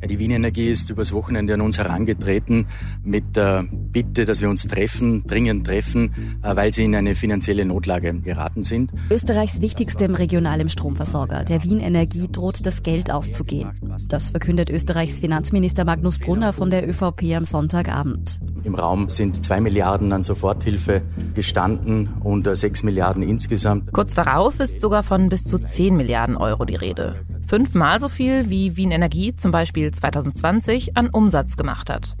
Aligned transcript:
Ja, 0.00 0.06
die 0.06 0.18
Wien 0.20 0.30
Energie 0.30 0.66
ist 0.66 0.90
übers 0.90 1.12
Wochenende 1.12 1.54
an 1.54 1.60
uns 1.60 1.76
herangetreten 1.76 2.66
mit 3.02 3.34
der 3.34 3.66
Bitte, 3.70 4.24
dass 4.24 4.40
wir 4.40 4.48
uns 4.48 4.68
treffen, 4.68 5.26
dringend 5.26 5.66
treffen, 5.66 6.38
äh, 6.42 6.54
weil 6.54 6.72
sie 6.72 6.84
in 6.84 6.94
eine 6.94 7.16
finanzielle 7.16 7.64
Notlage 7.64 8.20
geraten 8.20 8.62
sind. 8.62 8.92
Österreichs 9.10 9.60
wichtigstem 9.60 10.14
regionalem 10.14 10.68
Stromversorger, 10.68 11.44
der 11.44 11.64
Wien 11.64 11.80
Energie, 11.80 12.28
droht 12.30 12.64
das 12.64 12.84
Geld 12.84 13.10
auszugehen. 13.10 13.70
Das 14.08 14.30
verkündet 14.30 14.70
Österreichs 14.70 15.18
Finanzminister 15.18 15.84
Magnus 15.84 16.18
Brunner 16.18 16.52
von 16.52 16.70
der 16.70 16.88
ÖVP 16.88 17.34
am 17.36 17.44
Sonntagabend. 17.44 18.40
Im 18.62 18.76
Raum 18.76 19.08
sind 19.08 19.42
zwei 19.42 19.60
Milliarden 19.60 20.12
an 20.12 20.22
Soforthilfe 20.22 21.02
gestanden 21.34 22.10
und 22.20 22.46
äh, 22.46 22.54
sechs 22.54 22.84
Milliarden 22.84 23.24
insgesamt. 23.24 23.92
Kurz 23.92 24.14
darauf 24.14 24.60
ist 24.60 24.80
sogar 24.80 25.02
von 25.02 25.28
bis 25.28 25.42
zu 25.42 25.58
zehn 25.58 25.96
Milliarden 25.96 26.36
Euro 26.36 26.64
die 26.64 26.76
Rede. 26.76 27.16
Fünfmal 27.48 27.98
so 27.98 28.10
viel 28.10 28.50
wie 28.50 28.76
Wien 28.76 28.90
Energie 28.90 29.34
zum 29.34 29.52
Beispiel 29.52 29.90
2020 29.90 30.98
an 30.98 31.08
Umsatz 31.08 31.56
gemacht 31.56 31.88
hat. 31.88 32.14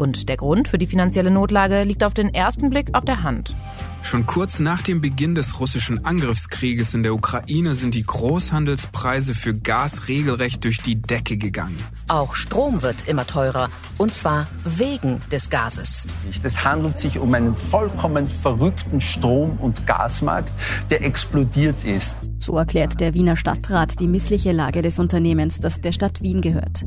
Und 0.00 0.30
der 0.30 0.38
Grund 0.38 0.66
für 0.66 0.78
die 0.78 0.86
finanzielle 0.86 1.30
Notlage 1.30 1.82
liegt 1.82 2.02
auf 2.04 2.14
den 2.14 2.32
ersten 2.32 2.70
Blick 2.70 2.88
auf 2.94 3.04
der 3.04 3.22
Hand. 3.22 3.54
Schon 4.02 4.24
kurz 4.24 4.58
nach 4.58 4.80
dem 4.80 5.02
Beginn 5.02 5.34
des 5.34 5.60
russischen 5.60 6.06
Angriffskrieges 6.06 6.94
in 6.94 7.02
der 7.02 7.12
Ukraine 7.12 7.74
sind 7.74 7.92
die 7.92 8.02
Großhandelspreise 8.02 9.34
für 9.34 9.52
Gas 9.52 10.08
regelrecht 10.08 10.64
durch 10.64 10.80
die 10.80 11.02
Decke 11.02 11.36
gegangen. 11.36 11.76
Auch 12.08 12.34
Strom 12.34 12.80
wird 12.80 13.08
immer 13.08 13.26
teurer, 13.26 13.68
und 13.98 14.14
zwar 14.14 14.46
wegen 14.64 15.20
des 15.30 15.50
Gases. 15.50 16.06
Es 16.42 16.64
handelt 16.64 16.98
sich 16.98 17.18
um 17.18 17.34
einen 17.34 17.54
vollkommen 17.54 18.26
verrückten 18.26 19.02
Strom- 19.02 19.58
und 19.60 19.86
Gasmarkt, 19.86 20.50
der 20.88 21.04
explodiert 21.04 21.84
ist. 21.84 22.16
So 22.38 22.56
erklärt 22.56 23.00
der 23.00 23.12
Wiener 23.12 23.36
Stadtrat 23.36 24.00
die 24.00 24.08
missliche 24.08 24.52
Lage 24.52 24.80
des 24.80 24.98
Unternehmens, 24.98 25.60
das 25.60 25.82
der 25.82 25.92
Stadt 25.92 26.22
Wien 26.22 26.40
gehört. 26.40 26.86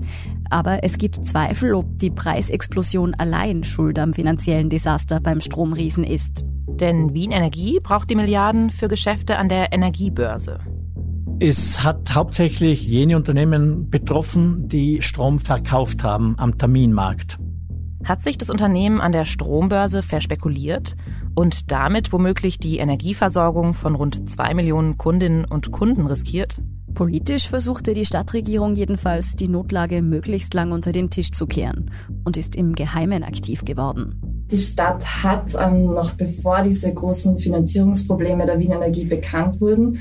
Aber 0.50 0.84
es 0.84 0.98
gibt 0.98 1.27
Zweifel, 1.27 1.75
ob 1.75 2.00
die 2.00 2.09
Preisexplosion 2.09 3.02
allein 3.13 3.63
schuld 3.63 3.99
am 3.99 4.13
finanziellen 4.13 4.69
Desaster 4.69 5.19
beim 5.19 5.41
Stromriesen 5.41 6.03
ist. 6.03 6.45
Denn 6.67 7.13
Wien 7.13 7.31
Energie 7.31 7.79
braucht 7.81 8.09
die 8.09 8.15
Milliarden 8.15 8.69
für 8.69 8.87
Geschäfte 8.87 9.37
an 9.37 9.49
der 9.49 9.73
Energiebörse. 9.73 10.59
Es 11.39 11.83
hat 11.83 12.15
hauptsächlich 12.15 12.87
jene 12.87 13.17
Unternehmen 13.17 13.89
betroffen, 13.89 14.69
die 14.69 15.01
Strom 15.01 15.39
verkauft 15.39 16.03
haben 16.03 16.35
am 16.37 16.57
Terminmarkt. 16.57 17.39
Hat 18.05 18.21
sich 18.21 18.37
das 18.37 18.49
Unternehmen 18.49 19.01
an 19.01 19.11
der 19.11 19.25
Strombörse 19.25 20.03
verspekuliert 20.03 20.95
und 21.35 21.71
damit 21.71 22.13
womöglich 22.13 22.59
die 22.59 22.77
Energieversorgung 22.77 23.73
von 23.73 23.95
rund 23.95 24.29
zwei 24.29 24.53
Millionen 24.53 24.97
Kundinnen 24.97 25.45
und 25.45 25.71
Kunden 25.71 26.07
riskiert? 26.07 26.61
Politisch 26.94 27.49
versuchte 27.49 27.94
die 27.94 28.05
Stadtregierung 28.05 28.75
jedenfalls, 28.75 29.36
die 29.36 29.47
Notlage 29.47 30.02
möglichst 30.02 30.53
lang 30.53 30.72
unter 30.72 30.91
den 30.91 31.09
Tisch 31.09 31.31
zu 31.31 31.47
kehren 31.47 31.91
und 32.23 32.38
ist 32.38 32.55
im 32.55 32.75
Geheimen 32.75 33.23
aktiv 33.23 33.66
geworden. 33.66 34.22
Die 34.52 34.59
Stadt 34.59 35.03
hat 35.23 35.55
ähm, 35.59 35.86
noch 35.86 36.11
bevor 36.11 36.61
diese 36.61 36.94
großen 36.94 37.39
Finanzierungsprobleme 37.39 38.45
der 38.45 38.59
Wien 38.59 38.71
Energie 38.71 39.05
bekannt 39.05 39.59
wurden, 39.59 39.97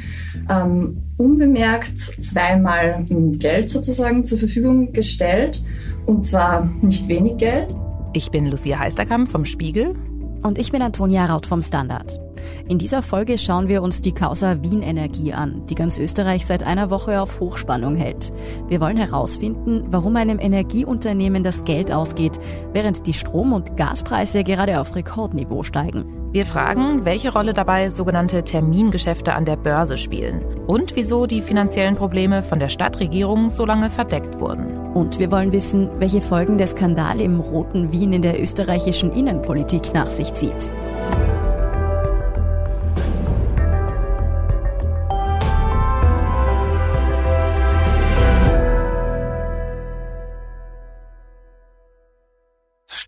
ähm, 0.51 1.03
unbemerkt 1.17 1.98
zweimal 1.98 3.05
Geld 3.39 3.70
sozusagen 3.70 4.25
zur 4.25 4.39
Verfügung 4.39 4.93
gestellt. 4.93 5.63
Und 6.05 6.27
zwar 6.27 6.69
nicht 6.83 7.09
wenig 7.09 7.39
Geld. 7.39 7.75
Ich 8.13 8.31
bin 8.31 8.47
Lucia 8.47 8.79
Heisterkamp 8.79 9.31
vom 9.31 9.45
Spiegel. 9.45 9.95
Und 10.43 10.59
ich 10.59 10.73
bin 10.73 10.83
Antonia 10.83 11.25
Raut 11.25 11.47
vom 11.47 11.63
Standard. 11.63 12.22
In 12.69 12.79
dieser 12.79 13.03
Folge 13.03 13.39
schauen 13.39 13.69
wir 13.69 13.83
uns 13.83 14.03
die 14.03 14.12
Causa 14.12 14.62
Wien 14.62 14.83
Energie 14.83 15.33
an, 15.33 15.67
die 15.67 15.75
ganz 15.75 15.98
Österreich 15.98 16.47
seit 16.47 16.65
einer 16.65 16.91
Woche 16.91 17.21
auf 17.21 17.41
Hochspannung 17.41 17.97
hält. 17.97 18.33
Wir 18.69 18.81
wollen 18.81 18.97
herausfinden, 18.97 19.85
warum 19.89 20.17
einem 20.17 20.39
Energieunternehmen 20.39 21.45
das 21.45 21.65
Geld 21.65 21.93
ausgeht, 21.93 22.39
während 22.73 23.07
die 23.07 23.15
Strom- 23.15 23.53
und 23.53 23.77
Gaspreise 23.77 24.45
gerade 24.45 24.81
auf 24.81 24.95
Rekordniveau 24.95 25.63
steigen. 25.63 26.23
Wir 26.33 26.47
fragen, 26.47 27.05
welche 27.05 27.30
Rolle 27.30 27.53
dabei 27.53 27.91
sogenannte 27.91 28.42
Termingeschäfte 28.42 29.35
an 29.35 29.45
der 29.45 29.57
Börse 29.57 29.98
spielen 29.98 30.42
und 30.67 30.97
wieso 30.97 31.27
die 31.27 31.42
finanziellen 31.42 31.95
Probleme 31.95 32.42
von 32.42 32.59
der 32.59 32.70
Stadtregierung 32.70 33.51
so 33.51 33.67
lange 33.67 33.91
verdeckt 33.91 34.41
wurden. 34.41 34.79
Und 34.95 35.19
wir 35.19 35.30
wollen 35.30 35.53
wissen, 35.53 35.91
welche 35.98 36.23
Folgen 36.23 36.57
der 36.57 36.69
Skandal 36.69 37.20
im 37.20 37.41
roten 37.41 37.92
Wien 37.92 38.14
in 38.14 38.23
der 38.23 38.41
österreichischen 38.41 39.13
Innenpolitik 39.13 39.92
nach 39.92 40.07
sich 40.07 40.33
zieht. 40.33 40.70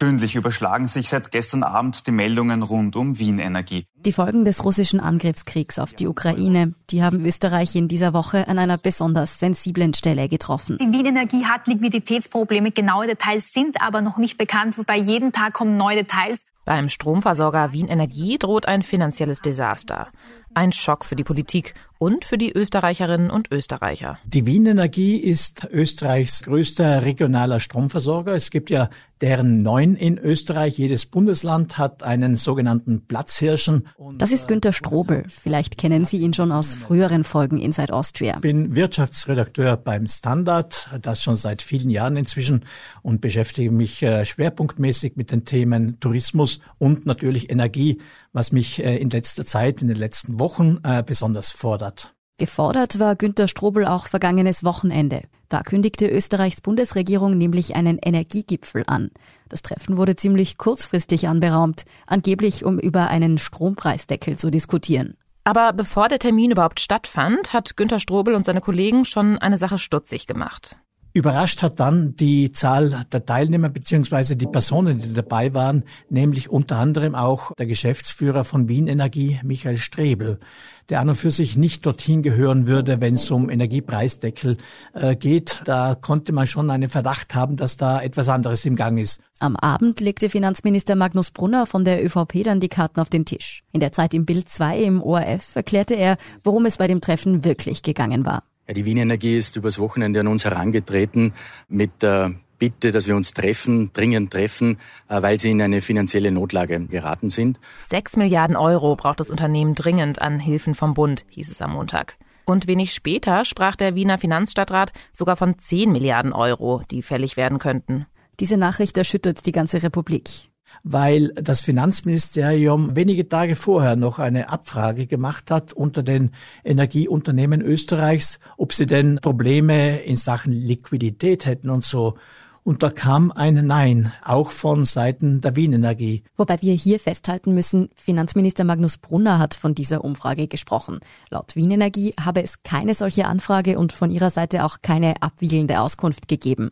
Stündlich 0.04 0.34
überschlagen 0.34 0.86
sich 0.86 1.08
seit 1.08 1.30
gestern 1.30 1.62
Abend 1.62 2.06
die 2.06 2.10
Meldungen 2.10 2.62
rund 2.62 2.94
um 2.94 3.18
Wien 3.18 3.38
Energie. 3.38 3.86
Die 3.94 4.12
Folgen 4.12 4.44
des 4.44 4.62
russischen 4.62 5.00
Angriffskriegs 5.00 5.78
auf 5.78 5.94
die 5.94 6.06
Ukraine, 6.06 6.74
die 6.90 7.02
haben 7.02 7.24
Österreich 7.24 7.74
in 7.74 7.88
dieser 7.88 8.12
Woche 8.12 8.46
an 8.46 8.58
einer 8.58 8.76
besonders 8.76 9.40
sensiblen 9.40 9.94
Stelle 9.94 10.28
getroffen. 10.28 10.76
Die 10.78 10.92
Wien 10.92 11.06
Energie 11.06 11.46
hat 11.46 11.66
Liquiditätsprobleme. 11.68 12.70
Genaue 12.70 13.06
Details 13.06 13.50
sind 13.50 13.80
aber 13.80 14.02
noch 14.02 14.18
nicht 14.18 14.36
bekannt, 14.36 14.76
wobei 14.76 14.98
jeden 14.98 15.32
Tag 15.32 15.54
kommen 15.54 15.78
neue 15.78 15.96
Details. 15.96 16.42
Beim 16.64 16.88
Stromversorger 16.88 17.72
Wien 17.72 17.88
Energie 17.88 18.38
droht 18.38 18.66
ein 18.66 18.82
finanzielles 18.82 19.40
Desaster. 19.40 20.08
Ein 20.54 20.72
Schock 20.72 21.04
für 21.04 21.16
die 21.16 21.24
Politik 21.24 21.74
und 21.98 22.24
für 22.24 22.38
die 22.38 22.52
Österreicherinnen 22.52 23.30
und 23.30 23.50
Österreicher. 23.50 24.18
Die 24.24 24.46
Wien 24.46 24.66
Energie 24.66 25.16
ist 25.16 25.66
Österreichs 25.70 26.42
größter 26.42 27.02
regionaler 27.02 27.60
Stromversorger. 27.60 28.34
Es 28.34 28.50
gibt 28.50 28.70
ja 28.70 28.88
deren 29.20 29.62
neun 29.62 29.96
in 29.96 30.18
Österreich. 30.18 30.76
Jedes 30.76 31.06
Bundesland 31.06 31.78
hat 31.78 32.02
einen 32.02 32.36
sogenannten 32.36 33.06
Platzhirschen. 33.06 33.88
Das 34.18 34.32
ist 34.32 34.48
Günter 34.48 34.72
Strobel. 34.72 35.24
Vielleicht 35.28 35.78
kennen 35.78 36.04
Sie 36.04 36.18
ihn 36.18 36.34
schon 36.34 36.52
aus 36.52 36.74
früheren 36.74 37.24
Folgen 37.24 37.58
Inside 37.58 37.92
Austria. 37.92 38.34
Ich 38.34 38.40
bin 38.40 38.76
Wirtschaftsredakteur 38.76 39.76
beim 39.76 40.06
Standard, 40.06 40.90
das 41.00 41.22
schon 41.22 41.36
seit 41.36 41.62
vielen 41.62 41.90
Jahren 41.90 42.16
inzwischen 42.16 42.64
und 43.02 43.20
beschäftige 43.20 43.70
mich 43.70 44.02
äh, 44.02 44.24
schwerpunktmäßig 44.24 45.16
mit 45.16 45.30
den 45.30 45.44
Themen 45.44 45.98
Tourismus 46.00 46.53
und 46.78 47.06
natürlich 47.06 47.50
Energie, 47.50 48.00
was 48.32 48.52
mich 48.52 48.82
äh, 48.82 48.96
in 48.96 49.10
letzter 49.10 49.44
Zeit, 49.44 49.82
in 49.82 49.88
den 49.88 49.96
letzten 49.96 50.38
Wochen 50.40 50.78
äh, 50.82 51.02
besonders 51.04 51.50
fordert. 51.50 52.14
Gefordert 52.38 52.98
war 52.98 53.14
Günter 53.14 53.46
Strobel 53.46 53.86
auch 53.86 54.08
vergangenes 54.08 54.64
Wochenende. 54.64 55.22
Da 55.48 55.62
kündigte 55.62 56.08
Österreichs 56.08 56.60
Bundesregierung 56.60 57.38
nämlich 57.38 57.76
einen 57.76 57.98
Energiegipfel 57.98 58.82
an. 58.88 59.12
Das 59.48 59.62
Treffen 59.62 59.96
wurde 59.96 60.16
ziemlich 60.16 60.58
kurzfristig 60.58 61.28
anberaumt, 61.28 61.84
angeblich 62.08 62.64
um 62.64 62.80
über 62.80 63.06
einen 63.06 63.38
Strompreisdeckel 63.38 64.36
zu 64.36 64.50
diskutieren. 64.50 65.16
Aber 65.44 65.72
bevor 65.74 66.08
der 66.08 66.18
Termin 66.18 66.50
überhaupt 66.50 66.80
stattfand, 66.80 67.52
hat 67.52 67.76
Günter 67.76 68.00
Strobel 68.00 68.34
und 68.34 68.46
seine 68.46 68.62
Kollegen 68.62 69.04
schon 69.04 69.38
eine 69.38 69.58
Sache 69.58 69.78
stutzig 69.78 70.26
gemacht. 70.26 70.76
Überrascht 71.16 71.62
hat 71.62 71.78
dann 71.78 72.16
die 72.16 72.50
Zahl 72.50 73.06
der 73.12 73.24
Teilnehmer 73.24 73.68
beziehungsweise 73.68 74.34
die 74.34 74.48
Personen, 74.48 74.98
die 74.98 75.12
dabei 75.12 75.54
waren, 75.54 75.84
nämlich 76.10 76.50
unter 76.50 76.76
anderem 76.78 77.14
auch 77.14 77.52
der 77.54 77.66
Geschäftsführer 77.66 78.42
von 78.42 78.68
Wien 78.68 78.88
Energie, 78.88 79.38
Michael 79.44 79.76
Strebel, 79.76 80.40
der 80.88 80.98
an 80.98 81.10
und 81.10 81.14
für 81.14 81.30
sich 81.30 81.56
nicht 81.56 81.86
dorthin 81.86 82.22
gehören 82.22 82.66
würde, 82.66 83.00
wenn 83.00 83.14
es 83.14 83.30
um 83.30 83.48
Energiepreisdeckel 83.48 84.56
äh, 84.92 85.14
geht. 85.14 85.62
Da 85.66 85.94
konnte 85.94 86.32
man 86.32 86.48
schon 86.48 86.68
einen 86.68 86.90
Verdacht 86.90 87.36
haben, 87.36 87.54
dass 87.54 87.76
da 87.76 88.02
etwas 88.02 88.28
anderes 88.28 88.64
im 88.64 88.74
Gang 88.74 88.98
ist. 88.98 89.22
Am 89.38 89.54
Abend 89.54 90.00
legte 90.00 90.28
Finanzminister 90.28 90.96
Magnus 90.96 91.30
Brunner 91.30 91.66
von 91.66 91.84
der 91.84 92.04
ÖVP 92.04 92.42
dann 92.42 92.58
die 92.58 92.68
Karten 92.68 92.98
auf 92.98 93.08
den 93.08 93.24
Tisch. 93.24 93.62
In 93.70 93.78
der 93.78 93.92
Zeit 93.92 94.14
im 94.14 94.26
Bild 94.26 94.48
2 94.48 94.82
im 94.82 95.00
ORF 95.00 95.54
erklärte 95.54 95.94
er, 95.94 96.16
worum 96.42 96.66
es 96.66 96.78
bei 96.78 96.88
dem 96.88 97.00
Treffen 97.00 97.44
wirklich 97.44 97.84
gegangen 97.84 98.26
war. 98.26 98.42
Ja, 98.66 98.74
die 98.74 98.84
Wien 98.84 98.96
Energie 98.96 99.36
ist 99.36 99.56
übers 99.56 99.78
Wochenende 99.78 100.20
an 100.20 100.26
uns 100.26 100.44
herangetreten 100.44 101.34
mit 101.68 102.02
der 102.02 102.34
Bitte, 102.56 102.92
dass 102.92 103.06
wir 103.06 103.16
uns 103.16 103.34
treffen, 103.34 103.90
dringend 103.92 104.32
treffen, 104.32 104.78
äh, 105.08 105.20
weil 105.20 105.38
sie 105.38 105.50
in 105.50 105.60
eine 105.60 105.82
finanzielle 105.82 106.30
Notlage 106.30 106.86
geraten 106.86 107.28
sind. 107.28 107.58
Sechs 107.88 108.16
Milliarden 108.16 108.56
Euro 108.56 108.96
braucht 108.96 109.20
das 109.20 109.28
Unternehmen 109.28 109.74
dringend 109.74 110.22
an 110.22 110.38
Hilfen 110.38 110.74
vom 110.74 110.94
Bund, 110.94 111.24
hieß 111.30 111.50
es 111.50 111.60
am 111.60 111.72
Montag. 111.72 112.16
Und 112.46 112.66
wenig 112.66 112.94
später 112.94 113.44
sprach 113.44 113.74
der 113.76 113.94
Wiener 113.94 114.18
Finanzstadtrat 114.18 114.92
sogar 115.12 115.36
von 115.36 115.58
zehn 115.58 115.90
Milliarden 115.90 116.32
Euro, 116.32 116.82
die 116.90 117.02
fällig 117.02 117.36
werden 117.36 117.58
könnten. 117.58 118.06
Diese 118.40 118.56
Nachricht 118.56 118.96
erschüttert 118.96 119.46
die 119.46 119.52
ganze 119.52 119.82
Republik 119.82 120.50
weil 120.82 121.28
das 121.34 121.60
Finanzministerium 121.60 122.96
wenige 122.96 123.28
Tage 123.28 123.56
vorher 123.56 123.96
noch 123.96 124.18
eine 124.18 124.48
Abfrage 124.50 125.06
gemacht 125.06 125.50
hat 125.50 125.72
unter 125.72 126.02
den 126.02 126.30
Energieunternehmen 126.64 127.60
Österreichs, 127.60 128.38
ob 128.56 128.72
sie 128.72 128.86
denn 128.86 129.18
Probleme 129.22 130.00
in 130.00 130.16
Sachen 130.16 130.52
Liquidität 130.52 131.46
hätten 131.46 131.70
und 131.70 131.84
so. 131.84 132.16
Und 132.64 132.82
da 132.82 132.88
kam 132.88 133.30
ein 133.30 133.66
Nein, 133.66 134.10
auch 134.24 134.50
von 134.50 134.86
Seiten 134.86 135.42
der 135.42 135.54
Wien 135.54 135.74
Energie. 135.74 136.24
Wobei 136.38 136.62
wir 136.62 136.72
hier 136.72 136.98
festhalten 136.98 137.52
müssen, 137.52 137.90
Finanzminister 137.94 138.64
Magnus 138.64 138.96
Brunner 138.96 139.38
hat 139.38 139.54
von 139.54 139.74
dieser 139.74 140.02
Umfrage 140.02 140.48
gesprochen. 140.48 141.00
Laut 141.28 141.56
Wien 141.56 141.70
Energie 141.70 142.14
habe 142.18 142.42
es 142.42 142.62
keine 142.62 142.94
solche 142.94 143.26
Anfrage 143.26 143.78
und 143.78 143.92
von 143.92 144.10
ihrer 144.10 144.30
Seite 144.30 144.64
auch 144.64 144.78
keine 144.80 145.20
abwiegelnde 145.20 145.78
Auskunft 145.78 146.26
gegeben. 146.26 146.70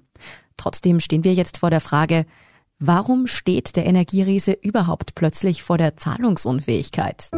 Trotzdem 0.56 0.98
stehen 0.98 1.24
wir 1.24 1.34
jetzt 1.34 1.58
vor 1.58 1.68
der 1.68 1.80
Frage, 1.80 2.24
warum 2.84 3.28
steht 3.28 3.76
der 3.76 3.86
Energieriese 3.86 4.52
überhaupt 4.52 5.14
plötzlich 5.14 5.62
vor 5.62 5.78
der 5.78 5.96
Zahlungsunfähigkeit? 5.96 7.30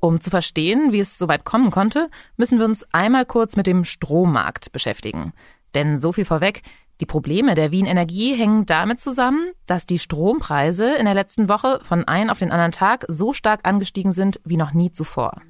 Um 0.00 0.20
zu 0.20 0.30
verstehen, 0.30 0.90
wie 0.90 0.98
es 0.98 1.16
so 1.16 1.28
weit 1.28 1.44
kommen 1.44 1.70
konnte, 1.70 2.10
müssen 2.36 2.58
wir 2.58 2.64
uns 2.64 2.84
einmal 2.90 3.24
kurz 3.24 3.54
mit 3.54 3.68
dem 3.68 3.84
Strommarkt 3.84 4.72
beschäftigen. 4.72 5.32
Denn 5.74 6.00
so 6.00 6.10
viel 6.10 6.24
vorweg, 6.24 6.62
die 7.00 7.06
Probleme 7.06 7.54
der 7.54 7.70
Wien 7.70 7.86
Energie 7.86 8.34
hängen 8.34 8.66
damit 8.66 9.00
zusammen, 9.00 9.52
dass 9.66 9.86
die 9.86 10.00
Strompreise 10.00 10.92
in 10.96 11.04
der 11.04 11.14
letzten 11.14 11.48
Woche 11.48 11.78
von 11.84 12.04
einem 12.08 12.30
auf 12.30 12.40
den 12.40 12.50
anderen 12.50 12.72
Tag 12.72 13.04
so 13.06 13.32
stark 13.32 13.60
angestiegen 13.62 14.12
sind 14.12 14.40
wie 14.44 14.56
noch 14.56 14.72
nie 14.72 14.90
zuvor. 14.90 15.40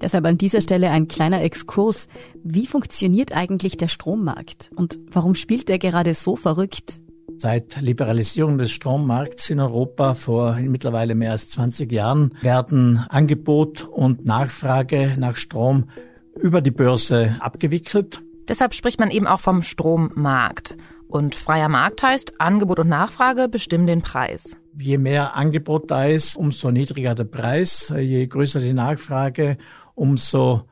Deshalb 0.00 0.26
an 0.26 0.38
dieser 0.38 0.60
Stelle 0.60 0.90
ein 0.90 1.08
kleiner 1.08 1.42
Exkurs. 1.42 2.08
Wie 2.44 2.66
funktioniert 2.66 3.32
eigentlich 3.32 3.76
der 3.76 3.88
Strommarkt? 3.88 4.70
Und 4.76 4.98
warum 5.10 5.34
spielt 5.34 5.68
er 5.70 5.78
gerade 5.78 6.14
so 6.14 6.36
verrückt? 6.36 7.00
Seit 7.36 7.80
Liberalisierung 7.80 8.58
des 8.58 8.72
Strommarkts 8.72 9.50
in 9.50 9.60
Europa 9.60 10.14
vor 10.14 10.56
mittlerweile 10.56 11.14
mehr 11.14 11.32
als 11.32 11.50
20 11.50 11.92
Jahren 11.92 12.34
werden 12.42 13.04
Angebot 13.08 13.86
und 13.86 14.24
Nachfrage 14.24 15.14
nach 15.18 15.36
Strom 15.36 15.88
über 16.34 16.60
die 16.60 16.72
Börse 16.72 17.36
abgewickelt. 17.40 18.20
Deshalb 18.48 18.74
spricht 18.74 18.98
man 18.98 19.10
eben 19.10 19.26
auch 19.26 19.40
vom 19.40 19.62
Strommarkt. 19.62 20.76
Und 21.06 21.34
freier 21.34 21.68
Markt 21.68 22.02
heißt, 22.02 22.40
Angebot 22.40 22.80
und 22.80 22.88
Nachfrage 22.88 23.48
bestimmen 23.48 23.86
den 23.86 24.02
Preis. 24.02 24.56
Je 24.78 24.98
mehr 24.98 25.36
Angebot 25.36 25.90
da 25.90 26.04
ist, 26.04 26.36
umso 26.36 26.70
niedriger 26.70 27.14
der 27.14 27.24
Preis. 27.24 27.92
Je 27.96 28.26
größer 28.26 28.60
die 28.60 28.74
Nachfrage, 28.74 29.58
umso 29.98 30.62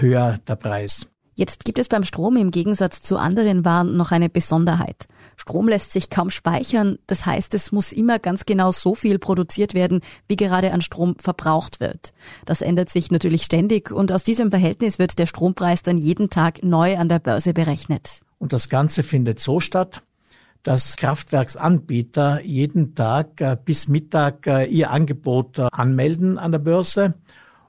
höher 0.00 0.38
der 0.46 0.56
Preis. 0.56 1.06
Jetzt 1.34 1.64
gibt 1.64 1.78
es 1.78 1.88
beim 1.88 2.04
Strom 2.04 2.36
im 2.36 2.50
Gegensatz 2.50 3.00
zu 3.00 3.16
anderen 3.16 3.64
Waren 3.64 3.96
noch 3.96 4.10
eine 4.10 4.28
Besonderheit. 4.28 5.06
Strom 5.36 5.68
lässt 5.68 5.90
sich 5.90 6.10
kaum 6.10 6.28
speichern, 6.28 6.98
das 7.06 7.24
heißt, 7.24 7.54
es 7.54 7.72
muss 7.72 7.92
immer 7.92 8.18
ganz 8.18 8.44
genau 8.44 8.72
so 8.72 8.94
viel 8.94 9.18
produziert 9.18 9.72
werden, 9.72 10.02
wie 10.28 10.36
gerade 10.36 10.70
an 10.72 10.82
Strom 10.82 11.16
verbraucht 11.18 11.80
wird. 11.80 12.12
Das 12.44 12.60
ändert 12.60 12.90
sich 12.90 13.10
natürlich 13.10 13.44
ständig 13.44 13.90
und 13.90 14.12
aus 14.12 14.22
diesem 14.22 14.50
Verhältnis 14.50 14.98
wird 14.98 15.18
der 15.18 15.24
Strompreis 15.24 15.82
dann 15.82 15.96
jeden 15.96 16.28
Tag 16.28 16.62
neu 16.62 16.98
an 16.98 17.08
der 17.08 17.20
Börse 17.20 17.54
berechnet. 17.54 18.20
Und 18.36 18.52
das 18.52 18.68
Ganze 18.68 19.02
findet 19.02 19.40
so 19.40 19.60
statt, 19.60 20.02
dass 20.62 20.96
Kraftwerksanbieter 20.96 22.42
jeden 22.42 22.94
Tag 22.94 23.40
äh, 23.40 23.56
bis 23.64 23.88
Mittag 23.88 24.46
äh, 24.46 24.66
ihr 24.66 24.90
Angebot 24.90 25.58
äh, 25.58 25.68
anmelden 25.72 26.36
an 26.36 26.52
der 26.52 26.58
Börse 26.58 27.14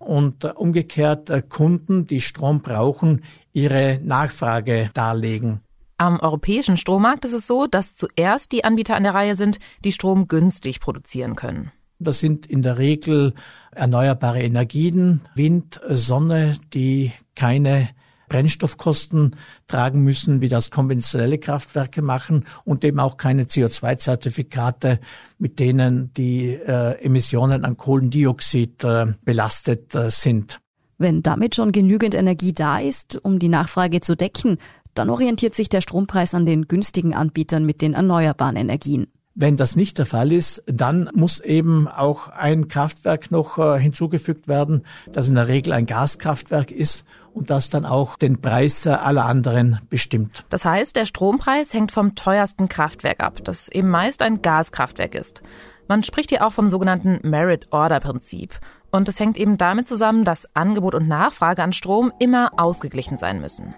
und 0.02 0.44
umgekehrt 0.44 1.32
Kunden, 1.50 2.08
die 2.08 2.22
Strom 2.22 2.62
brauchen, 2.62 3.24
ihre 3.54 4.00
Nachfrage 4.04 4.90
darlegen. 4.94 5.62
Am 5.98 6.20
europäischen 6.20 6.78
Strommarkt 6.78 7.26
ist 7.26 7.34
es 7.34 7.46
so, 7.46 7.68
dass 7.68 7.94
zuerst 7.94 8.52
die 8.52 8.64
Anbieter 8.64 8.96
an 8.96 9.04
der 9.04 9.14
Reihe 9.14 9.36
sind, 9.36 9.60
die 9.84 9.92
Strom 9.92 10.28
günstig 10.28 10.80
produzieren 10.80 11.36
können. 11.36 11.72
Das 12.00 12.20
sind 12.20 12.48
in 12.48 12.64
der 12.64 12.80
Regel 12.80 13.36
erneuerbare 13.72 14.42
Energien, 14.42 15.22
Wind, 15.36 15.80
Sonne, 15.88 16.58
die 16.74 17.12
keine 17.36 17.90
Brennstoffkosten 18.32 19.36
tragen 19.68 20.06
müssen, 20.06 20.40
wie 20.40 20.48
das 20.48 20.72
konventionelle 20.72 21.38
Kraftwerke 21.38 22.02
machen 22.02 22.46
und 22.64 22.86
eben 22.86 23.02
auch 23.02 23.18
keine 23.18 23.44
CO2-Zertifikate, 23.44 25.00
mit 25.38 25.60
denen 25.60 26.14
die 26.14 26.54
äh, 26.54 26.94
Emissionen 27.04 27.66
an 27.66 27.76
Kohlendioxid 27.76 28.86
äh, 28.86 29.08
belastet 29.26 29.94
äh, 29.96 30.10
sind. 30.10 30.62
Wenn 30.98 31.24
damit 31.24 31.56
schon 31.56 31.74
genügend 31.74 32.16
Energie 32.16 32.54
da 32.54 32.80
ist, 32.80 33.20
um 33.22 33.38
die 33.38 33.50
Nachfrage 33.50 34.00
zu 34.00 34.16
decken, 34.16 34.60
dann 34.94 35.10
orientiert 35.10 35.54
sich 35.54 35.68
der 35.68 35.82
Strompreis 35.82 36.34
an 36.34 36.46
den 36.46 36.70
günstigen 36.70 37.14
Anbietern 37.14 37.66
mit 37.66 37.82
den 37.82 37.96
erneuerbaren 37.96 38.56
Energien. 38.56 39.08
Wenn 39.34 39.58
das 39.58 39.76
nicht 39.76 39.98
der 39.98 40.06
Fall 40.06 40.32
ist, 40.32 40.64
dann 40.68 41.10
muss 41.14 41.40
eben 41.42 41.88
auch 41.88 42.30
ein 42.30 42.70
Kraftwerk 42.70 43.32
noch 43.32 43.58
äh, 43.58 43.80
hinzugefügt 43.80 44.48
werden, 44.48 44.84
das 45.12 45.28
in 45.28 45.36
der 45.36 45.50
Regel 45.50 45.74
ein 45.74 45.86
Gaskraftwerk 45.86 46.72
ist 46.72 47.06
und 47.34 47.50
das 47.50 47.70
dann 47.70 47.86
auch 47.86 48.18
den 48.18 48.42
Preis 48.42 48.86
aller 48.86 49.26
anderen 49.26 49.80
bestimmt. 49.90 50.46
Das 50.50 50.66
heißt, 50.66 50.96
der 50.96 51.06
Strompreis 51.06 51.74
hängt 51.74 51.92
vom 51.92 52.16
teuersten 52.16 52.68
Kraftwerk 52.68 53.22
ab, 53.22 53.40
das 53.44 53.68
eben 53.70 53.90
meist 53.90 54.22
ein 54.22 54.42
Gaskraftwerk 54.42 55.16
ist. 55.16 55.42
Man 55.88 56.04
spricht 56.04 56.30
hier 56.30 56.46
auch 56.46 56.54
vom 56.54 56.70
sogenannten 56.70 57.20
Merit-Order-Prinzip. 57.28 58.60
Und 58.92 59.08
es 59.10 59.20
hängt 59.20 59.38
eben 59.38 59.58
damit 59.58 59.88
zusammen, 59.88 60.24
dass 60.24 60.48
Angebot 60.54 60.96
und 60.96 61.08
Nachfrage 61.08 61.64
an 61.64 61.74
Strom 61.74 62.12
immer 62.20 62.52
ausgeglichen 62.58 63.18
sein 63.18 63.40
müssen. 63.42 63.74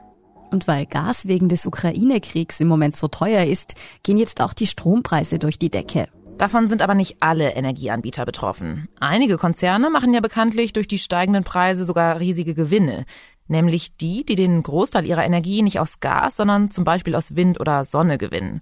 Und 0.52 0.68
weil 0.68 0.86
Gas 0.86 1.28
wegen 1.28 1.50
des 1.50 1.66
Ukraine-Kriegs 1.66 2.60
im 2.60 2.68
Moment 2.68 2.96
so 2.96 3.08
teuer 3.08 3.44
ist, 3.46 3.76
gehen 4.04 4.18
jetzt 4.18 4.42
auch 4.42 4.54
die 4.54 4.68
Strompreise 4.68 5.40
durch 5.40 5.58
die 5.58 5.72
Decke. 5.72 6.08
Davon 6.38 6.68
sind 6.68 6.82
aber 6.82 6.96
nicht 6.96 7.18
alle 7.20 7.52
Energieanbieter 7.52 8.26
betroffen. 8.26 8.90
Einige 9.00 9.38
Konzerne 9.38 9.90
machen 9.90 10.14
ja 10.14 10.20
bekanntlich 10.20 10.74
durch 10.74 10.88
die 10.88 10.98
steigenden 10.98 11.44
Preise 11.44 11.86
sogar 11.86 12.20
riesige 12.20 12.56
Gewinne. 12.56 13.06
Nämlich 13.48 13.98
die, 13.98 14.26
die 14.26 14.36
den 14.36 14.64
Großteil 14.64 15.06
ihrer 15.06 15.26
Energie 15.26 15.62
nicht 15.62 15.80
aus 15.80 16.00
Gas, 16.00 16.38
sondern 16.38 16.72
zum 16.72 16.84
Beispiel 16.84 17.16
aus 17.16 17.36
Wind 17.36 17.60
oder 17.60 17.84
Sonne 17.84 18.18
gewinnen. 18.18 18.62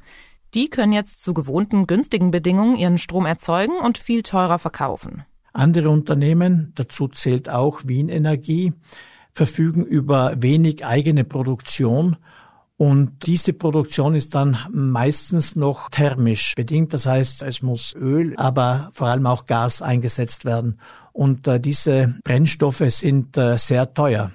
Die 0.53 0.69
können 0.69 0.91
jetzt 0.91 1.23
zu 1.23 1.33
gewohnten 1.33 1.87
günstigen 1.87 2.31
Bedingungen 2.31 2.77
ihren 2.77 2.97
Strom 2.97 3.25
erzeugen 3.25 3.79
und 3.79 3.97
viel 3.97 4.23
teurer 4.23 4.59
verkaufen. 4.59 5.23
Andere 5.53 5.89
Unternehmen, 5.89 6.71
dazu 6.75 7.07
zählt 7.07 7.49
auch 7.49 7.81
Wien 7.85 8.09
Energie, 8.09 8.73
verfügen 9.33 9.85
über 9.85 10.33
wenig 10.37 10.85
eigene 10.85 11.23
Produktion 11.23 12.17
und 12.81 13.27
diese 13.27 13.53
Produktion 13.53 14.15
ist 14.15 14.33
dann 14.33 14.57
meistens 14.71 15.55
noch 15.55 15.91
thermisch 15.91 16.55
bedingt. 16.55 16.93
Das 16.93 17.05
heißt, 17.05 17.43
es 17.43 17.61
muss 17.61 17.93
Öl, 17.93 18.33
aber 18.37 18.89
vor 18.93 19.05
allem 19.05 19.27
auch 19.27 19.45
Gas 19.45 19.83
eingesetzt 19.83 20.45
werden. 20.45 20.79
Und 21.13 21.47
äh, 21.47 21.59
diese 21.59 22.15
Brennstoffe 22.23 22.81
sind 22.87 23.37
äh, 23.37 23.59
sehr 23.59 23.93
teuer. 23.93 24.31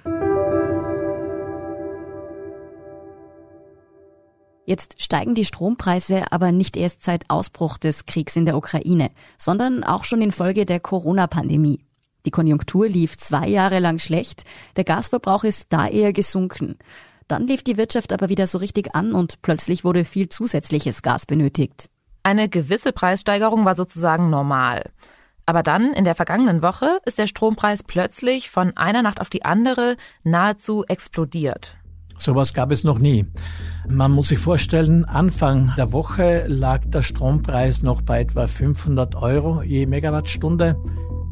Jetzt 4.67 5.01
steigen 5.01 5.33
die 5.33 5.45
Strompreise 5.45 6.29
aber 6.33 6.51
nicht 6.51 6.75
erst 6.75 7.01
seit 7.01 7.29
Ausbruch 7.29 7.77
des 7.77 8.05
Kriegs 8.05 8.35
in 8.35 8.45
der 8.45 8.57
Ukraine, 8.57 9.11
sondern 9.37 9.85
auch 9.85 10.03
schon 10.03 10.21
infolge 10.21 10.65
der 10.65 10.81
Corona-Pandemie. 10.81 11.79
Die 12.25 12.31
Konjunktur 12.31 12.89
lief 12.89 13.15
zwei 13.15 13.47
Jahre 13.47 13.79
lang 13.79 13.97
schlecht, 13.97 14.43
der 14.75 14.83
Gasverbrauch 14.83 15.45
ist 15.45 15.67
da 15.71 15.87
eher 15.87 16.11
gesunken. 16.11 16.77
Dann 17.29 17.47
lief 17.47 17.63
die 17.63 17.77
Wirtschaft 17.77 18.11
aber 18.11 18.27
wieder 18.27 18.45
so 18.45 18.57
richtig 18.57 18.93
an 18.93 19.13
und 19.13 19.41
plötzlich 19.41 19.85
wurde 19.85 20.03
viel 20.03 20.27
zusätzliches 20.27 21.01
Gas 21.01 21.25
benötigt. 21.25 21.89
Eine 22.23 22.49
gewisse 22.49 22.91
Preissteigerung 22.91 23.63
war 23.63 23.77
sozusagen 23.77 24.29
normal. 24.29 24.91
Aber 25.45 25.63
dann, 25.63 25.93
in 25.93 26.03
der 26.03 26.15
vergangenen 26.15 26.61
Woche, 26.61 26.99
ist 27.05 27.19
der 27.19 27.27
Strompreis 27.27 27.83
plötzlich 27.83 28.49
von 28.49 28.75
einer 28.75 29.01
Nacht 29.01 29.21
auf 29.21 29.29
die 29.29 29.45
andere 29.45 29.95
nahezu 30.25 30.83
explodiert. 30.89 31.76
Sowas 32.17 32.53
gab 32.53 32.71
es 32.71 32.83
noch 32.83 32.99
nie. 32.99 33.25
Man 33.87 34.11
muss 34.11 34.29
sich 34.29 34.39
vorstellen, 34.39 35.05
Anfang 35.05 35.71
der 35.77 35.93
Woche 35.93 36.45
lag 36.47 36.81
der 36.85 37.03
Strompreis 37.03 37.83
noch 37.83 38.01
bei 38.01 38.21
etwa 38.21 38.47
500 38.47 39.15
Euro 39.15 39.61
je 39.61 39.85
Megawattstunde 39.85 40.75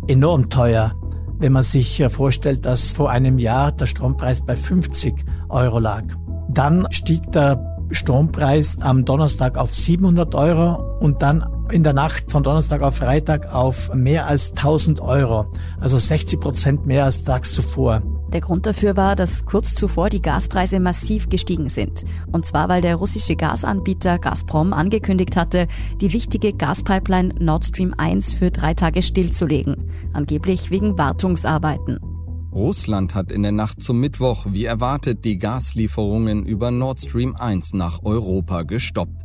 enorm 0.08 0.50
teuer, 0.50 0.94
wenn 1.40 1.52
man 1.52 1.64
sich 1.64 2.04
vorstellt, 2.10 2.66
dass 2.66 2.94
vor 2.94 3.10
einem 3.10 3.40
Jahr 3.40 3.72
der 3.72 3.88
Strompreis 3.88 4.46
bei 4.46 4.56
50 4.56 5.26
Euro 5.50 5.80
lag. 5.80 6.04
Dann 6.50 6.88
stieg 6.92 7.32
der 7.32 7.76
Strompreis 7.92 8.82
am 8.82 9.06
Donnerstag 9.06 9.58
auf 9.58 9.74
700 9.74 10.34
Euro 10.36 10.98
und 11.00 11.22
dann 11.22 11.46
in 11.72 11.84
der 11.84 11.94
Nacht 11.94 12.32
von 12.32 12.44
Donnerstag 12.44 12.82
auf 12.82 12.98
Freitag 12.98 13.54
auf 13.54 13.94
mehr 13.94 14.28
als 14.28 14.52
1000 14.52 15.02
Euro, 15.02 15.52
also 15.80 15.98
60 15.98 16.40
Prozent 16.40 16.86
mehr 16.86 17.06
als 17.06 17.24
tags 17.24 17.54
zuvor. 17.54 18.02
Der 18.36 18.42
Grund 18.42 18.66
dafür 18.66 18.98
war, 18.98 19.16
dass 19.16 19.46
kurz 19.46 19.76
zuvor 19.76 20.10
die 20.10 20.22
Gaspreise 20.22 20.82
massiv 20.82 21.30
gestiegen 21.30 21.70
sind. 21.70 22.04
Und 22.34 22.46
zwar, 22.46 22.68
weil 22.68 22.82
der 22.82 22.98
russische 22.98 23.38
Gasanbieter 23.38 24.20
Gazprom 24.20 24.74
angekündigt 24.74 25.38
hatte, 25.38 25.70
die 26.02 26.12
wichtige 26.12 26.52
Gaspipeline 26.52 27.34
Nord 27.40 27.64
Stream 27.64 27.94
1 27.98 28.34
für 28.34 28.52
drei 28.52 28.74
Tage 28.74 29.04
stillzulegen. 29.04 29.90
Angeblich 30.12 30.70
wegen 30.70 30.98
Wartungsarbeiten. 30.98 31.98
Russland 32.52 33.16
hat 33.16 33.32
in 33.32 33.42
der 33.42 33.54
Nacht 33.54 33.82
zum 33.82 34.02
Mittwoch, 34.02 34.48
wie 34.50 34.66
erwartet, 34.66 35.24
die 35.24 35.38
Gaslieferungen 35.38 36.46
über 36.46 36.72
Nord 36.72 37.00
Stream 37.00 37.38
1 37.38 37.72
nach 37.72 38.04
Europa 38.04 38.64
gestoppt. 38.64 39.25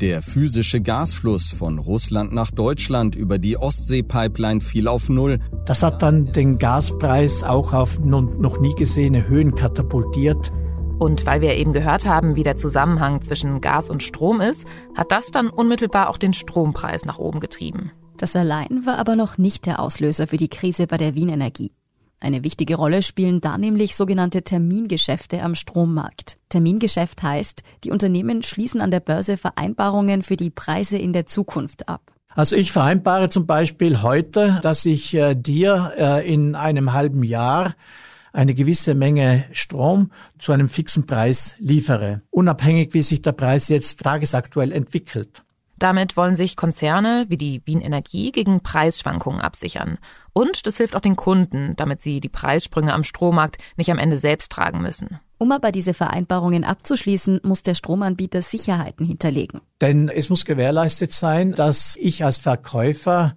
Der 0.00 0.22
physische 0.22 0.80
Gasfluss 0.80 1.50
von 1.50 1.78
Russland 1.78 2.32
nach 2.32 2.50
Deutschland 2.50 3.14
über 3.14 3.36
die 3.38 3.58
Ostsee-Pipeline 3.58 4.62
fiel 4.62 4.88
auf 4.88 5.10
Null. 5.10 5.40
Das 5.66 5.82
hat 5.82 6.00
dann 6.00 6.32
den 6.32 6.56
Gaspreis 6.56 7.42
auch 7.42 7.74
auf 7.74 8.00
noch 8.00 8.60
nie 8.60 8.74
gesehene 8.76 9.28
Höhen 9.28 9.54
katapultiert. 9.54 10.52
Und 10.98 11.26
weil 11.26 11.42
wir 11.42 11.54
eben 11.54 11.74
gehört 11.74 12.06
haben, 12.06 12.34
wie 12.34 12.42
der 12.42 12.56
Zusammenhang 12.56 13.20
zwischen 13.20 13.60
Gas 13.60 13.90
und 13.90 14.02
Strom 14.02 14.40
ist, 14.40 14.66
hat 14.96 15.12
das 15.12 15.32
dann 15.32 15.50
unmittelbar 15.50 16.08
auch 16.08 16.16
den 16.16 16.32
Strompreis 16.32 17.04
nach 17.04 17.18
oben 17.18 17.40
getrieben. 17.40 17.92
Das 18.16 18.34
allein 18.34 18.86
war 18.86 18.96
aber 18.96 19.16
noch 19.16 19.36
nicht 19.36 19.66
der 19.66 19.80
Auslöser 19.80 20.26
für 20.26 20.38
die 20.38 20.48
Krise 20.48 20.86
bei 20.86 20.96
der 20.96 21.14
Wien 21.14 21.28
Energie. 21.28 21.72
Eine 22.20 22.44
wichtige 22.44 22.76
Rolle 22.76 23.02
spielen 23.02 23.40
da 23.40 23.56
nämlich 23.56 23.96
sogenannte 23.96 24.42
Termingeschäfte 24.42 25.42
am 25.42 25.54
Strommarkt. 25.54 26.36
Termingeschäft 26.50 27.22
heißt, 27.22 27.62
die 27.82 27.90
Unternehmen 27.90 28.42
schließen 28.42 28.82
an 28.82 28.90
der 28.90 29.00
Börse 29.00 29.38
Vereinbarungen 29.38 30.22
für 30.22 30.36
die 30.36 30.50
Preise 30.50 30.98
in 30.98 31.14
der 31.14 31.24
Zukunft 31.24 31.88
ab. 31.88 32.12
Also 32.28 32.56
ich 32.56 32.72
vereinbare 32.72 33.30
zum 33.30 33.46
Beispiel 33.46 34.02
heute, 34.02 34.60
dass 34.62 34.84
ich 34.84 35.14
äh, 35.14 35.34
dir 35.34 35.92
äh, 35.98 36.32
in 36.32 36.54
einem 36.54 36.92
halben 36.92 37.24
Jahr 37.24 37.74
eine 38.32 38.54
gewisse 38.54 38.94
Menge 38.94 39.44
Strom 39.52 40.12
zu 40.38 40.52
einem 40.52 40.68
fixen 40.68 41.06
Preis 41.06 41.56
liefere, 41.58 42.22
unabhängig 42.30 42.94
wie 42.94 43.02
sich 43.02 43.22
der 43.22 43.32
Preis 43.32 43.68
jetzt 43.68 44.00
tagesaktuell 44.02 44.72
entwickelt. 44.72 45.42
Damit 45.80 46.18
wollen 46.18 46.36
sich 46.36 46.56
Konzerne 46.56 47.24
wie 47.28 47.38
die 47.38 47.62
Wien 47.64 47.80
Energie 47.80 48.32
gegen 48.32 48.60
Preisschwankungen 48.60 49.40
absichern. 49.40 49.96
Und 50.34 50.66
das 50.66 50.76
hilft 50.76 50.94
auch 50.94 51.00
den 51.00 51.16
Kunden, 51.16 51.74
damit 51.76 52.02
sie 52.02 52.20
die 52.20 52.28
Preissprünge 52.28 52.92
am 52.92 53.02
Strommarkt 53.02 53.56
nicht 53.78 53.90
am 53.90 53.98
Ende 53.98 54.18
selbst 54.18 54.52
tragen 54.52 54.82
müssen. 54.82 55.18
Um 55.38 55.52
aber 55.52 55.72
diese 55.72 55.94
Vereinbarungen 55.94 56.64
abzuschließen, 56.64 57.40
muss 57.44 57.62
der 57.62 57.74
Stromanbieter 57.74 58.42
Sicherheiten 58.42 59.06
hinterlegen. 59.06 59.62
Denn 59.80 60.10
es 60.10 60.28
muss 60.28 60.44
gewährleistet 60.44 61.12
sein, 61.12 61.52
dass 61.52 61.96
ich 61.96 62.26
als 62.26 62.36
Verkäufer 62.36 63.34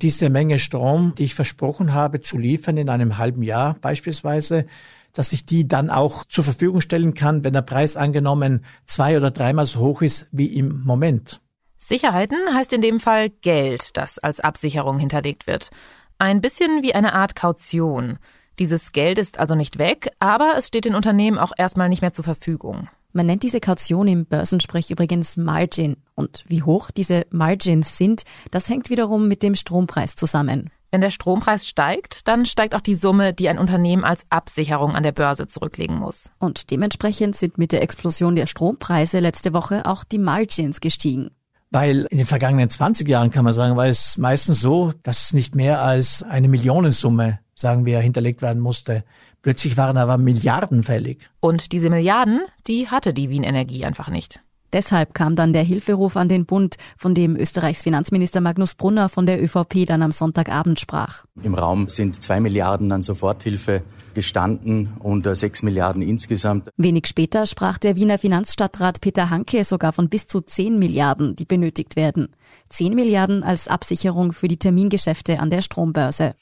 diese 0.00 0.30
Menge 0.30 0.58
Strom, 0.58 1.14
die 1.18 1.24
ich 1.24 1.34
versprochen 1.34 1.92
habe 1.92 2.22
zu 2.22 2.38
liefern 2.38 2.78
in 2.78 2.88
einem 2.88 3.18
halben 3.18 3.42
Jahr 3.42 3.76
beispielsweise, 3.82 4.64
dass 5.12 5.34
ich 5.34 5.44
die 5.44 5.68
dann 5.68 5.90
auch 5.90 6.24
zur 6.24 6.44
Verfügung 6.44 6.80
stellen 6.80 7.12
kann, 7.12 7.44
wenn 7.44 7.52
der 7.52 7.60
Preis 7.60 7.98
angenommen 7.98 8.64
zwei 8.86 9.14
oder 9.14 9.30
dreimal 9.30 9.66
so 9.66 9.80
hoch 9.80 10.00
ist 10.00 10.28
wie 10.32 10.46
im 10.46 10.82
Moment. 10.84 11.42
Sicherheiten 11.84 12.38
heißt 12.54 12.72
in 12.72 12.80
dem 12.80 13.00
Fall 13.00 13.28
Geld, 13.28 13.96
das 13.96 14.20
als 14.20 14.38
Absicherung 14.38 15.00
hinterlegt 15.00 15.48
wird. 15.48 15.70
Ein 16.16 16.40
bisschen 16.40 16.82
wie 16.82 16.94
eine 16.94 17.12
Art 17.12 17.34
Kaution. 17.34 18.18
Dieses 18.60 18.92
Geld 18.92 19.18
ist 19.18 19.40
also 19.40 19.56
nicht 19.56 19.78
weg, 19.78 20.12
aber 20.20 20.54
es 20.56 20.68
steht 20.68 20.84
den 20.84 20.94
Unternehmen 20.94 21.38
auch 21.38 21.50
erstmal 21.56 21.88
nicht 21.88 22.00
mehr 22.00 22.12
zur 22.12 22.24
Verfügung. 22.24 22.88
Man 23.12 23.26
nennt 23.26 23.42
diese 23.42 23.58
Kaution 23.58 24.06
im 24.06 24.26
Börsensprech 24.26 24.92
übrigens 24.92 25.36
Margin. 25.36 25.96
Und 26.14 26.44
wie 26.46 26.62
hoch 26.62 26.92
diese 26.92 27.26
Margins 27.30 27.98
sind, 27.98 28.22
das 28.52 28.68
hängt 28.68 28.88
wiederum 28.88 29.26
mit 29.26 29.42
dem 29.42 29.56
Strompreis 29.56 30.14
zusammen. 30.14 30.70
Wenn 30.92 31.00
der 31.00 31.10
Strompreis 31.10 31.66
steigt, 31.66 32.28
dann 32.28 32.46
steigt 32.46 32.76
auch 32.76 32.80
die 32.80 32.94
Summe, 32.94 33.34
die 33.34 33.48
ein 33.48 33.58
Unternehmen 33.58 34.04
als 34.04 34.24
Absicherung 34.30 34.94
an 34.94 35.02
der 35.02 35.12
Börse 35.12 35.48
zurücklegen 35.48 35.96
muss. 35.96 36.30
Und 36.38 36.70
dementsprechend 36.70 37.34
sind 37.34 37.58
mit 37.58 37.72
der 37.72 37.82
Explosion 37.82 38.36
der 38.36 38.46
Strompreise 38.46 39.18
letzte 39.18 39.52
Woche 39.52 39.84
auch 39.84 40.04
die 40.04 40.18
Margins 40.18 40.80
gestiegen. 40.80 41.32
Weil 41.72 42.06
in 42.10 42.18
den 42.18 42.26
vergangenen 42.26 42.68
20 42.68 43.08
Jahren 43.08 43.30
kann 43.30 43.44
man 43.44 43.54
sagen, 43.54 43.76
war 43.76 43.86
es 43.86 44.18
meistens 44.18 44.60
so, 44.60 44.92
dass 45.02 45.32
nicht 45.32 45.54
mehr 45.54 45.80
als 45.80 46.22
eine 46.22 46.48
Millionensumme, 46.48 47.40
sagen 47.54 47.86
wir, 47.86 47.98
hinterlegt 48.00 48.42
werden 48.42 48.60
musste. 48.60 49.04
Plötzlich 49.40 49.78
waren 49.78 49.96
aber 49.96 50.18
Milliarden 50.18 50.82
fällig. 50.82 51.28
Und 51.40 51.72
diese 51.72 51.88
Milliarden, 51.88 52.42
die 52.66 52.88
hatte 52.88 53.14
die 53.14 53.30
Wien 53.30 53.42
Energie 53.42 53.86
einfach 53.86 54.10
nicht. 54.10 54.40
Deshalb 54.72 55.14
kam 55.14 55.36
dann 55.36 55.52
der 55.52 55.62
Hilferuf 55.62 56.16
an 56.16 56.28
den 56.28 56.46
Bund, 56.46 56.76
von 56.96 57.14
dem 57.14 57.36
Österreichs 57.36 57.82
Finanzminister 57.82 58.40
Magnus 58.40 58.74
Brunner 58.74 59.08
von 59.08 59.26
der 59.26 59.42
ÖVP 59.42 59.86
dann 59.86 60.02
am 60.02 60.12
Sonntagabend 60.12 60.80
sprach. 60.80 61.24
Im 61.42 61.54
Raum 61.54 61.88
sind 61.88 62.22
zwei 62.22 62.40
Milliarden 62.40 62.90
an 62.92 63.02
Soforthilfe 63.02 63.82
gestanden 64.14 64.94
und 64.98 65.26
äh, 65.26 65.34
sechs 65.34 65.62
Milliarden 65.62 66.02
insgesamt. 66.02 66.70
Wenig 66.76 67.06
später 67.06 67.46
sprach 67.46 67.78
der 67.78 67.96
Wiener 67.96 68.18
Finanzstadtrat 68.18 69.00
Peter 69.00 69.30
Hanke 69.30 69.64
sogar 69.64 69.92
von 69.92 70.08
bis 70.08 70.26
zu 70.26 70.40
zehn 70.40 70.78
Milliarden, 70.78 71.36
die 71.36 71.44
benötigt 71.44 71.96
werden. 71.96 72.28
Zehn 72.68 72.94
Milliarden 72.94 73.42
als 73.42 73.68
Absicherung 73.68 74.32
für 74.32 74.48
die 74.48 74.58
Termingeschäfte 74.58 75.40
an 75.40 75.50
der 75.50 75.62
Strombörse. 75.62 76.34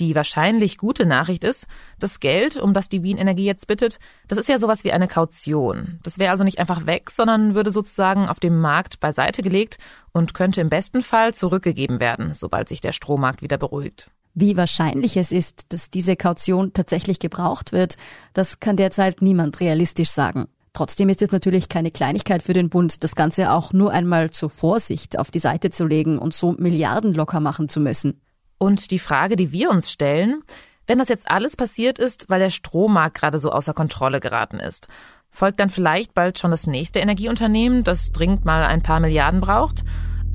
Die 0.00 0.14
wahrscheinlich 0.16 0.78
gute 0.78 1.06
Nachricht 1.06 1.44
ist, 1.44 1.66
das 2.00 2.18
Geld, 2.18 2.56
um 2.56 2.74
das 2.74 2.88
die 2.88 3.04
Wien 3.04 3.16
Energie 3.16 3.44
jetzt 3.44 3.68
bittet, 3.68 4.00
das 4.26 4.38
ist 4.38 4.48
ja 4.48 4.58
sowas 4.58 4.82
wie 4.82 4.90
eine 4.90 5.06
Kaution. 5.06 6.00
Das 6.02 6.18
wäre 6.18 6.32
also 6.32 6.42
nicht 6.42 6.58
einfach 6.58 6.86
weg, 6.86 7.10
sondern 7.10 7.54
würde 7.54 7.70
sozusagen 7.70 8.28
auf 8.28 8.40
dem 8.40 8.60
Markt 8.60 8.98
beiseite 8.98 9.42
gelegt 9.42 9.78
und 10.12 10.34
könnte 10.34 10.60
im 10.60 10.68
besten 10.68 11.02
Fall 11.02 11.32
zurückgegeben 11.32 12.00
werden, 12.00 12.34
sobald 12.34 12.68
sich 12.68 12.80
der 12.80 12.92
Strommarkt 12.92 13.40
wieder 13.40 13.56
beruhigt. 13.56 14.10
Wie 14.34 14.56
wahrscheinlich 14.56 15.16
es 15.16 15.30
ist, 15.30 15.72
dass 15.72 15.90
diese 15.90 16.16
Kaution 16.16 16.72
tatsächlich 16.72 17.20
gebraucht 17.20 17.70
wird, 17.70 17.96
das 18.32 18.58
kann 18.58 18.76
derzeit 18.76 19.22
niemand 19.22 19.60
realistisch 19.60 20.10
sagen. 20.10 20.48
Trotzdem 20.72 21.08
ist 21.08 21.22
es 21.22 21.30
natürlich 21.30 21.68
keine 21.68 21.92
Kleinigkeit 21.92 22.42
für 22.42 22.52
den 22.52 22.68
Bund, 22.68 23.04
das 23.04 23.14
Ganze 23.14 23.52
auch 23.52 23.72
nur 23.72 23.92
einmal 23.92 24.30
zur 24.30 24.50
Vorsicht 24.50 25.20
auf 25.20 25.30
die 25.30 25.38
Seite 25.38 25.70
zu 25.70 25.86
legen 25.86 26.18
und 26.18 26.34
so 26.34 26.50
Milliarden 26.58 27.14
locker 27.14 27.38
machen 27.38 27.68
zu 27.68 27.78
müssen. 27.78 28.20
Und 28.58 28.90
die 28.90 28.98
Frage, 28.98 29.36
die 29.36 29.52
wir 29.52 29.70
uns 29.70 29.90
stellen, 29.90 30.42
wenn 30.86 30.98
das 30.98 31.08
jetzt 31.08 31.30
alles 31.30 31.56
passiert 31.56 31.98
ist, 31.98 32.28
weil 32.28 32.40
der 32.40 32.50
Strommarkt 32.50 33.16
gerade 33.16 33.38
so 33.38 33.50
außer 33.50 33.74
Kontrolle 33.74 34.20
geraten 34.20 34.60
ist, 34.60 34.88
folgt 35.30 35.60
dann 35.60 35.70
vielleicht 35.70 36.14
bald 36.14 36.38
schon 36.38 36.50
das 36.50 36.66
nächste 36.66 37.00
Energieunternehmen, 37.00 37.84
das 37.84 38.12
dringend 38.12 38.44
mal 38.44 38.64
ein 38.64 38.82
paar 38.82 39.00
Milliarden 39.00 39.40
braucht? 39.40 39.84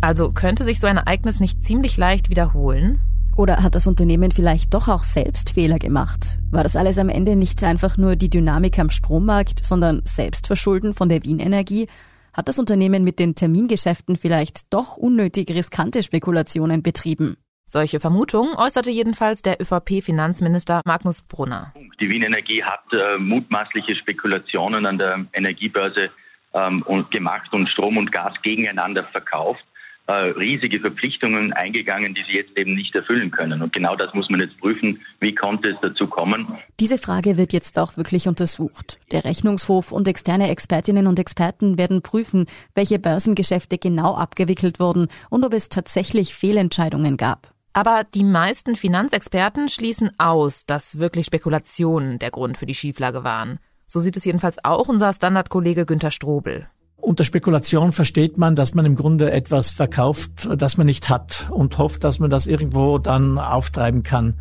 Also 0.02 0.32
könnte 0.32 0.64
sich 0.64 0.80
so 0.80 0.88
ein 0.88 0.98
Ereignis 0.98 1.40
nicht 1.40 1.64
ziemlich 1.64 1.98
leicht 1.98 2.30
wiederholen? 2.30 3.00
Oder 3.36 3.64
hat 3.64 3.76
das 3.76 3.88
Unternehmen 3.88 4.32
vielleicht 4.32 4.74
doch 4.74 4.88
auch 4.88 5.04
selbst 5.04 5.52
Fehler 5.52 5.80
gemacht? 5.80 6.40
War 6.52 6.64
das 6.64 6.76
alles 6.76 6.98
am 6.98 7.08
Ende 7.10 7.36
nicht 7.36 7.64
einfach 7.64 7.98
nur 7.98 8.16
die 8.16 8.30
Dynamik 8.30 8.78
am 8.80 8.90
Strommarkt, 8.90 9.66
sondern 9.66 10.02
Selbstverschulden 10.04 10.94
von 10.94 11.08
der 11.08 11.24
Wien 11.24 11.40
Energie? 11.40 11.88
Hat 12.34 12.50
das 12.50 12.60
Unternehmen 12.60 13.04
mit 13.04 13.20
den 13.20 13.36
Termingeschäften 13.36 14.18
vielleicht 14.18 14.74
doch 14.74 14.98
unnötig 14.98 15.50
riskante 15.52 16.04
Spekulationen 16.04 16.84
betrieben? 16.84 17.38
Solche 17.72 18.00
Vermutungen 18.00 18.56
äußerte 18.56 18.90
jedenfalls 18.90 19.44
der 19.44 19.62
ÖVP-Finanzminister 19.62 20.82
Magnus 20.86 21.22
Brunner. 21.22 21.72
Die 22.00 22.10
Wien 22.10 22.24
Energie 22.24 22.64
hat 22.64 22.82
äh, 22.92 23.20
mutmaßliche 23.20 23.96
Spekulationen 23.96 24.88
an 24.88 24.98
der 24.98 25.28
Energiebörse 25.34 26.10
ähm, 26.56 26.82
und 26.82 27.12
gemacht 27.12 27.54
und 27.54 27.70
Strom 27.70 27.98
und 27.98 28.12
Gas 28.12 28.34
gegeneinander 28.42 29.04
verkauft. 29.12 29.64
Äh, 30.08 30.14
riesige 30.32 30.80
Verpflichtungen 30.80 31.54
eingegangen, 31.54 32.16
die 32.16 32.24
sie 32.28 32.38
jetzt 32.38 32.58
eben 32.58 32.74
nicht 32.74 32.96
erfüllen 32.96 33.30
können. 33.30 33.62
Und 33.62 33.72
genau 33.72 33.96
das 33.96 34.12
muss 34.16 34.28
man 34.32 34.40
jetzt 34.40 34.58
prüfen. 34.58 35.02
Wie 35.20 35.36
konnte 35.36 35.70
es 35.70 35.78
dazu 35.84 36.08
kommen? 36.08 36.48
Diese 36.80 36.98
Frage 36.98 37.38
wird 37.38 37.54
jetzt 37.54 37.78
auch 37.78 37.98
wirklich 37.98 38.28
untersucht. 38.28 39.00
Der 39.12 39.26
Rechnungshof 39.26 39.92
und 39.92 40.08
externe 40.08 40.50
Expertinnen 40.50 41.06
und 41.06 41.20
Experten 41.20 41.78
werden 41.78 42.02
prüfen, 42.02 42.48
welche 42.74 42.98
Börsengeschäfte 42.98 43.78
genau 43.78 44.16
abgewickelt 44.16 44.80
wurden 44.80 45.10
und 45.30 45.44
ob 45.44 45.54
es 45.54 45.70
tatsächlich 45.70 46.34
Fehlentscheidungen 46.34 47.16
gab. 47.16 47.54
Aber 47.74 48.04
die 48.04 48.24
meisten 48.24 48.76
Finanzexperten 48.76 49.70
schließen 49.70 50.12
aus, 50.18 50.66
dass 50.66 50.98
wirklich 50.98 51.26
Spekulationen 51.26 52.20
der 52.20 52.32
Grund 52.32 52.58
für 52.58 52.66
die 52.66 52.74
Schieflage 52.74 53.24
waren. 53.24 53.60
So 53.88 54.00
sieht 54.00 54.18
es 54.18 54.26
jedenfalls 54.26 54.58
auch 54.64 54.88
unser 54.88 55.14
Standardkollege 55.14 55.86
Günter 55.86 56.12
Strobel. 56.12 56.68
Unter 57.02 57.24
Spekulation 57.24 57.92
versteht 57.92 58.38
man, 58.38 58.56
dass 58.56 58.74
man 58.74 58.86
im 58.86 58.96
Grunde 58.96 59.32
etwas 59.32 59.72
verkauft, 59.72 60.50
das 60.58 60.78
man 60.78 60.86
nicht 60.86 61.10
hat 61.10 61.50
und 61.50 61.78
hofft, 61.78 62.04
dass 62.04 62.20
man 62.20 62.30
das 62.30 62.46
irgendwo 62.46 62.98
dann 62.98 63.38
auftreiben 63.38 64.04
kann. 64.04 64.36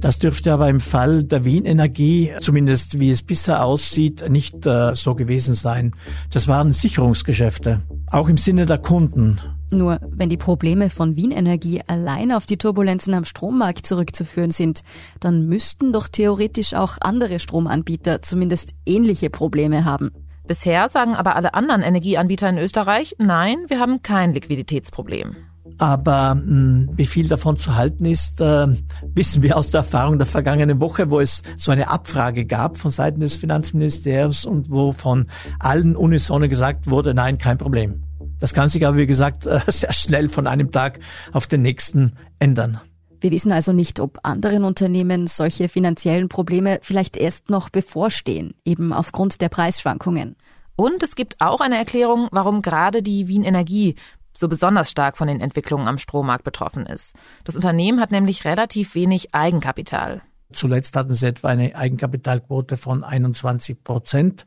Das 0.00 0.18
dürfte 0.18 0.52
aber 0.52 0.68
im 0.68 0.80
Fall 0.80 1.24
der 1.24 1.44
Wien 1.44 1.64
Energie, 1.64 2.32
zumindest 2.40 3.00
wie 3.00 3.10
es 3.10 3.22
bisher 3.22 3.64
aussieht, 3.64 4.28
nicht 4.28 4.66
äh, 4.66 4.94
so 4.94 5.14
gewesen 5.14 5.54
sein. 5.54 5.94
Das 6.30 6.48
waren 6.48 6.72
Sicherungsgeschäfte, 6.72 7.80
auch 8.10 8.28
im 8.28 8.36
Sinne 8.36 8.66
der 8.66 8.78
Kunden. 8.78 9.40
Nur 9.70 9.98
wenn 10.08 10.28
die 10.28 10.36
Probleme 10.36 10.90
von 10.90 11.16
Wien 11.16 11.32
Energie 11.32 11.82
allein 11.86 12.32
auf 12.32 12.46
die 12.46 12.56
Turbulenzen 12.56 13.14
am 13.14 13.24
Strommarkt 13.24 13.86
zurückzuführen 13.86 14.50
sind, 14.50 14.82
dann 15.20 15.46
müssten 15.46 15.92
doch 15.92 16.08
theoretisch 16.08 16.74
auch 16.74 16.98
andere 17.00 17.40
Stromanbieter 17.40 18.22
zumindest 18.22 18.74
ähnliche 18.84 19.30
Probleme 19.30 19.84
haben. 19.84 20.12
Bisher 20.46 20.88
sagen 20.88 21.16
aber 21.16 21.34
alle 21.34 21.54
anderen 21.54 21.82
Energieanbieter 21.82 22.48
in 22.48 22.58
Österreich, 22.58 23.16
nein, 23.18 23.58
wir 23.66 23.80
haben 23.80 24.02
kein 24.02 24.32
Liquiditätsproblem. 24.32 25.34
Aber 25.78 26.36
mh, 26.36 26.42
hm, 26.42 26.90
wie 26.92 27.06
viel 27.06 27.28
davon 27.28 27.56
zu 27.56 27.74
halten 27.74 28.04
ist, 28.04 28.40
äh, 28.40 28.68
wissen 29.14 29.42
wir 29.42 29.56
aus 29.56 29.72
der 29.72 29.80
Erfahrung 29.80 30.18
der 30.18 30.26
vergangenen 30.26 30.80
Woche, 30.80 31.10
wo 31.10 31.18
es 31.18 31.42
so 31.56 31.72
eine 31.72 31.90
Abfrage 31.90 32.46
gab 32.46 32.78
von 32.78 32.92
Seiten 32.92 33.20
des 33.20 33.36
Finanzministeriums 33.36 34.44
und 34.44 34.70
wo 34.70 34.92
von 34.92 35.26
allen 35.58 35.96
unisono 35.96 36.48
gesagt 36.48 36.88
wurde, 36.88 37.12
nein, 37.14 37.38
kein 37.38 37.58
Problem. 37.58 38.05
Das 38.38 38.54
kann 38.54 38.68
sich 38.68 38.86
aber, 38.86 38.96
wie 38.96 39.06
gesagt, 39.06 39.44
sehr 39.66 39.92
schnell 39.92 40.28
von 40.28 40.46
einem 40.46 40.70
Tag 40.70 40.98
auf 41.32 41.46
den 41.46 41.62
nächsten 41.62 42.16
ändern. 42.38 42.80
Wir 43.20 43.30
wissen 43.30 43.52
also 43.52 43.72
nicht, 43.72 43.98
ob 43.98 44.18
anderen 44.22 44.64
Unternehmen 44.64 45.26
solche 45.26 45.68
finanziellen 45.68 46.28
Probleme 46.28 46.78
vielleicht 46.82 47.16
erst 47.16 47.48
noch 47.48 47.70
bevorstehen, 47.70 48.54
eben 48.64 48.92
aufgrund 48.92 49.40
der 49.40 49.48
Preisschwankungen. 49.48 50.36
Und 50.76 51.02
es 51.02 51.16
gibt 51.16 51.40
auch 51.40 51.60
eine 51.60 51.78
Erklärung, 51.78 52.28
warum 52.30 52.60
gerade 52.60 53.02
die 53.02 53.28
Wien 53.28 53.42
Energie 53.42 53.94
so 54.36 54.48
besonders 54.48 54.90
stark 54.90 55.16
von 55.16 55.28
den 55.28 55.40
Entwicklungen 55.40 55.88
am 55.88 55.96
Strommarkt 55.96 56.44
betroffen 56.44 56.84
ist. 56.84 57.14
Das 57.44 57.56
Unternehmen 57.56 58.00
hat 58.00 58.10
nämlich 58.10 58.44
relativ 58.44 58.94
wenig 58.94 59.34
Eigenkapital. 59.34 60.20
Zuletzt 60.52 60.94
hatten 60.94 61.14
sie 61.14 61.26
etwa 61.26 61.48
eine 61.48 61.74
Eigenkapitalquote 61.74 62.76
von 62.76 63.02
21 63.02 63.82
Prozent. 63.82 64.46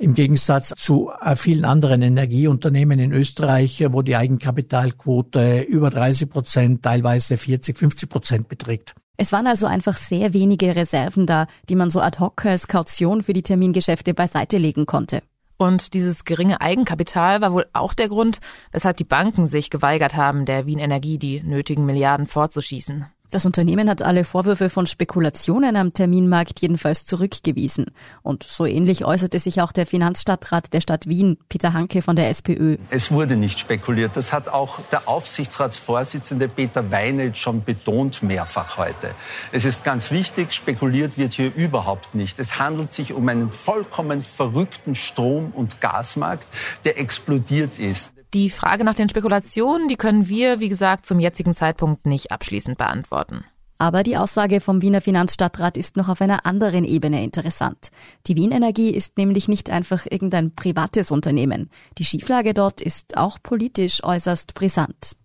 Im 0.00 0.14
Gegensatz 0.14 0.72
zu 0.78 1.10
äh, 1.20 1.36
vielen 1.36 1.66
anderen 1.66 2.00
Energieunternehmen 2.00 2.98
in 2.98 3.12
Österreich, 3.12 3.84
wo 3.90 4.00
die 4.00 4.16
Eigenkapitalquote 4.16 5.60
über 5.60 5.90
30 5.90 6.30
Prozent, 6.30 6.82
teilweise 6.82 7.36
40, 7.36 7.76
50 7.76 8.08
Prozent 8.08 8.48
beträgt. 8.48 8.94
Es 9.18 9.30
waren 9.30 9.46
also 9.46 9.66
einfach 9.66 9.98
sehr 9.98 10.32
wenige 10.32 10.74
Reserven 10.74 11.26
da, 11.26 11.46
die 11.68 11.74
man 11.74 11.90
so 11.90 12.00
ad 12.00 12.18
hoc 12.18 12.46
als 12.46 12.66
Kaution 12.66 13.22
für 13.22 13.34
die 13.34 13.42
Termingeschäfte 13.42 14.14
beiseite 14.14 14.56
legen 14.56 14.86
konnte. 14.86 15.22
Und 15.58 15.92
dieses 15.92 16.24
geringe 16.24 16.62
Eigenkapital 16.62 17.42
war 17.42 17.52
wohl 17.52 17.66
auch 17.74 17.92
der 17.92 18.08
Grund, 18.08 18.40
weshalb 18.72 18.96
die 18.96 19.04
Banken 19.04 19.48
sich 19.48 19.68
geweigert 19.68 20.16
haben, 20.16 20.46
der 20.46 20.64
Wien 20.64 20.78
Energie 20.78 21.18
die 21.18 21.42
nötigen 21.42 21.84
Milliarden 21.84 22.26
vorzuschießen. 22.26 23.04
Das 23.30 23.46
Unternehmen 23.46 23.88
hat 23.88 24.02
alle 24.02 24.24
Vorwürfe 24.24 24.70
von 24.70 24.86
Spekulationen 24.86 25.76
am 25.76 25.92
Terminmarkt 25.92 26.60
jedenfalls 26.60 27.06
zurückgewiesen. 27.06 27.86
Und 28.22 28.42
so 28.42 28.66
ähnlich 28.66 29.04
äußerte 29.04 29.38
sich 29.38 29.62
auch 29.62 29.70
der 29.70 29.86
Finanzstadtrat 29.86 30.72
der 30.72 30.80
Stadt 30.80 31.06
Wien, 31.06 31.38
Peter 31.48 31.72
Hanke 31.72 32.02
von 32.02 32.16
der 32.16 32.28
SPÖ. 32.28 32.76
Es 32.90 33.12
wurde 33.12 33.36
nicht 33.36 33.60
spekuliert. 33.60 34.16
Das 34.16 34.32
hat 34.32 34.48
auch 34.48 34.80
der 34.90 35.06
Aufsichtsratsvorsitzende 35.06 36.48
Peter 36.48 36.90
Weinelt 36.90 37.36
schon 37.36 37.62
betont 37.62 38.24
mehrfach 38.24 38.78
heute. 38.78 39.14
Es 39.52 39.64
ist 39.64 39.84
ganz 39.84 40.10
wichtig, 40.10 40.52
spekuliert 40.52 41.16
wird 41.16 41.32
hier 41.32 41.54
überhaupt 41.54 42.16
nicht. 42.16 42.40
Es 42.40 42.58
handelt 42.58 42.92
sich 42.92 43.12
um 43.12 43.28
einen 43.28 43.52
vollkommen 43.52 44.22
verrückten 44.22 44.96
Strom- 44.96 45.52
und 45.54 45.80
Gasmarkt, 45.80 46.46
der 46.84 46.98
explodiert 46.98 47.78
ist. 47.78 48.10
Die 48.32 48.50
Frage 48.50 48.84
nach 48.84 48.94
den 48.94 49.08
Spekulationen, 49.08 49.88
die 49.88 49.96
können 49.96 50.28
wir, 50.28 50.60
wie 50.60 50.68
gesagt, 50.68 51.06
zum 51.06 51.18
jetzigen 51.18 51.54
Zeitpunkt 51.54 52.06
nicht 52.06 52.30
abschließend 52.30 52.78
beantworten. 52.78 53.44
Aber 53.76 54.02
die 54.02 54.18
Aussage 54.18 54.60
vom 54.60 54.82
Wiener 54.82 55.00
Finanzstadtrat 55.00 55.78
ist 55.78 55.96
noch 55.96 56.10
auf 56.10 56.20
einer 56.20 56.44
anderen 56.44 56.84
Ebene 56.84 57.24
interessant. 57.24 57.90
Die 58.26 58.36
Wien 58.36 58.52
Energie 58.52 58.90
ist 58.90 59.16
nämlich 59.16 59.48
nicht 59.48 59.70
einfach 59.70 60.06
irgendein 60.08 60.54
privates 60.54 61.10
Unternehmen. 61.10 61.70
Die 61.96 62.04
Schieflage 62.04 62.52
dort 62.52 62.82
ist 62.82 63.16
auch 63.16 63.38
politisch 63.42 64.04
äußerst 64.04 64.52
brisant. 64.52 65.16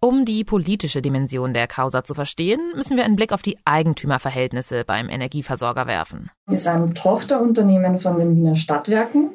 Um 0.00 0.26
die 0.26 0.44
politische 0.44 1.00
Dimension 1.00 1.54
der 1.54 1.66
Causa 1.66 2.04
zu 2.04 2.14
verstehen, 2.14 2.60
müssen 2.74 2.96
wir 2.96 3.04
einen 3.04 3.16
Blick 3.16 3.32
auf 3.32 3.42
die 3.42 3.56
Eigentümerverhältnisse 3.64 4.84
beim 4.84 5.08
Energieversorger 5.08 5.86
werfen. 5.86 6.30
Wir 6.46 6.58
sind 6.58 6.98
Tochterunternehmen 6.98 7.98
von 7.98 8.18
den 8.18 8.36
Wiener 8.36 8.56
Stadtwerken 8.56 9.30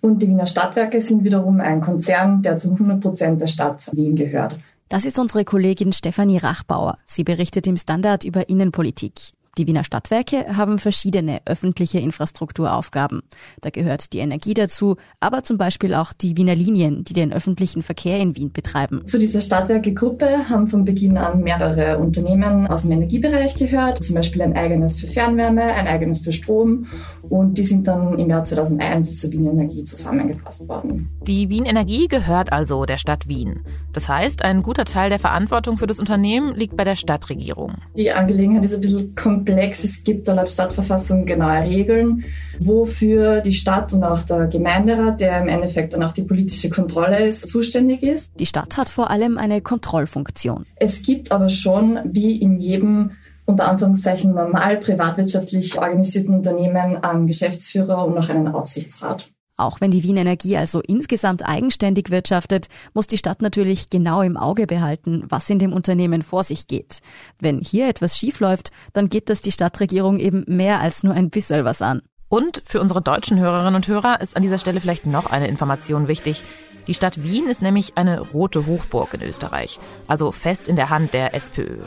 und 0.00 0.20
die 0.20 0.28
Wiener 0.28 0.46
Stadtwerke 0.46 1.00
sind 1.00 1.22
wiederum 1.22 1.60
ein 1.60 1.80
Konzern, 1.80 2.42
der 2.42 2.56
zu 2.56 2.72
100 2.72 3.00
Prozent 3.00 3.40
der 3.40 3.46
Stadt 3.46 3.88
Wien 3.92 4.16
gehört. 4.16 4.56
Das 4.88 5.04
ist 5.06 5.20
unsere 5.20 5.44
Kollegin 5.44 5.92
Stefanie 5.92 6.38
Rachbauer. 6.38 6.98
Sie 7.06 7.22
berichtet 7.22 7.68
im 7.68 7.76
Standard 7.76 8.24
über 8.24 8.48
Innenpolitik. 8.48 9.32
Die 9.60 9.66
Wiener 9.66 9.84
Stadtwerke 9.84 10.56
haben 10.56 10.78
verschiedene 10.78 11.42
öffentliche 11.44 11.98
Infrastrukturaufgaben. 11.98 13.20
Da 13.60 13.68
gehört 13.68 14.14
die 14.14 14.20
Energie 14.20 14.54
dazu, 14.54 14.96
aber 15.20 15.44
zum 15.44 15.58
Beispiel 15.58 15.92
auch 15.92 16.14
die 16.14 16.38
Wiener 16.38 16.54
Linien, 16.54 17.04
die 17.04 17.12
den 17.12 17.30
öffentlichen 17.30 17.82
Verkehr 17.82 18.18
in 18.20 18.36
Wien 18.36 18.52
betreiben. 18.52 19.02
Zu 19.06 19.18
dieser 19.18 19.42
Stadtwerke-Gruppe 19.42 20.48
haben 20.48 20.68
von 20.68 20.86
Beginn 20.86 21.18
an 21.18 21.42
mehrere 21.42 21.98
Unternehmen 21.98 22.68
aus 22.68 22.84
dem 22.84 22.92
Energiebereich 22.92 23.54
gehört, 23.56 24.02
zum 24.02 24.14
Beispiel 24.14 24.40
ein 24.40 24.56
eigenes 24.56 24.98
für 24.98 25.08
Fernwärme, 25.08 25.62
ein 25.62 25.86
eigenes 25.86 26.22
für 26.22 26.32
Strom 26.32 26.86
und 27.28 27.58
die 27.58 27.64
sind 27.64 27.86
dann 27.86 28.18
im 28.18 28.30
Jahr 28.30 28.44
2001 28.44 29.20
zur 29.20 29.30
Wien 29.32 29.46
Energie 29.46 29.84
zusammengefasst 29.84 30.66
worden. 30.70 31.10
Die 31.26 31.50
Wien 31.50 31.66
Energie 31.66 32.08
gehört 32.08 32.50
also 32.50 32.86
der 32.86 32.96
Stadt 32.96 33.28
Wien. 33.28 33.60
Das 33.92 34.08
heißt, 34.08 34.42
ein 34.42 34.62
guter 34.62 34.86
Teil 34.86 35.10
der 35.10 35.18
Verantwortung 35.18 35.76
für 35.76 35.86
das 35.86 36.00
Unternehmen 36.00 36.54
liegt 36.54 36.78
bei 36.78 36.84
der 36.84 36.96
Stadtregierung. 36.96 37.74
Die 37.94 38.10
Angelegenheit 38.10 38.64
ist 38.64 38.74
ein 38.74 38.80
bisschen 38.80 39.14
komplex. 39.14 39.49
Es 39.58 40.04
gibt 40.04 40.28
da 40.28 40.34
laut 40.34 40.48
Stadtverfassung 40.48 41.24
genaue 41.24 41.62
Regeln, 41.62 42.24
wofür 42.58 43.40
die 43.40 43.52
Stadt 43.52 43.92
und 43.92 44.04
auch 44.04 44.22
der 44.22 44.46
Gemeinderat, 44.46 45.20
der 45.20 45.40
im 45.40 45.48
Endeffekt 45.48 45.92
dann 45.92 46.02
auch 46.02 46.12
die 46.12 46.22
politische 46.22 46.70
Kontrolle 46.70 47.26
ist, 47.26 47.48
zuständig 47.48 48.02
ist. 48.02 48.30
Die 48.38 48.46
Stadt 48.46 48.76
hat 48.76 48.88
vor 48.88 49.10
allem 49.10 49.38
eine 49.38 49.60
Kontrollfunktion. 49.60 50.66
Es 50.76 51.02
gibt 51.02 51.32
aber 51.32 51.48
schon, 51.48 51.98
wie 52.04 52.36
in 52.36 52.58
jedem 52.58 53.12
unter 53.46 53.68
Anführungszeichen 53.68 54.32
normal 54.32 54.76
privatwirtschaftlich 54.76 55.76
organisierten 55.76 56.34
Unternehmen 56.34 56.96
einen 57.02 57.26
Geschäftsführer 57.26 58.06
und 58.06 58.16
auch 58.16 58.28
einen 58.28 58.48
Aufsichtsrat. 58.48 59.28
Auch 59.60 59.82
wenn 59.82 59.90
die 59.90 60.02
Wien 60.02 60.16
Energie 60.16 60.56
also 60.56 60.80
insgesamt 60.80 61.46
eigenständig 61.46 62.08
wirtschaftet, 62.08 62.68
muss 62.94 63.06
die 63.06 63.18
Stadt 63.18 63.42
natürlich 63.42 63.90
genau 63.90 64.22
im 64.22 64.38
Auge 64.38 64.66
behalten, 64.66 65.24
was 65.28 65.50
in 65.50 65.58
dem 65.58 65.74
Unternehmen 65.74 66.22
vor 66.22 66.44
sich 66.44 66.66
geht. 66.66 67.00
Wenn 67.40 67.60
hier 67.60 67.86
etwas 67.86 68.16
schiefläuft, 68.16 68.70
dann 68.94 69.10
geht 69.10 69.28
das 69.28 69.42
die 69.42 69.52
Stadtregierung 69.52 70.18
eben 70.18 70.44
mehr 70.46 70.80
als 70.80 71.02
nur 71.02 71.12
ein 71.12 71.28
bisschen 71.28 71.66
was 71.66 71.82
an. 71.82 72.00
Und 72.30 72.62
für 72.64 72.80
unsere 72.80 73.02
deutschen 73.02 73.38
Hörerinnen 73.38 73.74
und 73.74 73.86
Hörer 73.86 74.22
ist 74.22 74.34
an 74.34 74.42
dieser 74.42 74.56
Stelle 74.56 74.80
vielleicht 74.80 75.04
noch 75.04 75.26
eine 75.26 75.48
Information 75.48 76.08
wichtig. 76.08 76.42
Die 76.86 76.94
Stadt 76.94 77.22
Wien 77.22 77.46
ist 77.46 77.60
nämlich 77.60 77.98
eine 77.98 78.20
rote 78.20 78.64
Hochburg 78.64 79.12
in 79.12 79.20
Österreich, 79.20 79.78
also 80.06 80.32
fest 80.32 80.68
in 80.68 80.76
der 80.76 80.88
Hand 80.88 81.12
der 81.12 81.34
SPÖ. 81.34 81.80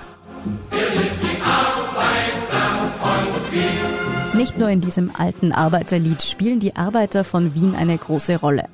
Nicht 4.43 4.57
nur 4.57 4.67
in 4.67 4.81
diesem 4.81 5.09
alten 5.15 5.53
Arbeiterlied 5.53 6.21
spielen 6.21 6.59
die 6.59 6.75
Arbeiter 6.75 7.23
von 7.23 7.55
Wien 7.55 7.75
eine 7.75 7.97
große 7.97 8.41
Rolle. 8.41 8.65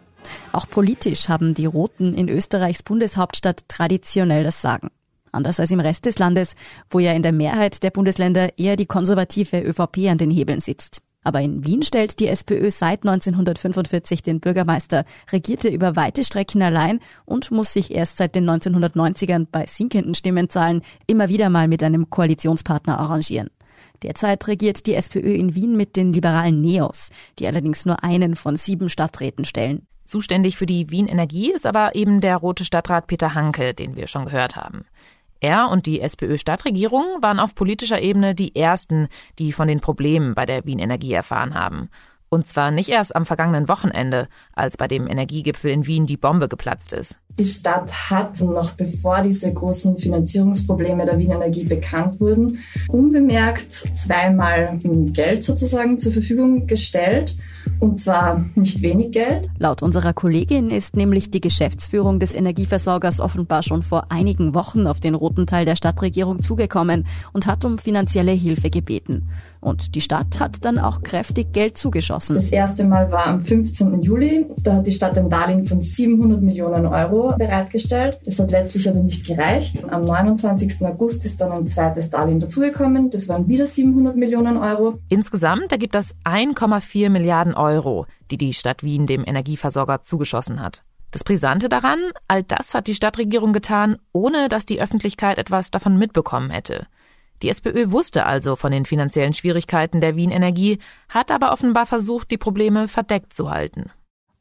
Auch 0.51 0.67
politisch 0.67 1.29
haben 1.29 1.53
die 1.53 1.67
Roten 1.67 2.15
in 2.15 2.27
Österreichs 2.27 2.81
Bundeshauptstadt 2.81 3.65
traditionell 3.67 4.43
das 4.43 4.63
Sagen. 4.63 4.89
Anders 5.31 5.59
als 5.59 5.69
im 5.69 5.79
Rest 5.79 6.07
des 6.07 6.17
Landes, 6.17 6.55
wo 6.89 6.97
ja 6.97 7.13
in 7.13 7.21
der 7.21 7.33
Mehrheit 7.33 7.83
der 7.83 7.91
Bundesländer 7.91 8.57
eher 8.57 8.77
die 8.77 8.87
konservative 8.87 9.61
ÖVP 9.61 10.09
an 10.09 10.17
den 10.17 10.31
Hebeln 10.31 10.59
sitzt. 10.59 11.03
Aber 11.23 11.39
in 11.39 11.63
Wien 11.63 11.83
stellt 11.83 12.19
die 12.19 12.29
SPÖ 12.29 12.71
seit 12.71 13.05
1945 13.05 14.23
den 14.23 14.39
Bürgermeister, 14.39 15.05
regierte 15.31 15.67
über 15.67 15.95
weite 15.95 16.23
Strecken 16.23 16.63
allein 16.63 16.99
und 17.25 17.51
muss 17.51 17.73
sich 17.73 17.93
erst 17.93 18.17
seit 18.17 18.33
den 18.33 18.49
1990ern 18.49 19.45
bei 19.51 19.67
sinkenden 19.67 20.15
Stimmenzahlen 20.15 20.81
immer 21.05 21.29
wieder 21.29 21.51
mal 21.51 21.67
mit 21.67 21.83
einem 21.83 22.09
Koalitionspartner 22.09 22.97
arrangieren. 22.97 23.51
Derzeit 24.03 24.47
regiert 24.47 24.85
die 24.85 24.95
SPÖ 24.95 25.33
in 25.33 25.55
Wien 25.55 25.75
mit 25.75 25.95
den 25.95 26.13
liberalen 26.13 26.61
Neos, 26.61 27.09
die 27.37 27.47
allerdings 27.47 27.85
nur 27.85 28.03
einen 28.03 28.35
von 28.35 28.55
sieben 28.55 28.89
Stadträten 28.89 29.45
stellen. 29.45 29.85
Zuständig 30.05 30.57
für 30.57 30.65
die 30.65 30.89
Wien 30.89 31.07
Energie 31.07 31.51
ist 31.51 31.65
aber 31.65 31.93
eben 31.95 32.21
der 32.21 32.37
rote 32.37 32.65
Stadtrat 32.65 33.07
Peter 33.07 33.35
Hanke, 33.35 33.73
den 33.73 33.95
wir 33.95 34.07
schon 34.07 34.25
gehört 34.25 34.55
haben. 34.55 34.85
Er 35.39 35.69
und 35.69 35.85
die 35.85 36.01
SPÖ-Stadtregierung 36.01 37.21
waren 37.21 37.39
auf 37.39 37.55
politischer 37.55 38.01
Ebene 38.01 38.35
die 38.35 38.55
ersten, 38.55 39.07
die 39.37 39.53
von 39.53 39.67
den 39.67 39.79
Problemen 39.79 40.33
bei 40.33 40.45
der 40.45 40.65
Wien 40.65 40.79
Energie 40.79 41.13
erfahren 41.13 41.53
haben. 41.53 41.89
Und 42.29 42.47
zwar 42.47 42.71
nicht 42.71 42.89
erst 42.89 43.15
am 43.15 43.25
vergangenen 43.25 43.69
Wochenende, 43.69 44.27
als 44.53 44.77
bei 44.77 44.87
dem 44.87 45.07
Energiegipfel 45.07 45.71
in 45.71 45.87
Wien 45.87 46.05
die 46.05 46.17
Bombe 46.17 46.47
geplatzt 46.47 46.93
ist. 46.93 47.17
Die 47.39 47.45
Stadt 47.45 47.89
hat 48.09 48.41
noch 48.41 48.71
bevor 48.71 49.21
diese 49.21 49.53
großen 49.53 49.97
Finanzierungsprobleme 49.97 51.05
der 51.05 51.17
Wien 51.17 51.31
Energie 51.31 51.63
bekannt 51.63 52.19
wurden, 52.19 52.59
unbemerkt 52.89 53.71
zweimal 53.71 54.77
Geld 55.13 55.45
sozusagen 55.45 55.97
zur 55.99 56.11
Verfügung 56.11 56.67
gestellt. 56.67 57.37
Und 57.79 57.97
zwar 57.97 58.43
nicht 58.55 58.81
wenig 58.81 59.11
Geld. 59.11 59.47
Laut 59.57 59.81
unserer 59.81 60.11
Kollegin 60.11 60.69
ist 60.69 60.97
nämlich 60.97 61.31
die 61.31 61.39
Geschäftsführung 61.39 62.19
des 62.19 62.35
Energieversorgers 62.35 63.21
offenbar 63.21 63.63
schon 63.63 63.83
vor 63.83 64.11
einigen 64.11 64.53
Wochen 64.53 64.85
auf 64.85 64.99
den 64.99 65.15
roten 65.15 65.47
Teil 65.47 65.63
der 65.63 65.77
Stadtregierung 65.77 66.41
zugekommen 66.41 67.05
und 67.31 67.47
hat 67.47 67.63
um 67.63 67.77
finanzielle 67.77 68.33
Hilfe 68.33 68.69
gebeten. 68.69 69.29
Und 69.61 69.95
die 69.95 70.01
Stadt 70.01 70.39
hat 70.39 70.63
dann 70.65 70.77
auch 70.77 71.03
kräftig 71.03 71.53
Geld 71.53 71.77
zugeschossen. 71.77 72.35
Das 72.35 72.49
erste 72.49 72.85
Mal 72.85 73.11
war 73.11 73.27
am 73.27 73.43
15. 73.43 74.01
Juli. 74.01 74.45
Da 74.57 74.75
hat 74.75 74.87
die 74.87 74.91
Stadt 74.91 75.17
ein 75.17 75.29
Darlehen 75.29 75.65
von 75.65 75.81
700 75.81 76.41
Millionen 76.41 76.85
Euro 76.85 77.28
bereitgestellt. 77.37 78.19
Das 78.25 78.39
hat 78.39 78.51
letztlich 78.51 78.89
aber 78.89 78.99
nicht 78.99 79.25
gereicht. 79.25 79.83
Am 79.89 80.01
29. 80.01 80.85
August 80.85 81.25
ist 81.25 81.39
dann 81.41 81.51
ein 81.51 81.67
zweites 81.67 82.09
Darlehen 82.09 82.39
dazugekommen. 82.39 83.09
Das 83.11 83.27
waren 83.29 83.47
wieder 83.47 83.67
700 83.67 84.15
Millionen 84.15 84.57
Euro. 84.57 84.99
Insgesamt 85.09 85.71
ergibt 85.71 85.95
das 85.95 86.15
1,4 86.25 87.09
Milliarden 87.09 87.53
Euro, 87.53 88.05
die 88.31 88.37
die 88.37 88.53
Stadt 88.53 88.83
Wien 88.83 89.07
dem 89.07 89.23
Energieversorger 89.25 90.03
zugeschossen 90.03 90.61
hat. 90.61 90.83
Das 91.11 91.23
Brisante 91.23 91.69
daran, 91.69 91.99
all 92.27 92.43
das 92.43 92.73
hat 92.73 92.87
die 92.87 92.93
Stadtregierung 92.93 93.51
getan, 93.51 93.97
ohne 94.11 94.47
dass 94.47 94.65
die 94.65 94.81
Öffentlichkeit 94.81 95.39
etwas 95.39 95.71
davon 95.71 95.97
mitbekommen 95.97 96.51
hätte. 96.51 96.85
Die 97.41 97.49
SPÖ 97.49 97.91
wusste 97.91 98.25
also 98.25 98.55
von 98.55 98.71
den 98.71 98.85
finanziellen 98.85 99.33
Schwierigkeiten 99.33 100.01
der 100.01 100.15
Wien 100.15 100.29
Energie, 100.29 100.79
hat 101.07 101.31
aber 101.31 101.51
offenbar 101.51 101.85
versucht, 101.85 102.31
die 102.31 102.37
Probleme 102.37 102.87
verdeckt 102.87 103.33
zu 103.33 103.49
halten. 103.49 103.89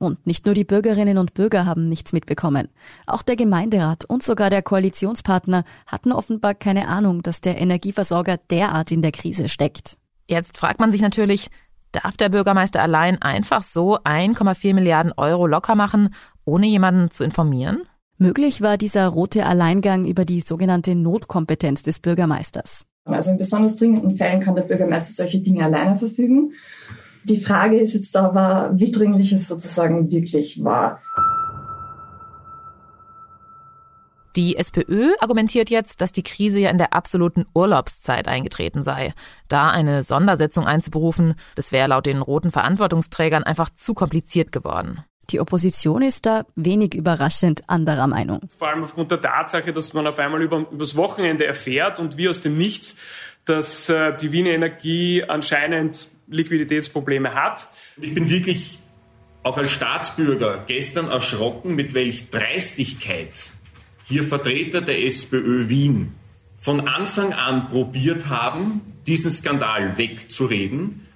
Und 0.00 0.26
nicht 0.26 0.46
nur 0.46 0.54
die 0.54 0.64
Bürgerinnen 0.64 1.18
und 1.18 1.34
Bürger 1.34 1.66
haben 1.66 1.88
nichts 1.88 2.12
mitbekommen. 2.12 2.68
Auch 3.06 3.22
der 3.22 3.34
Gemeinderat 3.34 4.04
und 4.04 4.22
sogar 4.22 4.48
der 4.48 4.62
Koalitionspartner 4.62 5.64
hatten 5.86 6.12
offenbar 6.12 6.54
keine 6.54 6.86
Ahnung, 6.86 7.22
dass 7.22 7.40
der 7.40 7.60
Energieversorger 7.60 8.36
derart 8.50 8.92
in 8.92 9.02
der 9.02 9.10
Krise 9.10 9.48
steckt. 9.48 9.98
Jetzt 10.28 10.56
fragt 10.56 10.78
man 10.78 10.92
sich 10.92 11.00
natürlich, 11.00 11.50
darf 11.90 12.16
der 12.16 12.28
Bürgermeister 12.28 12.80
allein 12.80 13.20
einfach 13.20 13.64
so 13.64 13.98
1,4 13.98 14.72
Milliarden 14.72 15.12
Euro 15.16 15.48
locker 15.48 15.74
machen, 15.74 16.14
ohne 16.44 16.68
jemanden 16.68 17.10
zu 17.10 17.24
informieren? 17.24 17.82
Möglich 18.18 18.62
war 18.62 18.78
dieser 18.78 19.08
rote 19.08 19.46
Alleingang 19.46 20.04
über 20.04 20.24
die 20.24 20.42
sogenannte 20.42 20.94
Notkompetenz 20.94 21.82
des 21.82 21.98
Bürgermeisters. 21.98 22.84
Also 23.04 23.30
in 23.30 23.38
besonders 23.38 23.76
dringenden 23.76 24.14
Fällen 24.14 24.40
kann 24.40 24.54
der 24.54 24.62
Bürgermeister 24.62 25.12
solche 25.12 25.40
Dinge 25.40 25.64
alleine 25.64 25.96
verfügen. 25.96 26.52
Die 27.28 27.40
Frage 27.40 27.78
ist 27.78 27.92
jetzt 27.92 28.16
aber, 28.16 28.70
wie 28.72 28.90
dringlich 28.90 29.32
es 29.32 29.48
sozusagen 29.48 30.10
wirklich 30.10 30.64
war. 30.64 31.00
Die 34.34 34.56
SPÖ 34.56 35.10
argumentiert 35.20 35.68
jetzt, 35.68 36.00
dass 36.00 36.12
die 36.12 36.22
Krise 36.22 36.58
ja 36.58 36.70
in 36.70 36.78
der 36.78 36.94
absoluten 36.94 37.44
Urlaubszeit 37.54 38.28
eingetreten 38.28 38.82
sei. 38.82 39.12
Da 39.48 39.68
eine 39.70 40.02
Sondersetzung 40.02 40.66
einzuberufen, 40.66 41.34
das 41.54 41.72
wäre 41.72 41.88
laut 41.88 42.06
den 42.06 42.22
roten 42.22 42.50
Verantwortungsträgern 42.50 43.42
einfach 43.42 43.68
zu 43.74 43.94
kompliziert 43.94 44.52
geworden. 44.52 45.04
Die 45.30 45.40
Opposition 45.40 46.00
ist 46.00 46.24
da 46.24 46.46
wenig 46.54 46.94
überraschend 46.94 47.68
anderer 47.68 48.06
Meinung. 48.06 48.40
Vor 48.58 48.68
allem 48.68 48.84
aufgrund 48.84 49.10
der 49.10 49.20
Tatsache, 49.20 49.72
dass 49.72 49.92
man 49.92 50.06
auf 50.06 50.18
einmal 50.18 50.40
über, 50.40 50.64
übers 50.70 50.96
Wochenende 50.96 51.44
erfährt 51.44 51.98
und 51.98 52.16
wie 52.16 52.30
aus 52.30 52.40
dem 52.40 52.56
Nichts, 52.56 52.96
dass 53.44 53.90
äh, 53.90 54.16
die 54.16 54.32
Wiener 54.32 54.50
Energie 54.50 55.24
anscheinend 55.24 56.08
Liquiditätsprobleme 56.30 57.34
hat. 57.34 57.68
Ich 58.00 58.14
bin 58.14 58.28
wirklich 58.28 58.78
auch 59.42 59.56
als 59.56 59.70
Staatsbürger 59.70 60.64
gestern 60.66 61.08
erschrocken, 61.08 61.74
mit 61.74 61.94
welch 61.94 62.30
Dreistigkeit 62.30 63.50
hier 64.04 64.24
Vertreter 64.24 64.80
der 64.80 65.04
SPÖ 65.04 65.68
Wien 65.68 66.14
von 66.58 66.88
Anfang 66.88 67.32
an 67.32 67.68
probiert 67.68 68.28
haben, 68.28 68.80
diesen 69.06 69.30
Skandal 69.30 69.96
wegzureden 69.96 71.06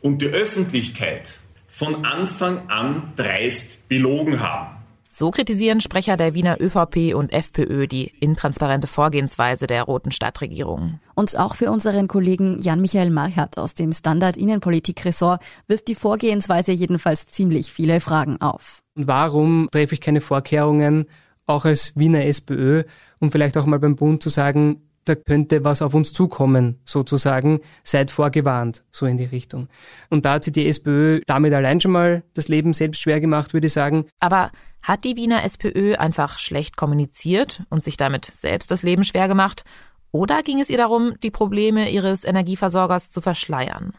und 0.00 0.22
die 0.22 0.26
Öffentlichkeit 0.26 1.40
von 1.68 2.04
Anfang 2.04 2.68
an 2.68 3.12
dreist 3.16 3.88
belogen 3.88 4.40
haben. 4.40 4.79
So 5.12 5.32
kritisieren 5.32 5.80
Sprecher 5.80 6.16
der 6.16 6.34
Wiener 6.34 6.60
ÖVP 6.60 7.16
und 7.16 7.32
FPÖ 7.32 7.88
die 7.88 8.12
intransparente 8.20 8.86
Vorgehensweise 8.86 9.66
der 9.66 9.82
roten 9.82 10.12
Stadtregierung. 10.12 11.00
Und 11.16 11.36
auch 11.36 11.56
für 11.56 11.72
unseren 11.72 12.06
Kollegen 12.06 12.60
Jan-Michael 12.60 13.10
Marchert 13.10 13.58
aus 13.58 13.74
dem 13.74 13.92
Standard 13.92 14.36
Innenpolitik-Ressort 14.36 15.42
wirft 15.66 15.88
die 15.88 15.96
Vorgehensweise 15.96 16.70
jedenfalls 16.70 17.26
ziemlich 17.26 17.72
viele 17.72 17.98
Fragen 17.98 18.40
auf. 18.40 18.82
Und 18.94 19.08
warum 19.08 19.68
treffe 19.72 19.94
ich 19.94 20.00
keine 20.00 20.20
Vorkehrungen, 20.20 21.06
auch 21.44 21.64
als 21.64 21.96
Wiener 21.96 22.24
SPÖ, 22.24 22.84
um 23.18 23.32
vielleicht 23.32 23.56
auch 23.58 23.66
mal 23.66 23.80
beim 23.80 23.96
Bund 23.96 24.22
zu 24.22 24.28
sagen, 24.28 24.80
da 25.04 25.14
könnte 25.14 25.64
was 25.64 25.82
auf 25.82 25.94
uns 25.94 26.12
zukommen, 26.12 26.78
sozusagen, 26.84 27.60
seid 27.84 28.10
vorgewarnt, 28.10 28.82
so 28.90 29.06
in 29.06 29.16
die 29.16 29.24
Richtung. 29.24 29.68
Und 30.08 30.24
da 30.24 30.34
hat 30.34 30.44
sich 30.44 30.52
die 30.52 30.68
SPÖ 30.68 31.20
damit 31.26 31.52
allein 31.52 31.80
schon 31.80 31.92
mal 31.92 32.22
das 32.34 32.48
Leben 32.48 32.72
selbst 32.74 33.00
schwer 33.00 33.20
gemacht, 33.20 33.52
würde 33.54 33.66
ich 33.66 33.72
sagen. 33.72 34.06
Aber 34.20 34.50
hat 34.82 35.04
die 35.04 35.16
Wiener 35.16 35.44
SPÖ 35.44 35.94
einfach 35.96 36.38
schlecht 36.38 36.76
kommuniziert 36.76 37.62
und 37.70 37.84
sich 37.84 37.96
damit 37.96 38.24
selbst 38.24 38.70
das 38.70 38.82
Leben 38.82 39.04
schwer 39.04 39.28
gemacht? 39.28 39.64
Oder 40.12 40.42
ging 40.42 40.60
es 40.60 40.70
ihr 40.70 40.78
darum, 40.78 41.14
die 41.22 41.30
Probleme 41.30 41.90
ihres 41.90 42.24
Energieversorgers 42.24 43.10
zu 43.10 43.20
verschleiern? 43.20 43.94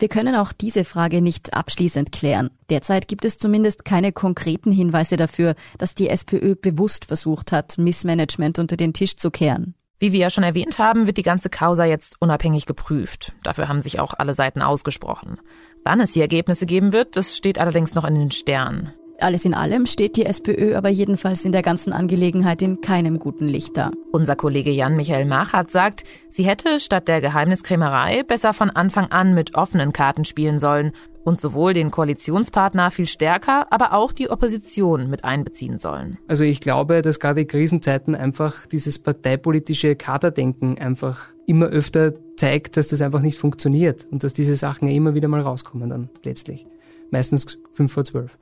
Wir 0.00 0.08
können 0.08 0.36
auch 0.36 0.52
diese 0.52 0.84
Frage 0.84 1.20
nicht 1.20 1.54
abschließend 1.54 2.12
klären. 2.12 2.50
Derzeit 2.70 3.08
gibt 3.08 3.24
es 3.24 3.36
zumindest 3.36 3.84
keine 3.84 4.12
konkreten 4.12 4.70
Hinweise 4.70 5.16
dafür, 5.16 5.56
dass 5.76 5.96
die 5.96 6.08
SPÖ 6.08 6.54
bewusst 6.54 7.06
versucht 7.06 7.50
hat, 7.50 7.78
Missmanagement 7.78 8.60
unter 8.60 8.76
den 8.76 8.92
Tisch 8.92 9.16
zu 9.16 9.30
kehren. 9.30 9.74
Wie 9.98 10.12
wir 10.12 10.20
ja 10.20 10.30
schon 10.30 10.44
erwähnt 10.44 10.78
haben, 10.78 11.06
wird 11.06 11.16
die 11.16 11.22
ganze 11.22 11.50
Causa 11.50 11.84
jetzt 11.84 12.14
unabhängig 12.20 12.66
geprüft. 12.66 13.32
Dafür 13.42 13.66
haben 13.66 13.80
sich 13.80 13.98
auch 13.98 14.14
alle 14.14 14.34
Seiten 14.34 14.62
ausgesprochen. 14.62 15.40
Wann 15.82 16.00
es 16.00 16.12
hier 16.12 16.22
Ergebnisse 16.22 16.66
geben 16.66 16.92
wird, 16.92 17.16
das 17.16 17.36
steht 17.36 17.58
allerdings 17.58 17.96
noch 17.96 18.04
in 18.04 18.14
den 18.14 18.30
Sternen. 18.30 18.92
Alles 19.20 19.44
in 19.44 19.52
allem 19.52 19.86
steht 19.86 20.16
die 20.16 20.26
SPÖ 20.26 20.76
aber 20.76 20.90
jedenfalls 20.90 21.44
in 21.44 21.50
der 21.50 21.62
ganzen 21.62 21.92
Angelegenheit 21.92 22.62
in 22.62 22.80
keinem 22.80 23.18
guten 23.18 23.48
Licht 23.48 23.76
da. 23.76 23.90
Unser 24.12 24.36
Kollege 24.36 24.70
Jan-Michael 24.70 25.24
Machert 25.24 25.72
sagt, 25.72 26.04
sie 26.30 26.44
hätte 26.44 26.78
statt 26.78 27.08
der 27.08 27.20
Geheimniskrämerei 27.20 28.22
besser 28.22 28.54
von 28.54 28.70
Anfang 28.70 29.06
an 29.06 29.34
mit 29.34 29.56
offenen 29.56 29.92
Karten 29.92 30.24
spielen 30.24 30.60
sollen 30.60 30.92
und 31.24 31.40
sowohl 31.40 31.74
den 31.74 31.90
Koalitionspartner 31.90 32.92
viel 32.92 33.08
stärker, 33.08 33.66
aber 33.72 33.92
auch 33.92 34.12
die 34.12 34.30
Opposition 34.30 35.10
mit 35.10 35.24
einbeziehen 35.24 35.80
sollen. 35.80 36.18
Also 36.28 36.44
ich 36.44 36.60
glaube, 36.60 37.02
dass 37.02 37.18
gerade 37.18 37.40
in 37.40 37.48
Krisenzeiten 37.48 38.14
einfach 38.14 38.66
dieses 38.66 39.00
parteipolitische 39.00 39.96
Kaderdenken 39.96 40.78
einfach 40.78 41.26
immer 41.44 41.66
öfter 41.66 42.12
zeigt, 42.36 42.76
dass 42.76 42.86
das 42.86 43.02
einfach 43.02 43.20
nicht 43.20 43.36
funktioniert 43.36 44.06
und 44.12 44.22
dass 44.22 44.32
diese 44.32 44.54
Sachen 44.54 44.86
ja 44.86 44.94
immer 44.94 45.16
wieder 45.16 45.26
mal 45.26 45.40
rauskommen 45.40 45.90
dann 45.90 46.08
letztlich. 46.22 46.66
Meistens 47.10 47.58
fünf 47.72 47.92
vor 47.92 48.04
zwölf. 48.04 48.38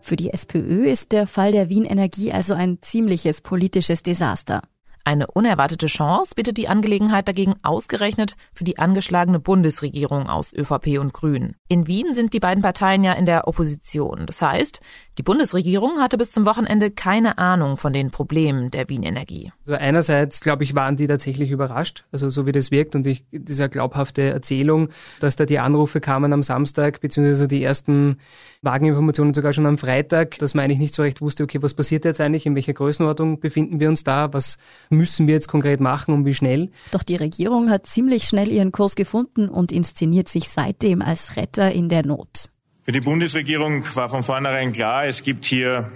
Für 0.00 0.16
die 0.16 0.30
SPÖ 0.30 0.86
ist 0.86 1.12
der 1.12 1.26
Fall 1.26 1.52
der 1.52 1.68
Wien 1.68 1.84
Energie 1.84 2.32
also 2.32 2.54
ein 2.54 2.78
ziemliches 2.80 3.40
politisches 3.42 4.02
Desaster. 4.02 4.62
Eine 5.04 5.28
unerwartete 5.28 5.86
Chance 5.86 6.34
bietet 6.36 6.58
die 6.58 6.68
Angelegenheit 6.68 7.26
dagegen 7.26 7.54
ausgerechnet 7.62 8.36
für 8.52 8.64
die 8.64 8.78
angeschlagene 8.78 9.40
Bundesregierung 9.40 10.28
aus 10.28 10.52
ÖVP 10.52 10.98
und 10.98 11.14
Grünen. 11.14 11.56
In 11.68 11.86
Wien 11.86 12.14
sind 12.14 12.34
die 12.34 12.40
beiden 12.40 12.62
Parteien 12.62 13.02
ja 13.02 13.14
in 13.14 13.24
der 13.24 13.48
Opposition. 13.48 14.26
Das 14.26 14.42
heißt, 14.42 14.80
die 15.16 15.22
Bundesregierung 15.22 16.00
hatte 16.00 16.18
bis 16.18 16.32
zum 16.32 16.44
Wochenende 16.44 16.90
keine 16.90 17.38
Ahnung 17.38 17.76
von 17.76 17.92
den 17.92 18.10
Problemen 18.10 18.70
der 18.70 18.88
Wien 18.88 19.02
Energie. 19.02 19.52
Also 19.66 19.72
einerseits, 19.72 20.42
glaube 20.42 20.64
ich, 20.64 20.74
waren 20.74 20.96
die 20.96 21.06
tatsächlich 21.06 21.50
überrascht, 21.50 22.04
also 22.12 22.28
so 22.28 22.44
wie 22.44 22.52
das 22.52 22.70
wirkt 22.70 22.94
und 22.94 23.06
ich, 23.06 23.24
dieser 23.32 23.68
glaubhafte 23.68 24.22
Erzählung, 24.22 24.90
dass 25.18 25.36
da 25.36 25.46
die 25.46 25.58
Anrufe 25.58 26.00
kamen 26.00 26.32
am 26.32 26.42
Samstag, 26.42 27.00
beziehungsweise 27.00 27.48
die 27.48 27.62
ersten 27.62 28.18
Wageninformationen 28.62 29.32
sogar 29.32 29.54
schon 29.54 29.64
am 29.64 29.78
Freitag, 29.78 30.38
dass 30.38 30.52
man 30.52 30.64
eigentlich 30.64 30.78
nicht 30.78 30.94
so 30.94 31.02
recht 31.02 31.22
wusste, 31.22 31.44
okay, 31.44 31.62
was 31.62 31.72
passiert 31.72 32.04
jetzt 32.04 32.20
eigentlich, 32.20 32.44
in 32.44 32.54
welcher 32.54 32.74
Größenordnung 32.74 33.40
befinden 33.40 33.80
wir 33.80 33.88
uns 33.88 34.04
da, 34.04 34.32
was 34.34 34.58
müssen 34.90 35.26
wir 35.26 35.34
jetzt 35.34 35.48
konkret 35.48 35.80
machen 35.80 36.12
und 36.12 36.26
wie 36.26 36.34
schnell. 36.34 36.70
Doch 36.90 37.02
die 37.02 37.16
Regierung 37.16 37.70
hat 37.70 37.86
ziemlich 37.86 38.24
schnell 38.24 38.48
ihren 38.48 38.70
Kurs 38.70 38.96
gefunden 38.96 39.48
und 39.48 39.72
inszeniert 39.72 40.28
sich 40.28 40.50
seitdem 40.50 41.00
als 41.00 41.36
Retter 41.36 41.72
in 41.72 41.88
der 41.88 42.04
Not. 42.04 42.50
Für 42.82 42.92
die 42.92 43.00
Bundesregierung 43.00 43.84
war 43.94 44.10
von 44.10 44.22
vornherein 44.22 44.72
klar, 44.72 45.06
es 45.06 45.22
gibt 45.22 45.46
hier 45.46 45.90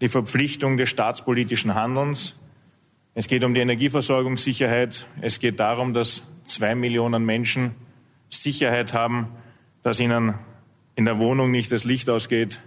die 0.00 0.08
Verpflichtung 0.08 0.76
des 0.76 0.88
staatspolitischen 0.88 1.74
Handelns. 1.74 2.36
Es 3.14 3.28
geht 3.28 3.44
um 3.44 3.54
die 3.54 3.60
Energieversorgungssicherheit. 3.60 5.06
Es 5.20 5.38
geht 5.38 5.60
darum, 5.60 5.94
dass 5.94 6.22
zwei 6.46 6.74
Millionen 6.74 7.24
Menschen 7.24 7.76
Sicherheit 8.28 8.92
haben, 8.92 9.28
dass 9.82 10.00
ihnen 10.00 10.34
in 10.94 11.04
der 11.04 11.18
Wohnung 11.18 11.50
nicht 11.50 11.72
das 11.72 11.84
Licht 11.84 12.08
ausgeht 12.10 12.60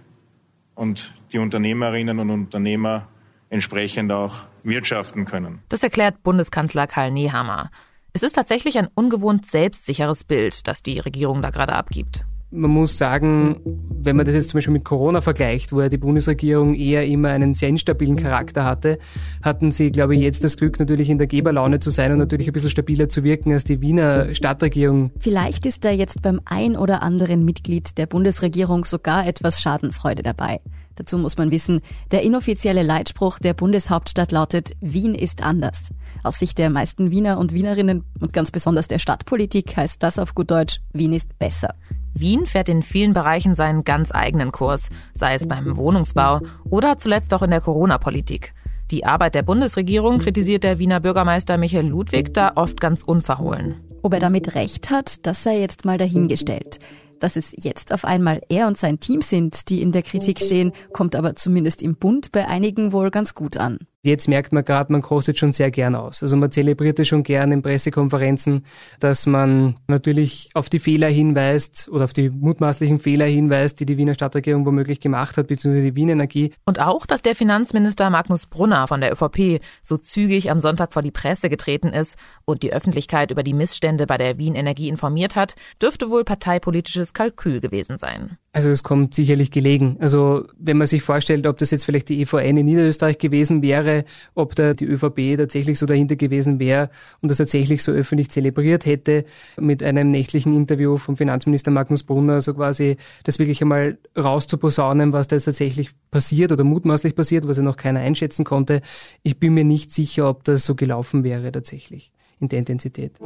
und 0.74 1.14
die 1.32 1.38
Unternehmerinnen 1.38 2.18
und 2.18 2.30
Unternehmer 2.30 3.08
entsprechend 3.50 4.12
auch 4.12 4.42
wirtschaften 4.62 5.24
können. 5.24 5.62
Das 5.68 5.82
erklärt 5.82 6.22
Bundeskanzler 6.22 6.86
Karl 6.86 7.10
Nehammer. 7.10 7.70
Es 8.12 8.22
ist 8.22 8.32
tatsächlich 8.32 8.78
ein 8.78 8.88
ungewohnt 8.94 9.46
selbstsicheres 9.46 10.24
Bild, 10.24 10.66
das 10.66 10.82
die 10.82 10.98
Regierung 10.98 11.42
da 11.42 11.50
gerade 11.50 11.74
abgibt. 11.74 12.24
Man 12.50 12.70
muss 12.70 12.96
sagen, 12.96 13.60
wenn 13.90 14.14
man 14.14 14.24
das 14.24 14.34
jetzt 14.34 14.50
zum 14.50 14.58
Beispiel 14.58 14.72
mit 14.72 14.84
Corona 14.84 15.20
vergleicht, 15.20 15.72
wo 15.72 15.80
ja 15.80 15.88
die 15.88 15.98
Bundesregierung 15.98 16.74
eher 16.74 17.04
immer 17.04 17.30
einen 17.30 17.54
sehr 17.54 17.68
instabilen 17.68 18.16
Charakter 18.16 18.64
hatte, 18.64 18.98
hatten 19.42 19.72
sie, 19.72 19.90
glaube 19.90 20.14
ich, 20.14 20.22
jetzt 20.22 20.44
das 20.44 20.56
Glück, 20.56 20.78
natürlich 20.78 21.10
in 21.10 21.18
der 21.18 21.26
Geberlaune 21.26 21.80
zu 21.80 21.90
sein 21.90 22.12
und 22.12 22.18
natürlich 22.18 22.46
ein 22.46 22.52
bisschen 22.52 22.70
stabiler 22.70 23.08
zu 23.08 23.24
wirken 23.24 23.52
als 23.52 23.64
die 23.64 23.80
Wiener 23.80 24.32
Stadtregierung. 24.32 25.10
Vielleicht 25.18 25.66
ist 25.66 25.84
da 25.84 25.90
jetzt 25.90 26.22
beim 26.22 26.40
ein 26.44 26.76
oder 26.76 27.02
anderen 27.02 27.44
Mitglied 27.44 27.98
der 27.98 28.06
Bundesregierung 28.06 28.84
sogar 28.84 29.26
etwas 29.26 29.60
Schadenfreude 29.60 30.22
dabei. 30.22 30.60
Dazu 30.94 31.18
muss 31.18 31.36
man 31.36 31.50
wissen, 31.50 31.80
der 32.10 32.22
inoffizielle 32.22 32.82
Leitspruch 32.82 33.38
der 33.38 33.54
Bundeshauptstadt 33.54 34.32
lautet, 34.32 34.72
Wien 34.80 35.14
ist 35.14 35.42
anders. 35.42 35.90
Aus 36.22 36.38
Sicht 36.38 36.58
der 36.58 36.70
meisten 36.70 37.10
Wiener 37.10 37.38
und 37.38 37.52
Wienerinnen 37.52 38.04
und 38.18 38.32
ganz 38.32 38.50
besonders 38.50 38.88
der 38.88 38.98
Stadtpolitik 38.98 39.76
heißt 39.76 40.02
das 40.02 40.18
auf 40.18 40.34
gut 40.34 40.50
Deutsch, 40.50 40.80
Wien 40.92 41.12
ist 41.12 41.38
besser. 41.38 41.74
Wien 42.18 42.46
fährt 42.46 42.68
in 42.68 42.82
vielen 42.82 43.12
Bereichen 43.12 43.54
seinen 43.54 43.84
ganz 43.84 44.10
eigenen 44.12 44.52
Kurs, 44.52 44.88
sei 45.12 45.34
es 45.34 45.46
beim 45.46 45.76
Wohnungsbau 45.76 46.40
oder 46.64 46.98
zuletzt 46.98 47.34
auch 47.34 47.42
in 47.42 47.50
der 47.50 47.60
Corona-Politik. 47.60 48.54
Die 48.90 49.04
Arbeit 49.04 49.34
der 49.34 49.42
Bundesregierung 49.42 50.18
kritisiert 50.18 50.64
der 50.64 50.78
Wiener 50.78 51.00
Bürgermeister 51.00 51.58
Michael 51.58 51.88
Ludwig 51.88 52.32
da 52.32 52.52
oft 52.54 52.80
ganz 52.80 53.02
unverhohlen. 53.02 53.74
Ob 54.02 54.12
er 54.12 54.20
damit 54.20 54.54
recht 54.54 54.90
hat, 54.90 55.26
das 55.26 55.42
sei 55.42 55.58
jetzt 55.58 55.84
mal 55.84 55.98
dahingestellt. 55.98 56.78
Dass 57.18 57.36
es 57.36 57.52
jetzt 57.56 57.92
auf 57.92 58.04
einmal 58.04 58.42
er 58.48 58.66
und 58.66 58.78
sein 58.78 59.00
Team 59.00 59.20
sind, 59.22 59.68
die 59.68 59.82
in 59.82 59.90
der 59.90 60.02
Kritik 60.02 60.38
stehen, 60.38 60.72
kommt 60.92 61.16
aber 61.16 61.34
zumindest 61.34 61.82
im 61.82 61.96
Bund 61.96 62.30
bei 62.30 62.46
einigen 62.46 62.92
wohl 62.92 63.10
ganz 63.10 63.34
gut 63.34 63.56
an. 63.56 63.78
Jetzt 64.04 64.28
merkt 64.28 64.52
man 64.52 64.64
gerade, 64.64 64.92
man 64.92 65.02
kostet 65.02 65.36
schon 65.36 65.52
sehr 65.52 65.70
gern 65.72 65.96
aus. 65.96 66.22
Also 66.22 66.36
man 66.36 66.52
zelebriert 66.52 66.98
es 67.00 67.08
schon 67.08 67.24
gern 67.24 67.50
in 67.50 67.62
Pressekonferenzen, 67.62 68.64
dass 69.00 69.26
man 69.26 69.74
natürlich 69.88 70.48
auf 70.54 70.68
die 70.68 70.78
Fehler 70.78 71.08
hinweist 71.08 71.88
oder 71.88 72.04
auf 72.04 72.12
die 72.12 72.30
mutmaßlichen 72.30 73.00
Fehler 73.00 73.24
hinweist, 73.24 73.80
die 73.80 73.86
die 73.86 73.98
Wiener 73.98 74.14
Stadtregierung 74.14 74.64
womöglich 74.64 75.00
gemacht 75.00 75.36
hat, 75.36 75.48
beziehungsweise 75.48 75.90
die 75.90 75.96
Wien 75.96 76.08
Energie. 76.08 76.52
Und 76.66 76.80
auch, 76.80 77.04
dass 77.04 77.20
der 77.22 77.34
Finanzminister 77.34 78.08
Magnus 78.10 78.46
Brunner 78.46 78.86
von 78.86 79.00
der 79.00 79.12
ÖVP 79.12 79.60
so 79.82 79.96
zügig 79.96 80.52
am 80.52 80.60
Sonntag 80.60 80.92
vor 80.92 81.02
die 81.02 81.10
Presse 81.10 81.50
getreten 81.50 81.88
ist 81.88 82.16
und 82.44 82.62
die 82.62 82.72
Öffentlichkeit 82.72 83.32
über 83.32 83.42
die 83.42 83.54
Missstände 83.54 84.06
bei 84.06 84.18
der 84.18 84.38
Wien 84.38 84.54
Energie 84.54 84.88
informiert 84.88 85.34
hat, 85.34 85.56
dürfte 85.82 86.10
wohl 86.10 86.22
parteipolitisches 86.22 87.12
Kalkül 87.12 87.60
gewesen 87.60 87.98
sein. 87.98 88.38
Also 88.56 88.70
es 88.70 88.82
kommt 88.82 89.14
sicherlich 89.14 89.50
gelegen. 89.50 89.98
Also 90.00 90.46
wenn 90.58 90.78
man 90.78 90.86
sich 90.86 91.02
vorstellt, 91.02 91.46
ob 91.46 91.58
das 91.58 91.72
jetzt 91.72 91.84
vielleicht 91.84 92.08
die 92.08 92.22
EVN 92.22 92.56
in 92.56 92.64
Niederösterreich 92.64 93.18
gewesen 93.18 93.60
wäre, 93.60 94.06
ob 94.34 94.54
da 94.54 94.72
die 94.72 94.86
ÖVP 94.86 95.36
tatsächlich 95.36 95.78
so 95.78 95.84
dahinter 95.84 96.16
gewesen 96.16 96.58
wäre 96.58 96.88
und 97.20 97.30
das 97.30 97.36
tatsächlich 97.36 97.82
so 97.82 97.92
öffentlich 97.92 98.30
zelebriert 98.30 98.86
hätte 98.86 99.26
mit 99.60 99.82
einem 99.82 100.10
nächtlichen 100.10 100.54
Interview 100.54 100.96
vom 100.96 101.18
Finanzminister 101.18 101.70
Magnus 101.70 102.02
Brunner, 102.02 102.40
so 102.40 102.54
quasi 102.54 102.96
das 103.24 103.38
wirklich 103.38 103.60
einmal 103.60 103.98
rauszuposaunen, 104.16 105.12
was 105.12 105.28
da 105.28 105.36
jetzt 105.36 105.44
tatsächlich 105.44 105.90
passiert 106.10 106.50
oder 106.50 106.64
mutmaßlich 106.64 107.14
passiert, 107.14 107.46
was 107.46 107.58
ja 107.58 107.62
noch 107.62 107.76
keiner 107.76 108.00
einschätzen 108.00 108.46
konnte. 108.46 108.80
Ich 109.22 109.38
bin 109.38 109.52
mir 109.52 109.64
nicht 109.64 109.92
sicher, 109.92 110.30
ob 110.30 110.44
das 110.44 110.64
so 110.64 110.74
gelaufen 110.74 111.24
wäre 111.24 111.52
tatsächlich 111.52 112.10
in 112.40 112.48
der 112.48 112.60
Intensität. 112.60 113.20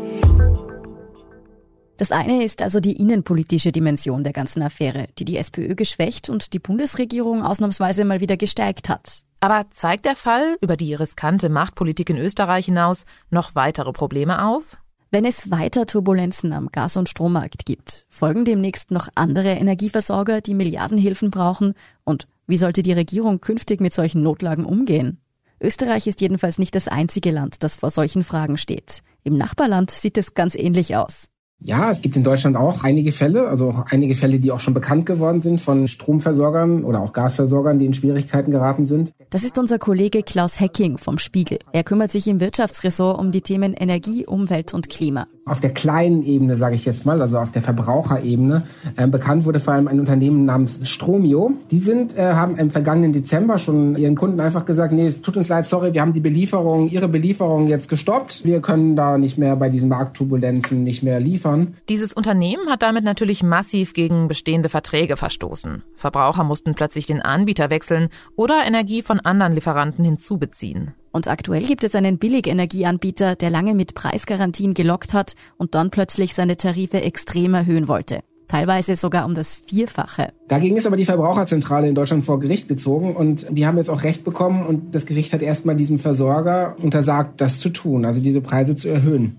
Das 2.00 2.12
eine 2.12 2.42
ist 2.42 2.62
also 2.62 2.80
die 2.80 2.96
innenpolitische 2.96 3.72
Dimension 3.72 4.24
der 4.24 4.32
ganzen 4.32 4.62
Affäre, 4.62 5.08
die 5.18 5.26
die 5.26 5.36
SPÖ 5.36 5.74
geschwächt 5.74 6.30
und 6.30 6.54
die 6.54 6.58
Bundesregierung 6.58 7.42
ausnahmsweise 7.42 8.06
mal 8.06 8.20
wieder 8.20 8.38
gestärkt 8.38 8.88
hat. 8.88 9.22
Aber 9.40 9.66
zeigt 9.70 10.06
der 10.06 10.16
Fall 10.16 10.56
über 10.62 10.78
die 10.78 10.94
riskante 10.94 11.50
Machtpolitik 11.50 12.08
in 12.08 12.16
Österreich 12.16 12.64
hinaus 12.64 13.04
noch 13.28 13.54
weitere 13.54 13.92
Probleme 13.92 14.46
auf? 14.46 14.78
Wenn 15.10 15.26
es 15.26 15.50
weiter 15.50 15.84
Turbulenzen 15.84 16.54
am 16.54 16.72
Gas- 16.72 16.96
und 16.96 17.10
Strommarkt 17.10 17.66
gibt, 17.66 18.06
folgen 18.08 18.46
demnächst 18.46 18.90
noch 18.90 19.08
andere 19.14 19.50
Energieversorger, 19.50 20.40
die 20.40 20.54
Milliardenhilfen 20.54 21.30
brauchen? 21.30 21.74
Und 22.04 22.28
wie 22.46 22.56
sollte 22.56 22.82
die 22.82 22.94
Regierung 22.94 23.42
künftig 23.42 23.82
mit 23.82 23.92
solchen 23.92 24.22
Notlagen 24.22 24.64
umgehen? 24.64 25.20
Österreich 25.60 26.06
ist 26.06 26.22
jedenfalls 26.22 26.58
nicht 26.58 26.74
das 26.74 26.88
einzige 26.88 27.30
Land, 27.30 27.62
das 27.62 27.76
vor 27.76 27.90
solchen 27.90 28.24
Fragen 28.24 28.56
steht. 28.56 29.02
Im 29.22 29.36
Nachbarland 29.36 29.90
sieht 29.90 30.16
es 30.16 30.32
ganz 30.32 30.54
ähnlich 30.54 30.96
aus. 30.96 31.28
Ja, 31.62 31.90
es 31.90 32.00
gibt 32.00 32.16
in 32.16 32.24
Deutschland 32.24 32.56
auch 32.56 32.84
einige 32.84 33.12
Fälle, 33.12 33.46
also 33.46 33.74
einige 33.90 34.14
Fälle, 34.14 34.38
die 34.38 34.50
auch 34.50 34.60
schon 34.60 34.72
bekannt 34.72 35.04
geworden 35.04 35.42
sind 35.42 35.60
von 35.60 35.88
Stromversorgern 35.88 36.84
oder 36.84 37.02
auch 37.02 37.12
Gasversorgern, 37.12 37.78
die 37.78 37.84
in 37.84 37.92
Schwierigkeiten 37.92 38.50
geraten 38.50 38.86
sind. 38.86 39.12
Das 39.28 39.44
ist 39.44 39.58
unser 39.58 39.78
Kollege 39.78 40.22
Klaus 40.22 40.58
Hecking 40.58 40.96
vom 40.96 41.18
Spiegel. 41.18 41.58
Er 41.72 41.84
kümmert 41.84 42.10
sich 42.10 42.26
im 42.28 42.40
Wirtschaftsressort 42.40 43.18
um 43.18 43.30
die 43.30 43.42
Themen 43.42 43.74
Energie, 43.74 44.26
Umwelt 44.26 44.72
und 44.72 44.88
Klima. 44.88 45.26
Auf 45.44 45.60
der 45.60 45.70
kleinen 45.70 46.22
Ebene, 46.22 46.56
sage 46.56 46.76
ich 46.76 46.84
jetzt 46.84 47.04
mal, 47.04 47.20
also 47.20 47.38
auf 47.38 47.50
der 47.50 47.60
Verbraucherebene, 47.60 48.62
äh, 48.96 49.06
bekannt 49.06 49.44
wurde 49.44 49.60
vor 49.60 49.74
allem 49.74 49.88
ein 49.88 50.00
Unternehmen 50.00 50.44
namens 50.46 50.80
Stromio. 50.88 51.52
Die 51.70 51.80
sind, 51.80 52.16
äh, 52.16 52.32
haben 52.34 52.56
im 52.56 52.70
vergangenen 52.70 53.12
Dezember 53.12 53.58
schon 53.58 53.96
ihren 53.96 54.16
Kunden 54.16 54.40
einfach 54.40 54.64
gesagt, 54.64 54.92
nee, 54.92 55.06
es 55.06 55.20
tut 55.20 55.36
uns 55.36 55.48
leid, 55.48 55.66
sorry, 55.66 55.92
wir 55.92 56.00
haben 56.00 56.12
die 56.12 56.20
Belieferung, 56.20 56.88
ihre 56.88 57.08
Belieferung 57.08 57.66
jetzt 57.66 57.88
gestoppt. 57.88 58.44
Wir 58.44 58.60
können 58.60 58.96
da 58.96 59.18
nicht 59.18 59.38
mehr 59.38 59.56
bei 59.56 59.68
diesen 59.68 59.88
Marktturbulenzen 59.88 60.82
nicht 60.84 61.02
mehr 61.02 61.20
liefern 61.20 61.49
liefern. 61.56 61.76
Dieses 61.88 62.12
Unternehmen 62.12 62.70
hat 62.70 62.82
damit 62.82 63.04
natürlich 63.04 63.42
massiv 63.42 63.92
gegen 63.92 64.28
bestehende 64.28 64.68
Verträge 64.68 65.16
verstoßen. 65.16 65.82
Verbraucher 65.96 66.44
mussten 66.44 66.74
plötzlich 66.74 67.06
den 67.06 67.20
Anbieter 67.20 67.70
wechseln 67.70 68.08
oder 68.36 68.64
Energie 68.64 69.02
von 69.02 69.20
anderen 69.20 69.54
Lieferanten 69.54 70.04
hinzubeziehen. 70.04 70.94
Und 71.12 71.26
aktuell 71.26 71.64
gibt 71.64 71.82
es 71.82 71.94
einen 71.94 72.18
Billigenergieanbieter, 72.18 73.34
der 73.34 73.50
lange 73.50 73.74
mit 73.74 73.94
Preisgarantien 73.94 74.74
gelockt 74.74 75.12
hat 75.12 75.34
und 75.56 75.74
dann 75.74 75.90
plötzlich 75.90 76.34
seine 76.34 76.56
Tarife 76.56 77.02
extrem 77.02 77.54
erhöhen 77.54 77.88
wollte 77.88 78.22
teilweise 78.50 78.96
sogar 78.96 79.26
um 79.26 79.34
das 79.34 79.62
Vierfache. 79.66 80.32
Dagegen 80.48 80.76
ist 80.76 80.86
aber 80.86 80.96
die 80.96 81.04
Verbraucherzentrale 81.04 81.88
in 81.88 81.94
Deutschland 81.94 82.24
vor 82.24 82.40
Gericht 82.40 82.68
gezogen 82.68 83.14
und 83.14 83.46
die 83.50 83.66
haben 83.66 83.78
jetzt 83.78 83.88
auch 83.88 84.02
Recht 84.02 84.24
bekommen 84.24 84.66
und 84.66 84.94
das 84.94 85.06
Gericht 85.06 85.32
hat 85.32 85.42
erstmal 85.42 85.76
diesem 85.76 85.98
Versorger 85.98 86.76
untersagt, 86.82 87.40
das 87.40 87.60
zu 87.60 87.70
tun, 87.70 88.04
also 88.04 88.20
diese 88.20 88.40
Preise 88.40 88.74
zu 88.74 88.88
erhöhen. 88.88 89.38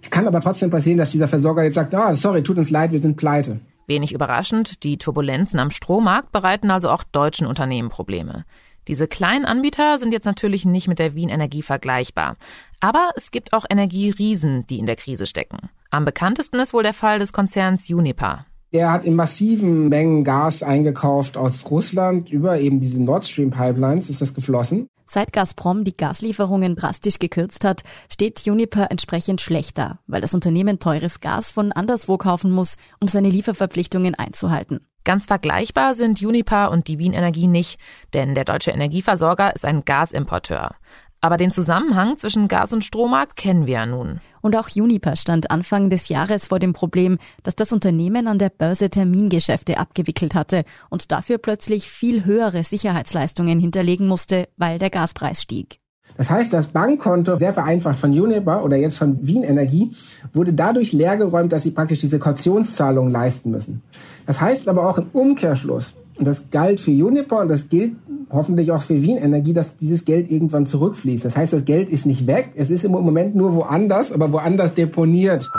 Es 0.00 0.10
kann 0.10 0.26
aber 0.26 0.40
trotzdem 0.40 0.70
passieren, 0.70 0.98
dass 0.98 1.10
dieser 1.10 1.28
Versorger 1.28 1.64
jetzt 1.64 1.74
sagt, 1.74 1.94
ah, 1.94 2.14
sorry, 2.14 2.42
tut 2.42 2.58
uns 2.58 2.70
leid, 2.70 2.92
wir 2.92 3.00
sind 3.00 3.16
pleite. 3.16 3.60
Wenig 3.86 4.12
überraschend, 4.12 4.84
die 4.84 4.96
Turbulenzen 4.96 5.58
am 5.58 5.70
Strommarkt 5.70 6.30
bereiten 6.30 6.70
also 6.70 6.88
auch 6.88 7.02
deutschen 7.02 7.46
Unternehmen 7.46 7.88
Probleme. 7.88 8.44
Diese 8.88 9.06
kleinen 9.06 9.44
Anbieter 9.44 9.98
sind 9.98 10.12
jetzt 10.12 10.24
natürlich 10.24 10.64
nicht 10.64 10.88
mit 10.88 10.98
der 10.98 11.14
Wien 11.14 11.28
Energie 11.28 11.62
vergleichbar. 11.62 12.36
Aber 12.80 13.10
es 13.16 13.30
gibt 13.30 13.52
auch 13.52 13.64
Energieriesen, 13.68 14.66
die 14.66 14.78
in 14.78 14.86
der 14.86 14.96
Krise 14.96 15.26
stecken. 15.26 15.70
Am 15.90 16.04
bekanntesten 16.04 16.58
ist 16.58 16.74
wohl 16.74 16.82
der 16.82 16.94
Fall 16.94 17.18
des 17.18 17.32
Konzerns 17.32 17.88
Uniper. 17.88 18.46
Der 18.72 18.90
hat 18.90 19.04
in 19.04 19.14
massiven 19.14 19.88
Mengen 19.88 20.24
Gas 20.24 20.62
eingekauft 20.62 21.36
aus 21.36 21.70
Russland. 21.70 22.30
Über 22.30 22.58
eben 22.58 22.80
diese 22.80 23.02
Nord 23.02 23.26
Stream 23.26 23.50
Pipelines 23.50 24.08
ist 24.08 24.22
das 24.22 24.32
geflossen. 24.32 24.88
Seit 25.06 25.34
Gazprom 25.34 25.84
die 25.84 25.94
Gaslieferungen 25.94 26.74
drastisch 26.74 27.18
gekürzt 27.18 27.66
hat, 27.66 27.82
steht 28.10 28.46
Uniper 28.46 28.90
entsprechend 28.90 29.42
schlechter, 29.42 29.98
weil 30.06 30.22
das 30.22 30.32
Unternehmen 30.32 30.78
teures 30.78 31.20
Gas 31.20 31.50
von 31.50 31.70
anderswo 31.70 32.16
kaufen 32.16 32.50
muss, 32.50 32.78
um 32.98 33.08
seine 33.08 33.28
Lieferverpflichtungen 33.28 34.14
einzuhalten. 34.14 34.80
Ganz 35.04 35.26
vergleichbar 35.26 35.94
sind 35.94 36.22
Uniper 36.22 36.70
und 36.70 36.86
die 36.86 36.98
Wien 36.98 37.12
Energie 37.12 37.48
nicht, 37.48 37.78
denn 38.14 38.34
der 38.34 38.44
deutsche 38.44 38.70
Energieversorger 38.70 39.54
ist 39.54 39.66
ein 39.66 39.84
Gasimporteur. 39.84 40.76
Aber 41.24 41.36
den 41.36 41.52
Zusammenhang 41.52 42.18
zwischen 42.18 42.48
Gas- 42.48 42.72
und 42.72 42.82
Strommarkt 42.82 43.36
kennen 43.36 43.66
wir 43.66 43.74
ja 43.74 43.86
nun. 43.86 44.20
Und 44.40 44.56
auch 44.56 44.68
Uniper 44.74 45.14
stand 45.14 45.52
Anfang 45.52 45.88
des 45.88 46.08
Jahres 46.08 46.48
vor 46.48 46.58
dem 46.58 46.72
Problem, 46.72 47.18
dass 47.44 47.54
das 47.54 47.72
Unternehmen 47.72 48.26
an 48.26 48.40
der 48.40 48.50
Börse 48.50 48.90
Termingeschäfte 48.90 49.78
abgewickelt 49.78 50.34
hatte 50.34 50.64
und 50.90 51.12
dafür 51.12 51.38
plötzlich 51.38 51.88
viel 51.88 52.24
höhere 52.24 52.64
Sicherheitsleistungen 52.64 53.60
hinterlegen 53.60 54.08
musste, 54.08 54.48
weil 54.56 54.80
der 54.80 54.90
Gaspreis 54.90 55.40
stieg. 55.40 55.78
Das 56.16 56.28
heißt, 56.28 56.52
das 56.52 56.66
Bankkonto, 56.66 57.36
sehr 57.36 57.54
vereinfacht 57.54 58.00
von 58.00 58.10
Uniper 58.10 58.64
oder 58.64 58.76
jetzt 58.76 58.98
von 58.98 59.24
Wien 59.24 59.44
Energie, 59.44 59.92
wurde 60.32 60.52
dadurch 60.52 60.92
leergeräumt, 60.92 61.52
dass 61.52 61.62
sie 61.62 61.70
praktisch 61.70 62.00
diese 62.00 62.18
Kautionszahlungen 62.18 63.12
leisten 63.12 63.52
müssen. 63.52 63.80
Das 64.26 64.40
heißt 64.40 64.68
aber 64.68 64.88
auch 64.88 64.98
im 64.98 65.06
Umkehrschluss, 65.12 65.94
und 66.22 66.26
das 66.26 66.50
galt 66.50 66.78
für 66.78 66.92
Uniper 66.92 67.40
und 67.40 67.48
das 67.48 67.68
gilt 67.68 67.96
hoffentlich 68.30 68.70
auch 68.70 68.82
für 68.82 69.02
Wien 69.02 69.16
Energie, 69.16 69.52
dass 69.52 69.76
dieses 69.76 70.04
Geld 70.04 70.30
irgendwann 70.30 70.66
zurückfließt. 70.66 71.24
Das 71.24 71.36
heißt, 71.36 71.52
das 71.52 71.64
Geld 71.64 71.90
ist 71.90 72.06
nicht 72.06 72.28
weg, 72.28 72.52
es 72.54 72.70
ist 72.70 72.84
im 72.84 72.92
Moment 72.92 73.34
nur 73.34 73.56
woanders, 73.56 74.12
aber 74.12 74.30
woanders 74.30 74.76
deponiert. 74.76 75.50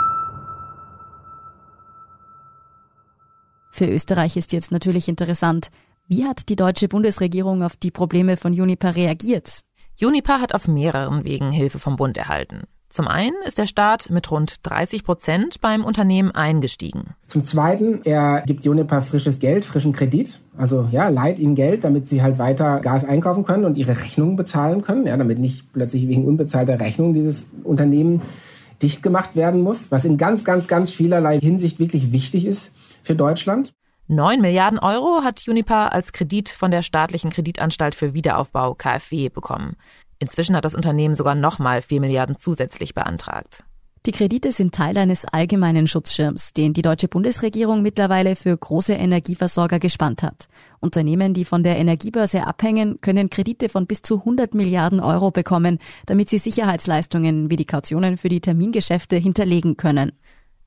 Für 3.72 3.84
Österreich 3.84 4.38
ist 4.38 4.54
jetzt 4.54 4.72
natürlich 4.72 5.06
interessant, 5.06 5.68
wie 6.08 6.24
hat 6.24 6.48
die 6.48 6.56
deutsche 6.56 6.88
Bundesregierung 6.88 7.62
auf 7.62 7.76
die 7.76 7.90
Probleme 7.90 8.38
von 8.38 8.58
Uniper 8.58 8.96
reagiert? 8.96 9.60
Uniper 10.00 10.40
hat 10.40 10.54
auf 10.54 10.66
mehreren 10.66 11.24
Wegen 11.24 11.50
Hilfe 11.50 11.78
vom 11.78 11.96
Bund 11.96 12.16
erhalten. 12.16 12.62
Zum 12.94 13.08
einen 13.08 13.34
ist 13.44 13.58
der 13.58 13.66
Staat 13.66 14.08
mit 14.10 14.30
rund 14.30 14.58
30 14.62 15.02
Prozent 15.02 15.60
beim 15.60 15.84
Unternehmen 15.84 16.30
eingestiegen. 16.30 17.16
Zum 17.26 17.42
Zweiten, 17.42 18.02
er 18.04 18.44
gibt 18.46 18.62
Juniper 18.62 19.00
frisches 19.00 19.40
Geld, 19.40 19.64
frischen 19.64 19.92
Kredit. 19.92 20.38
Also 20.56 20.86
ja, 20.92 21.08
leiht 21.08 21.40
ihnen 21.40 21.56
Geld, 21.56 21.82
damit 21.82 22.06
sie 22.06 22.22
halt 22.22 22.38
weiter 22.38 22.78
Gas 22.78 23.04
einkaufen 23.04 23.44
können 23.44 23.64
und 23.64 23.76
ihre 23.78 24.00
Rechnungen 24.00 24.36
bezahlen 24.36 24.82
können. 24.82 25.08
Ja, 25.08 25.16
damit 25.16 25.40
nicht 25.40 25.72
plötzlich 25.72 26.06
wegen 26.06 26.24
unbezahlter 26.24 26.78
Rechnungen 26.78 27.14
dieses 27.14 27.48
Unternehmen 27.64 28.22
dicht 28.80 29.02
gemacht 29.02 29.34
werden 29.34 29.62
muss, 29.62 29.90
was 29.90 30.04
in 30.04 30.16
ganz, 30.16 30.44
ganz, 30.44 30.68
ganz 30.68 30.92
vielerlei 30.92 31.40
Hinsicht 31.40 31.80
wirklich 31.80 32.12
wichtig 32.12 32.46
ist 32.46 32.72
für 33.02 33.16
Deutschland. 33.16 33.72
9 34.06 34.40
Milliarden 34.40 34.78
Euro 34.78 35.24
hat 35.24 35.48
Uniper 35.48 35.92
als 35.92 36.12
Kredit 36.12 36.50
von 36.50 36.70
der 36.70 36.82
staatlichen 36.82 37.30
Kreditanstalt 37.30 37.94
für 37.94 38.12
Wiederaufbau 38.12 38.74
KfW 38.74 39.30
bekommen. 39.30 39.76
Inzwischen 40.24 40.56
hat 40.56 40.64
das 40.64 40.74
Unternehmen 40.74 41.14
sogar 41.14 41.34
nochmal 41.34 41.82
4 41.82 42.00
Milliarden 42.00 42.38
zusätzlich 42.38 42.94
beantragt. 42.94 43.62
Die 44.06 44.12
Kredite 44.12 44.52
sind 44.52 44.74
Teil 44.74 44.96
eines 44.96 45.26
allgemeinen 45.26 45.86
Schutzschirms, 45.86 46.54
den 46.54 46.72
die 46.72 46.80
deutsche 46.80 47.08
Bundesregierung 47.08 47.82
mittlerweile 47.82 48.34
für 48.34 48.56
große 48.56 48.94
Energieversorger 48.94 49.78
gespannt 49.78 50.22
hat. 50.22 50.48
Unternehmen, 50.80 51.34
die 51.34 51.44
von 51.44 51.62
der 51.62 51.76
Energiebörse 51.76 52.46
abhängen, 52.46 53.02
können 53.02 53.28
Kredite 53.28 53.68
von 53.68 53.86
bis 53.86 54.00
zu 54.00 54.20
100 54.20 54.54
Milliarden 54.54 54.98
Euro 54.98 55.30
bekommen, 55.30 55.78
damit 56.06 56.30
sie 56.30 56.38
Sicherheitsleistungen 56.38 57.50
wie 57.50 57.56
die 57.56 57.66
Kautionen 57.66 58.16
für 58.16 58.30
die 58.30 58.40
Termingeschäfte 58.40 59.16
hinterlegen 59.16 59.76
können. 59.76 60.12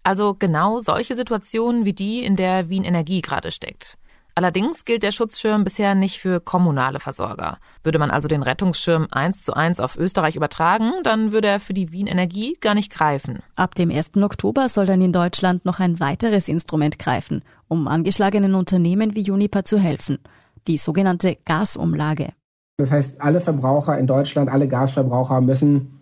Also 0.04 0.36
genau 0.36 0.78
solche 0.78 1.16
Situationen 1.16 1.84
wie 1.84 1.94
die, 1.94 2.24
in 2.24 2.36
der 2.36 2.70
Wien 2.70 2.84
Energie 2.84 3.22
gerade 3.22 3.52
steckt. 3.52 3.98
Allerdings 4.38 4.86
gilt 4.86 5.02
der 5.02 5.12
Schutzschirm 5.12 5.64
bisher 5.64 5.96
nicht 5.96 6.20
für 6.20 6.40
kommunale 6.40 7.00
Versorger. 7.00 7.58
Würde 7.82 7.98
man 7.98 8.12
also 8.12 8.28
den 8.28 8.44
Rettungsschirm 8.44 9.08
eins 9.10 9.42
zu 9.42 9.56
eins 9.56 9.80
auf 9.80 9.98
Österreich 9.98 10.36
übertragen, 10.36 10.92
dann 11.02 11.32
würde 11.32 11.48
er 11.48 11.60
für 11.60 11.74
die 11.74 11.92
Wien 11.92 12.06
Energie 12.06 12.56
gar 12.62 12.76
nicht 12.76 12.94
greifen. 12.94 13.40
Ab 13.56 13.74
dem 13.74 13.90
1. 13.90 14.16
Oktober 14.18 14.70
soll 14.70 14.86
dann 14.86 15.02
in 15.02 15.12
Deutschland 15.12 15.66
noch 15.66 15.80
ein 15.80 16.00
weiteres 16.00 16.50
Instrument 16.50 17.00
greifen, 17.00 17.42
um 17.68 17.88
angeschlagenen 17.88 18.54
Unternehmen 18.54 19.16
wie 19.16 19.32
Uniper 19.32 19.66
zu 19.66 19.80
helfen. 19.80 20.20
Die 20.68 20.78
sogenannte 20.78 21.36
Gasumlage. 21.44 22.30
Das 22.78 22.92
heißt, 22.92 23.20
alle 23.20 23.42
Verbraucher 23.42 23.98
in 23.98 24.06
Deutschland, 24.06 24.52
alle 24.52 24.68
Gasverbraucher 24.68 25.42
müssen 25.42 26.00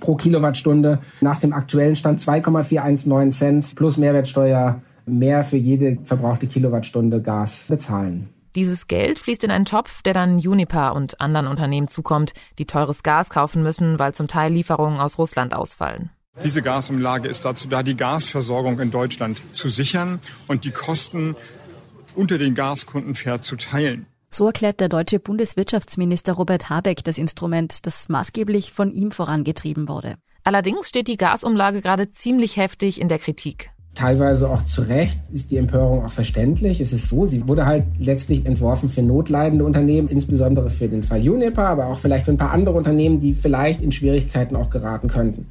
pro 0.00 0.16
Kilowattstunde 0.16 0.98
nach 1.20 1.38
dem 1.38 1.52
aktuellen 1.52 1.94
Stand 1.94 2.20
2,419 2.20 3.32
Cent 3.32 3.76
plus 3.76 3.98
Mehrwertsteuer 3.98 4.82
mehr 5.08 5.44
für 5.44 5.56
jede 5.56 5.98
verbrauchte 6.04 6.46
Kilowattstunde 6.46 7.20
Gas 7.20 7.66
bezahlen. 7.68 8.28
Dieses 8.54 8.86
Geld 8.88 9.18
fließt 9.18 9.44
in 9.44 9.50
einen 9.50 9.66
Topf, 9.66 10.02
der 10.02 10.14
dann 10.14 10.36
Uniper 10.36 10.94
und 10.94 11.20
anderen 11.20 11.46
Unternehmen 11.46 11.88
zukommt, 11.88 12.32
die 12.58 12.66
teures 12.66 13.02
Gas 13.02 13.30
kaufen 13.30 13.62
müssen, 13.62 13.98
weil 13.98 14.14
zum 14.14 14.26
Teil 14.26 14.52
Lieferungen 14.52 14.98
aus 14.98 15.18
Russland 15.18 15.54
ausfallen. 15.54 16.10
Diese 16.44 16.62
Gasumlage 16.62 17.28
ist 17.28 17.44
dazu 17.44 17.68
da, 17.68 17.82
die 17.82 17.96
Gasversorgung 17.96 18.78
in 18.80 18.90
Deutschland 18.90 19.40
zu 19.52 19.68
sichern 19.68 20.20
und 20.46 20.64
die 20.64 20.70
Kosten 20.70 21.36
unter 22.14 22.38
den 22.38 22.54
Gaskunden 22.54 23.14
fair 23.14 23.42
zu 23.42 23.56
teilen. 23.56 24.06
So 24.30 24.46
erklärt 24.46 24.80
der 24.80 24.88
deutsche 24.88 25.20
Bundeswirtschaftsminister 25.20 26.32
Robert 26.32 26.68
Habeck 26.68 27.02
das 27.04 27.18
Instrument, 27.18 27.86
das 27.86 28.08
maßgeblich 28.08 28.72
von 28.72 28.90
ihm 28.92 29.10
vorangetrieben 29.10 29.88
wurde. 29.88 30.16
Allerdings 30.44 30.88
steht 30.88 31.08
die 31.08 31.16
Gasumlage 31.16 31.80
gerade 31.80 32.10
ziemlich 32.10 32.56
heftig 32.56 33.00
in 33.00 33.08
der 33.08 33.18
Kritik 33.18 33.70
teilweise 33.98 34.48
auch 34.48 34.62
zu 34.62 34.82
Recht 34.82 35.18
ist 35.32 35.50
die 35.50 35.56
Empörung 35.56 36.04
auch 36.04 36.12
verständlich. 36.12 36.80
Es 36.80 36.92
ist 36.92 37.08
so, 37.08 37.26
sie 37.26 37.48
wurde 37.48 37.66
halt 37.66 37.82
letztlich 37.98 38.46
entworfen 38.46 38.88
für 38.88 39.02
notleidende 39.02 39.64
Unternehmen, 39.64 40.06
insbesondere 40.06 40.70
für 40.70 40.86
den 40.86 41.02
Fall 41.02 41.28
Uniper, 41.28 41.66
aber 41.66 41.86
auch 41.86 41.98
vielleicht 41.98 42.26
für 42.26 42.30
ein 42.30 42.38
paar 42.38 42.52
andere 42.52 42.76
Unternehmen, 42.76 43.18
die 43.18 43.34
vielleicht 43.34 43.82
in 43.82 43.90
Schwierigkeiten 43.90 44.54
auch 44.54 44.70
geraten 44.70 45.08
könnten. 45.08 45.46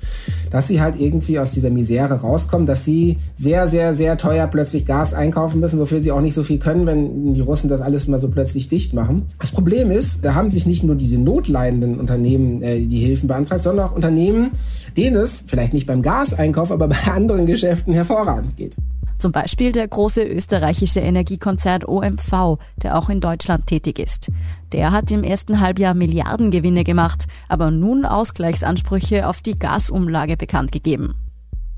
Dass 0.50 0.70
sie 0.70 0.80
halt 0.80 0.98
irgendwie 0.98 1.40
aus 1.40 1.52
dieser 1.52 1.70
Misere 1.70 2.22
rauskommen, 2.22 2.66
dass 2.66 2.86
sie 2.86 3.18
sehr, 3.36 3.68
sehr, 3.68 3.94
sehr 3.94 4.18
teuer 4.18 4.48
plötzlich 4.48 4.86
Gas 4.86 5.14
einkaufen 5.14 5.60
müssen, 5.60 5.78
wofür 5.78 6.00
sie 6.00 6.14
auch 6.14 6.22
nicht 6.22 6.34
so 6.34 6.44
viel 6.44 6.58
können, 6.58 6.86
wenn 6.86 7.34
die 7.34 7.42
Russen 7.42 7.68
das 7.70 7.82
alles 7.82 8.08
mal 8.08 8.20
so 8.20 8.30
plötzlich 8.30 8.70
dicht 8.70 8.94
machen. 8.94 9.26
Das 9.42 9.52
Problem 9.52 9.92
ist, 9.92 10.24
da 10.24 10.36
haben 10.36 10.52
sich 10.52 10.66
nicht 10.66 10.86
nur 10.86 10.96
diese 10.96 11.18
notleidenden 11.18 12.00
Unternehmen 12.00 12.62
äh, 12.62 12.80
die 12.80 13.00
Hilfen 13.00 13.28
beantragt, 13.28 13.64
sondern 13.64 13.90
auch 13.90 13.96
Unternehmen, 13.96 14.52
denen 14.96 15.18
es 15.18 15.44
vielleicht 15.48 15.74
nicht 15.74 15.86
beim 15.86 16.02
Gaseinkauf, 16.02 16.72
aber 16.72 16.88
bei 16.88 17.12
anderen 17.12 17.46
Geschäften 17.46 17.94
hervorragend 17.94 18.37
hervorragend 18.38 18.58
geht. 18.58 18.76
Zum 19.18 19.32
Beispiel 19.32 19.72
der 19.72 19.88
große 19.88 20.24
österreichische 20.24 21.00
Energiekonzern 21.00 21.84
OMV, 21.84 22.60
der 22.84 22.98
auch 22.98 23.10
in 23.10 23.20
Deutschland 23.20 23.66
tätig 23.66 23.98
ist. 23.98 24.30
Der 24.74 24.92
hat 24.92 25.12
im 25.12 25.24
ersten 25.24 25.60
Halbjahr 25.60 25.96
Milliardengewinne 25.96 26.84
gemacht, 26.84 27.26
aber 27.50 27.72
nun 27.72 28.06
Ausgleichsansprüche 28.06 29.28
auf 29.28 29.42
die 29.42 29.58
Gasumlage 29.58 30.38
bekannt 30.38 30.72
gegeben. 30.72 31.16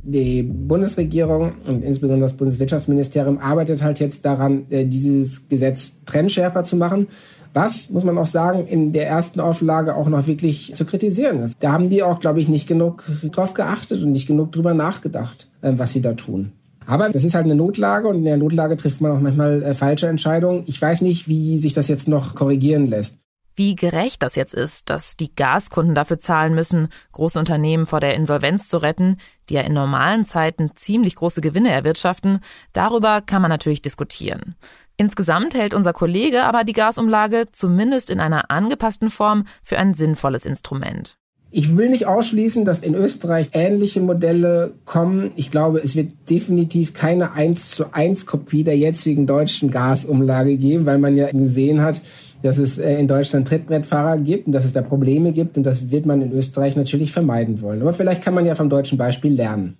Die 0.02 0.44
Bundesregierung 0.44 1.54
und 1.68 1.84
insbesondere 1.84 2.30
das 2.30 2.38
Bundeswirtschaftsministerium 2.38 3.38
arbeitet 3.38 3.84
halt 3.84 4.00
jetzt 4.00 4.26
daran, 4.26 4.66
äh, 4.70 4.86
dieses 4.86 5.48
Gesetz 5.48 5.94
trennschärfer 6.06 6.64
zu 6.64 6.78
machen. 6.78 7.08
Was, 7.54 7.90
muss 7.90 8.04
man 8.04 8.18
auch 8.18 8.28
sagen, 8.28 8.68
in 8.68 8.94
der 8.94 9.08
ersten 9.08 9.40
Auflage 9.40 9.96
auch 9.96 10.08
noch 10.08 10.28
wirklich 10.28 10.74
zu 10.76 10.86
kritisieren 10.86 11.42
ist. 11.42 11.58
Da 11.60 11.72
haben 11.72 11.90
die 11.90 12.04
auch, 12.04 12.20
glaube 12.20 12.40
ich, 12.40 12.48
nicht 12.48 12.68
genug 12.68 13.04
drauf 13.32 13.54
geachtet 13.54 14.04
und 14.04 14.12
nicht 14.12 14.28
genug 14.28 14.52
drüber 14.52 14.74
nachgedacht, 14.74 15.50
äh, 15.62 15.74
was 15.76 15.92
sie 15.92 16.02
da 16.02 16.14
tun. 16.14 16.52
Aber 16.86 17.10
das 17.10 17.24
ist 17.24 17.36
halt 17.36 17.46
eine 17.46 17.56
Notlage 17.56 18.08
und 18.08 18.18
in 18.18 18.24
der 18.24 18.38
Notlage 18.38 18.76
trifft 18.76 19.00
man 19.00 19.12
auch 19.12 19.20
manchmal 19.20 19.62
äh, 19.62 19.74
falsche 19.74 20.08
Entscheidungen. 20.08 20.64
Ich 20.66 20.82
weiß 20.82 21.02
nicht, 21.02 21.28
wie 21.28 21.60
sich 21.60 21.74
das 21.74 21.88
jetzt 21.88 22.08
noch 22.08 22.36
korrigieren 22.36 22.88
lässt. 22.88 23.18
Wie 23.56 23.76
gerecht 23.76 24.24
das 24.24 24.36
jetzt 24.36 24.54
ist, 24.54 24.90
dass 24.90 25.18
die 25.18 25.36
Gaskunden 25.36 25.94
dafür 25.94 26.20
zahlen 26.20 26.56
müssen, 26.56 26.88
große 27.12 27.38
Unternehmen 27.38 27.86
vor 27.86 28.00
der 28.00 28.16
Insolvenz 28.16 28.70
zu 28.70 28.78
retten, 28.78 29.18
die 29.50 29.56
ja 29.56 29.62
in 29.62 29.74
normalen 29.74 30.24
Zeiten 30.24 30.72
ziemlich 30.76 31.16
große 31.16 31.42
Gewinne 31.42 31.70
erwirtschaften, 31.70 32.40
darüber 32.72 33.22
kann 33.22 33.42
man 33.42 33.50
natürlich 33.50 33.82
diskutieren. 33.82 34.56
Insgesamt 35.00 35.56
hält 35.56 35.74
unser 35.74 35.94
Kollege 35.94 36.44
aber 36.44 36.66
die 36.66 36.74
Gasumlage 36.74 37.48
zumindest 37.54 38.10
in 38.10 38.20
einer 38.20 38.52
angepassten 38.52 39.10
Form 39.10 39.46
für 39.64 39.78
ein 39.78 39.94
sinnvolles 39.94 40.46
Instrument. 40.46 41.16
Ich 41.52 41.78
will 41.78 41.90
nicht 41.90 42.06
ausschließen, 42.06 42.66
dass 42.66 42.80
in 42.80 42.96
Österreich 42.96 43.52
ähnliche 43.54 44.02
Modelle 44.02 44.74
kommen. 44.84 45.32
Ich 45.38 45.52
glaube, 45.52 45.80
es 45.80 45.96
wird 45.96 46.12
definitiv 46.30 46.94
keine 46.94 47.32
1 47.32 47.72
zu 47.72 47.94
1 47.94 48.26
Kopie 48.26 48.66
der 48.66 48.78
jetzigen 48.78 49.26
deutschen 49.26 49.72
Gasumlage 49.72 50.58
geben, 50.58 50.86
weil 50.86 50.98
man 50.98 51.16
ja 51.16 51.32
gesehen 51.32 51.82
hat, 51.82 52.02
dass 52.44 52.58
es 52.58 52.78
äh, 52.78 53.00
in 53.00 53.08
Deutschland 53.08 53.48
Trittbrettfahrer 53.48 54.18
gibt 54.18 54.48
und 54.48 54.52
dass 54.52 54.66
es 54.66 54.74
da 54.74 54.82
Probleme 54.82 55.32
gibt 55.32 55.58
und 55.58 55.64
das 55.64 55.92
wird 55.92 56.06
man 56.06 56.22
in 56.22 56.34
Österreich 56.34 56.76
natürlich 56.76 57.14
vermeiden 57.14 57.62
wollen. 57.62 57.82
Aber 57.82 57.94
vielleicht 57.94 58.22
kann 58.22 58.34
man 58.34 58.46
ja 58.46 58.54
vom 58.54 58.70
deutschen 58.70 58.98
Beispiel 58.98 59.32
lernen. 59.32 59.78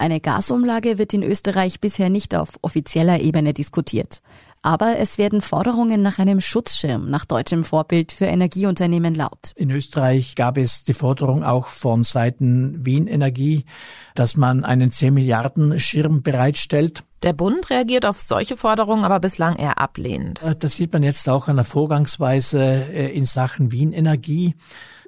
Eine 0.00 0.18
Gasumlage 0.18 0.96
wird 0.96 1.12
in 1.12 1.22
Österreich 1.22 1.78
bisher 1.78 2.08
nicht 2.08 2.34
auf 2.34 2.58
offizieller 2.62 3.20
Ebene 3.20 3.52
diskutiert. 3.52 4.22
Aber 4.62 4.98
es 4.98 5.18
werden 5.18 5.42
Forderungen 5.42 6.00
nach 6.00 6.18
einem 6.18 6.40
Schutzschirm 6.40 7.10
nach 7.10 7.26
deutschem 7.26 7.64
Vorbild 7.64 8.10
für 8.10 8.24
Energieunternehmen 8.24 9.14
laut. 9.14 9.52
In 9.56 9.70
Österreich 9.70 10.36
gab 10.36 10.56
es 10.56 10.84
die 10.84 10.94
Forderung 10.94 11.44
auch 11.44 11.66
von 11.66 12.02
Seiten 12.02 12.82
Wien 12.82 13.08
Energie, 13.08 13.66
dass 14.14 14.38
man 14.38 14.64
einen 14.64 14.90
10 14.90 15.12
Milliarden 15.12 15.78
Schirm 15.78 16.22
bereitstellt. 16.22 17.04
Der 17.22 17.34
Bund 17.34 17.68
reagiert 17.68 18.06
auf 18.06 18.22
solche 18.22 18.56
Forderungen 18.56 19.04
aber 19.04 19.20
bislang 19.20 19.56
eher 19.56 19.76
ablehnend. 19.76 20.42
Das 20.60 20.76
sieht 20.76 20.94
man 20.94 21.02
jetzt 21.02 21.28
auch 21.28 21.48
an 21.48 21.56
der 21.56 21.66
Vorgangsweise 21.66 22.58
äh, 22.58 23.14
in 23.14 23.26
Sachen 23.26 23.70
Wien 23.70 23.92
Energie. 23.92 24.54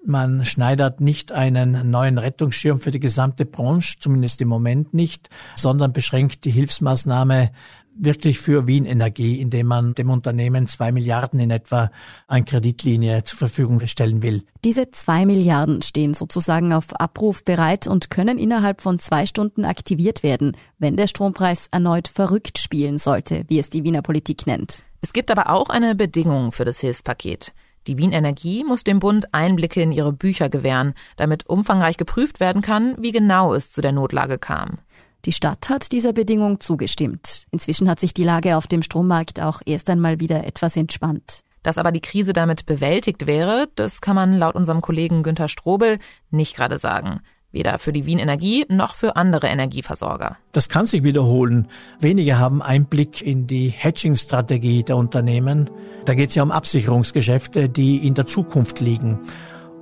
Man 0.04 0.44
schneidert 0.44 1.00
nicht 1.00 1.30
einen 1.30 1.90
neuen 1.90 2.18
Rettungsschirm 2.18 2.80
für 2.80 2.90
die 2.90 2.98
gesamte 2.98 3.46
Branche, 3.46 3.98
zumindest 4.00 4.40
im 4.40 4.48
Moment 4.48 4.92
nicht, 4.92 5.30
sondern 5.54 5.92
beschränkt 5.92 6.44
die 6.44 6.50
Hilfsmaßnahme 6.50 7.52
wirklich 7.94 8.38
für 8.40 8.66
Wien 8.66 8.84
Energie, 8.84 9.40
indem 9.40 9.66
man 9.66 9.94
dem 9.94 10.10
Unternehmen 10.10 10.66
zwei 10.66 10.92
Milliarden 10.92 11.38
in 11.40 11.50
etwa 11.50 11.90
an 12.26 12.44
Kreditlinie 12.44 13.24
zur 13.24 13.38
Verfügung 13.38 13.86
stellen 13.86 14.22
will. 14.22 14.42
Diese 14.64 14.90
zwei 14.90 15.26
Milliarden 15.26 15.82
stehen 15.82 16.14
sozusagen 16.14 16.72
auf 16.72 16.98
Abruf 16.98 17.44
bereit 17.44 17.86
und 17.86 18.10
können 18.10 18.38
innerhalb 18.38 18.80
von 18.80 18.98
zwei 18.98 19.26
Stunden 19.26 19.64
aktiviert 19.64 20.22
werden, 20.22 20.56
wenn 20.78 20.96
der 20.96 21.06
Strompreis 21.06 21.68
erneut 21.70 22.08
verrückt 22.08 22.58
spielen 22.58 22.98
sollte, 22.98 23.44
wie 23.48 23.58
es 23.58 23.70
die 23.70 23.84
Wiener 23.84 24.02
Politik 24.02 24.46
nennt. 24.46 24.84
Es 25.00 25.12
gibt 25.12 25.30
aber 25.30 25.50
auch 25.50 25.68
eine 25.68 25.94
Bedingung 25.94 26.52
für 26.52 26.64
das 26.64 26.80
Hilfspaket. 26.80 27.52
Die 27.86 27.98
Wien 27.98 28.12
Energie 28.12 28.64
muss 28.64 28.84
dem 28.84 29.00
Bund 29.00 29.34
Einblicke 29.34 29.82
in 29.82 29.92
ihre 29.92 30.12
Bücher 30.12 30.48
gewähren, 30.48 30.94
damit 31.16 31.48
umfangreich 31.48 31.96
geprüft 31.96 32.38
werden 32.38 32.62
kann, 32.62 32.94
wie 32.98 33.12
genau 33.12 33.54
es 33.54 33.72
zu 33.72 33.80
der 33.80 33.92
Notlage 33.92 34.38
kam. 34.38 34.78
Die 35.24 35.32
Stadt 35.32 35.68
hat 35.68 35.92
dieser 35.92 36.12
Bedingung 36.12 36.60
zugestimmt. 36.60 37.46
Inzwischen 37.50 37.88
hat 37.88 38.00
sich 38.00 38.14
die 38.14 38.24
Lage 38.24 38.56
auf 38.56 38.66
dem 38.66 38.82
Strommarkt 38.82 39.40
auch 39.40 39.60
erst 39.64 39.88
einmal 39.90 40.20
wieder 40.20 40.44
etwas 40.44 40.76
entspannt. 40.76 41.40
Dass 41.62 41.78
aber 41.78 41.92
die 41.92 42.00
Krise 42.00 42.32
damit 42.32 42.66
bewältigt 42.66 43.26
wäre, 43.26 43.68
das 43.76 44.00
kann 44.00 44.16
man 44.16 44.36
laut 44.36 44.56
unserem 44.56 44.80
Kollegen 44.80 45.22
Günther 45.22 45.48
Strobel 45.48 45.98
nicht 46.30 46.56
gerade 46.56 46.78
sagen. 46.78 47.20
Weder 47.52 47.78
für 47.78 47.92
die 47.92 48.06
Wien 48.06 48.18
Energie 48.18 48.64
noch 48.68 48.94
für 48.94 49.16
andere 49.16 49.46
Energieversorger. 49.46 50.38
Das 50.52 50.70
kann 50.70 50.86
sich 50.86 51.02
wiederholen. 51.02 51.68
Wenige 52.00 52.38
haben 52.38 52.62
Einblick 52.62 53.20
in 53.20 53.46
die 53.46 53.68
Hedging-Strategie 53.68 54.82
der 54.82 54.96
Unternehmen. 54.96 55.68
Da 56.06 56.14
geht 56.14 56.30
es 56.30 56.34
ja 56.34 56.42
um 56.42 56.50
Absicherungsgeschäfte, 56.50 57.68
die 57.68 58.06
in 58.06 58.14
der 58.14 58.26
Zukunft 58.26 58.80
liegen. 58.80 59.20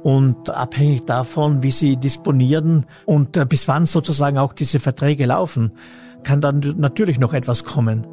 Und 0.02 0.50
abhängig 0.50 1.04
davon, 1.04 1.62
wie 1.62 1.70
sie 1.70 1.96
disponieren 1.96 2.87
und 3.06 3.37
äh, 3.37 3.44
bis 3.44 3.68
wann 3.68 3.87
sozusagen 3.87 4.38
auch 4.38 4.52
diese 4.52 4.80
Verträge 4.80 5.26
laufen, 5.26 5.72
kann 6.24 6.40
dann 6.40 6.74
natürlich 6.78 7.18
noch 7.18 7.35
etwas 7.35 7.64
kommen. 7.64 8.06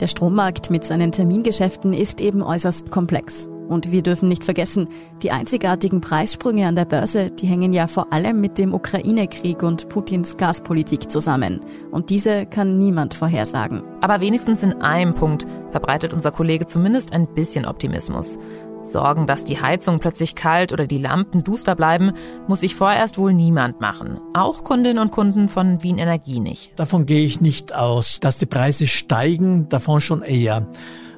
Der 0.00 0.08
Strommarkt 0.08 0.70
mit 0.70 0.84
seinen 0.84 1.12
Termingeschäften 1.12 1.92
ist 1.92 2.20
eben 2.20 2.42
äußerst 2.42 2.90
komplex. 2.90 3.48
Und 3.68 3.90
wir 3.90 4.02
dürfen 4.02 4.28
nicht 4.28 4.44
vergessen, 4.44 4.88
die 5.22 5.30
einzigartigen 5.30 6.00
Preissprünge 6.00 6.66
an 6.66 6.76
der 6.76 6.84
Börse, 6.84 7.30
die 7.30 7.46
hängen 7.46 7.72
ja 7.72 7.86
vor 7.86 8.12
allem 8.12 8.40
mit 8.40 8.58
dem 8.58 8.74
Ukraine-Krieg 8.74 9.62
und 9.62 9.88
Putins 9.88 10.36
Gaspolitik 10.36 11.10
zusammen. 11.10 11.60
Und 11.90 12.10
diese 12.10 12.46
kann 12.46 12.78
niemand 12.78 13.14
vorhersagen. 13.14 13.82
Aber 14.00 14.20
wenigstens 14.20 14.62
in 14.62 14.74
einem 14.74 15.14
Punkt 15.14 15.46
verbreitet 15.70 16.12
unser 16.12 16.30
Kollege 16.30 16.66
zumindest 16.66 17.12
ein 17.12 17.26
bisschen 17.34 17.66
Optimismus. 17.66 18.38
Sorgen, 18.82 19.26
dass 19.26 19.44
die 19.44 19.60
Heizung 19.60 19.98
plötzlich 19.98 20.34
kalt 20.34 20.72
oder 20.72 20.86
die 20.86 20.98
Lampen 20.98 21.42
duster 21.42 21.74
bleiben, 21.74 22.12
muss 22.46 22.60
sich 22.60 22.74
vorerst 22.74 23.18
wohl 23.18 23.32
niemand 23.32 23.80
machen. 23.80 24.20
Auch 24.34 24.64
Kundinnen 24.64 24.98
und 24.98 25.10
Kunden 25.10 25.48
von 25.48 25.82
Wien 25.82 25.98
Energie 25.98 26.40
nicht. 26.40 26.72
Davon 26.76 27.04
gehe 27.04 27.24
ich 27.24 27.40
nicht 27.40 27.74
aus. 27.74 28.20
Dass 28.20 28.38
die 28.38 28.46
Preise 28.46 28.86
steigen, 28.86 29.68
davon 29.68 30.00
schon 30.00 30.22
eher. 30.22 30.68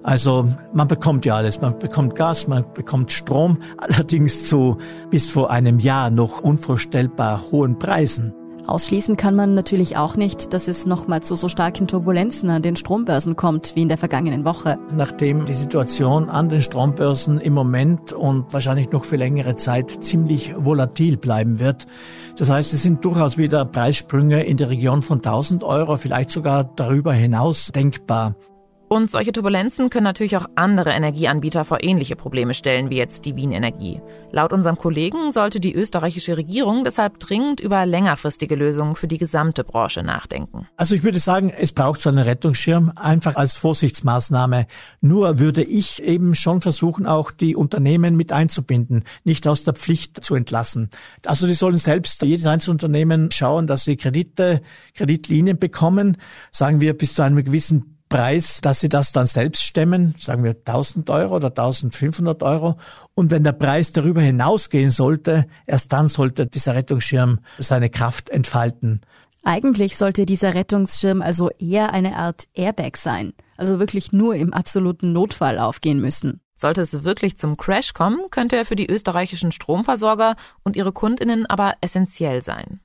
Also 0.02 0.48
man 0.72 0.88
bekommt 0.88 1.24
ja 1.24 1.36
alles. 1.36 1.60
Man 1.60 1.78
bekommt 1.78 2.14
Gas, 2.14 2.46
man 2.46 2.64
bekommt 2.74 3.12
Strom, 3.12 3.58
allerdings 3.78 4.48
zu 4.48 4.78
bis 5.10 5.28
vor 5.28 5.50
einem 5.50 5.78
Jahr 5.78 6.10
noch 6.10 6.40
unvorstellbar 6.40 7.42
hohen 7.50 7.78
Preisen. 7.78 8.34
Ausschließen 8.68 9.16
kann 9.16 9.34
man 9.34 9.54
natürlich 9.54 9.96
auch 9.96 10.16
nicht, 10.16 10.52
dass 10.52 10.68
es 10.68 10.84
nochmal 10.84 11.22
zu 11.22 11.36
so 11.36 11.48
starken 11.48 11.88
Turbulenzen 11.88 12.50
an 12.50 12.60
den 12.60 12.76
Strombörsen 12.76 13.34
kommt 13.34 13.74
wie 13.74 13.80
in 13.80 13.88
der 13.88 13.96
vergangenen 13.96 14.44
Woche. 14.44 14.78
Nachdem 14.94 15.46
die 15.46 15.54
Situation 15.54 16.28
an 16.28 16.50
den 16.50 16.60
Strombörsen 16.60 17.40
im 17.40 17.54
Moment 17.54 18.12
und 18.12 18.52
wahrscheinlich 18.52 18.92
noch 18.92 19.06
für 19.06 19.16
längere 19.16 19.56
Zeit 19.56 20.04
ziemlich 20.04 20.54
volatil 20.54 21.16
bleiben 21.16 21.60
wird. 21.60 21.86
Das 22.36 22.50
heißt, 22.50 22.74
es 22.74 22.82
sind 22.82 23.02
durchaus 23.06 23.38
wieder 23.38 23.64
Preissprünge 23.64 24.44
in 24.44 24.58
der 24.58 24.68
Region 24.68 25.00
von 25.00 25.20
1000 25.20 25.64
Euro, 25.64 25.96
vielleicht 25.96 26.28
sogar 26.28 26.64
darüber 26.64 27.14
hinaus 27.14 27.72
denkbar. 27.74 28.34
Und 28.88 29.10
solche 29.10 29.32
Turbulenzen 29.32 29.90
können 29.90 30.04
natürlich 30.04 30.36
auch 30.36 30.46
andere 30.54 30.90
Energieanbieter 30.90 31.66
vor 31.66 31.82
ähnliche 31.82 32.16
Probleme 32.16 32.54
stellen, 32.54 32.88
wie 32.88 32.96
jetzt 32.96 33.26
die 33.26 33.36
Wien 33.36 33.52
Energie. 33.52 34.00
Laut 34.32 34.52
unserem 34.52 34.76
Kollegen 34.76 35.30
sollte 35.30 35.60
die 35.60 35.74
österreichische 35.74 36.38
Regierung 36.38 36.84
deshalb 36.84 37.20
dringend 37.20 37.60
über 37.60 37.84
längerfristige 37.84 38.54
Lösungen 38.54 38.94
für 38.94 39.06
die 39.06 39.18
gesamte 39.18 39.62
Branche 39.62 40.02
nachdenken. 40.02 40.66
Also 40.78 40.94
ich 40.94 41.02
würde 41.02 41.18
sagen, 41.18 41.50
es 41.50 41.72
braucht 41.72 42.00
so 42.00 42.08
einen 42.08 42.18
Rettungsschirm, 42.18 42.92
einfach 42.96 43.36
als 43.36 43.54
Vorsichtsmaßnahme. 43.56 44.66
Nur 45.02 45.38
würde 45.38 45.62
ich 45.62 46.02
eben 46.02 46.34
schon 46.34 46.62
versuchen, 46.62 47.06
auch 47.06 47.30
die 47.30 47.56
Unternehmen 47.56 48.16
mit 48.16 48.32
einzubinden, 48.32 49.04
nicht 49.22 49.46
aus 49.46 49.64
der 49.64 49.74
Pflicht 49.74 50.24
zu 50.24 50.34
entlassen. 50.34 50.88
Also 51.26 51.46
die 51.46 51.54
sollen 51.54 51.76
selbst, 51.76 52.22
jedes 52.22 52.46
einzelne 52.46 52.72
Unternehmen 52.72 53.30
schauen, 53.32 53.66
dass 53.66 53.84
sie 53.84 53.98
Kredite, 53.98 54.62
Kreditlinien 54.94 55.58
bekommen, 55.58 56.16
sagen 56.52 56.80
wir 56.80 56.96
bis 56.96 57.14
zu 57.14 57.22
einem 57.22 57.44
gewissen 57.44 57.97
Preis, 58.08 58.60
dass 58.60 58.80
sie 58.80 58.88
das 58.88 59.12
dann 59.12 59.26
selbst 59.26 59.62
stemmen, 59.62 60.14
sagen 60.18 60.44
wir 60.44 60.50
1000 60.50 61.10
Euro 61.10 61.36
oder 61.36 61.48
1500 61.48 62.42
Euro. 62.42 62.76
Und 63.14 63.30
wenn 63.30 63.44
der 63.44 63.52
Preis 63.52 63.92
darüber 63.92 64.20
hinausgehen 64.20 64.90
sollte, 64.90 65.46
erst 65.66 65.92
dann 65.92 66.08
sollte 66.08 66.46
dieser 66.46 66.74
Rettungsschirm 66.74 67.40
seine 67.58 67.90
Kraft 67.90 68.30
entfalten. 68.30 69.02
Eigentlich 69.44 69.96
sollte 69.96 70.26
dieser 70.26 70.54
Rettungsschirm 70.54 71.22
also 71.22 71.50
eher 71.58 71.92
eine 71.92 72.16
Art 72.16 72.48
Airbag 72.54 72.96
sein, 72.96 73.32
also 73.56 73.78
wirklich 73.78 74.12
nur 74.12 74.34
im 74.34 74.52
absoluten 74.52 75.12
Notfall 75.12 75.58
aufgehen 75.58 76.00
müssen. 76.00 76.40
Sollte 76.56 76.80
es 76.80 77.04
wirklich 77.04 77.38
zum 77.38 77.56
Crash 77.56 77.94
kommen, 77.94 78.18
könnte 78.30 78.56
er 78.56 78.64
für 78.64 78.74
die 78.74 78.90
österreichischen 78.90 79.52
Stromversorger 79.52 80.34
und 80.64 80.74
ihre 80.74 80.92
Kundinnen 80.92 81.46
aber 81.46 81.74
essentiell 81.80 82.42
sein. 82.42 82.80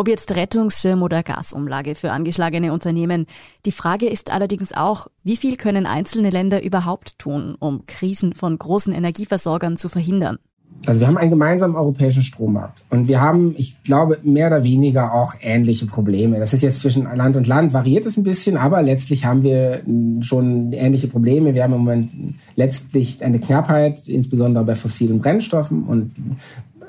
Ob 0.00 0.06
jetzt 0.06 0.36
Rettungsschirm 0.36 1.02
oder 1.02 1.24
Gasumlage 1.24 1.96
für 1.96 2.12
angeschlagene 2.12 2.72
Unternehmen. 2.72 3.26
Die 3.66 3.72
Frage 3.72 4.06
ist 4.06 4.32
allerdings 4.32 4.72
auch, 4.72 5.08
wie 5.24 5.36
viel 5.36 5.56
können 5.56 5.86
einzelne 5.86 6.30
Länder 6.30 6.62
überhaupt 6.62 7.18
tun, 7.18 7.56
um 7.58 7.84
Krisen 7.86 8.32
von 8.32 8.56
großen 8.56 8.94
Energieversorgern 8.94 9.76
zu 9.76 9.88
verhindern? 9.88 10.38
Also 10.86 11.00
wir 11.00 11.08
haben 11.08 11.18
einen 11.18 11.30
gemeinsamen 11.30 11.74
europäischen 11.74 12.22
Strommarkt 12.22 12.84
und 12.90 13.08
wir 13.08 13.20
haben, 13.20 13.56
ich 13.58 13.82
glaube, 13.82 14.20
mehr 14.22 14.46
oder 14.46 14.62
weniger 14.62 15.12
auch 15.12 15.34
ähnliche 15.40 15.86
Probleme. 15.86 16.38
Das 16.38 16.54
ist 16.54 16.62
jetzt 16.62 16.78
zwischen 16.78 17.02
Land 17.16 17.34
und 17.34 17.48
Land 17.48 17.72
variiert 17.72 18.06
es 18.06 18.16
ein 18.16 18.22
bisschen, 18.22 18.56
aber 18.56 18.80
letztlich 18.82 19.24
haben 19.24 19.42
wir 19.42 19.82
schon 20.20 20.72
ähnliche 20.72 21.08
Probleme. 21.08 21.54
Wir 21.54 21.64
haben 21.64 21.72
im 21.72 21.80
Moment 21.80 22.10
letztlich 22.54 23.20
eine 23.24 23.40
Knappheit, 23.40 24.06
insbesondere 24.06 24.62
bei 24.62 24.76
fossilen 24.76 25.18
Brennstoffen 25.18 25.82
und 25.82 26.12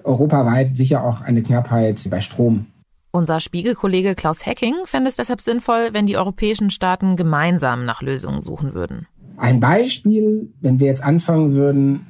europaweit 0.03 0.77
sicher 0.77 1.03
auch 1.03 1.21
eine 1.21 1.41
Knappheit 1.41 2.07
bei 2.11 2.21
Strom. 2.21 2.67
Unser 3.11 3.39
Spiegelkollege 3.39 4.13
Klaus 4.13 4.45
Hecking 4.45 4.75
fände 4.85 5.09
es 5.09 5.15
deshalb 5.15 5.41
sinnvoll, 5.41 5.89
wenn 5.93 6.05
die 6.05 6.17
europäischen 6.17 6.69
Staaten 6.69 7.15
gemeinsam 7.15 7.83
nach 7.83 8.03
Lösungen 8.03 8.41
suchen 8.41 8.75
würden. 8.75 9.07
Ein 9.37 9.59
Beispiel, 9.59 10.49
wenn 10.61 10.79
wir 10.79 10.87
jetzt 10.87 11.03
anfangen 11.03 11.53
würden, 11.53 12.05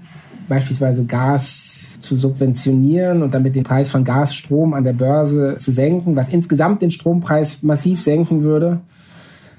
beispielsweise 0.49 1.05
Gas 1.05 1.79
zu 2.01 2.17
subventionieren 2.17 3.23
und 3.23 3.33
damit 3.33 3.55
den 3.55 3.63
Preis 3.63 3.89
von 3.89 4.03
Gas, 4.03 4.35
Strom 4.35 4.73
an 4.73 4.83
der 4.83 4.93
Börse 4.93 5.57
zu 5.59 5.71
senken, 5.71 6.15
was 6.15 6.29
insgesamt 6.29 6.81
den 6.81 6.91
Strompreis 6.91 7.63
massiv 7.63 8.01
senken 8.01 8.43
würde, 8.43 8.81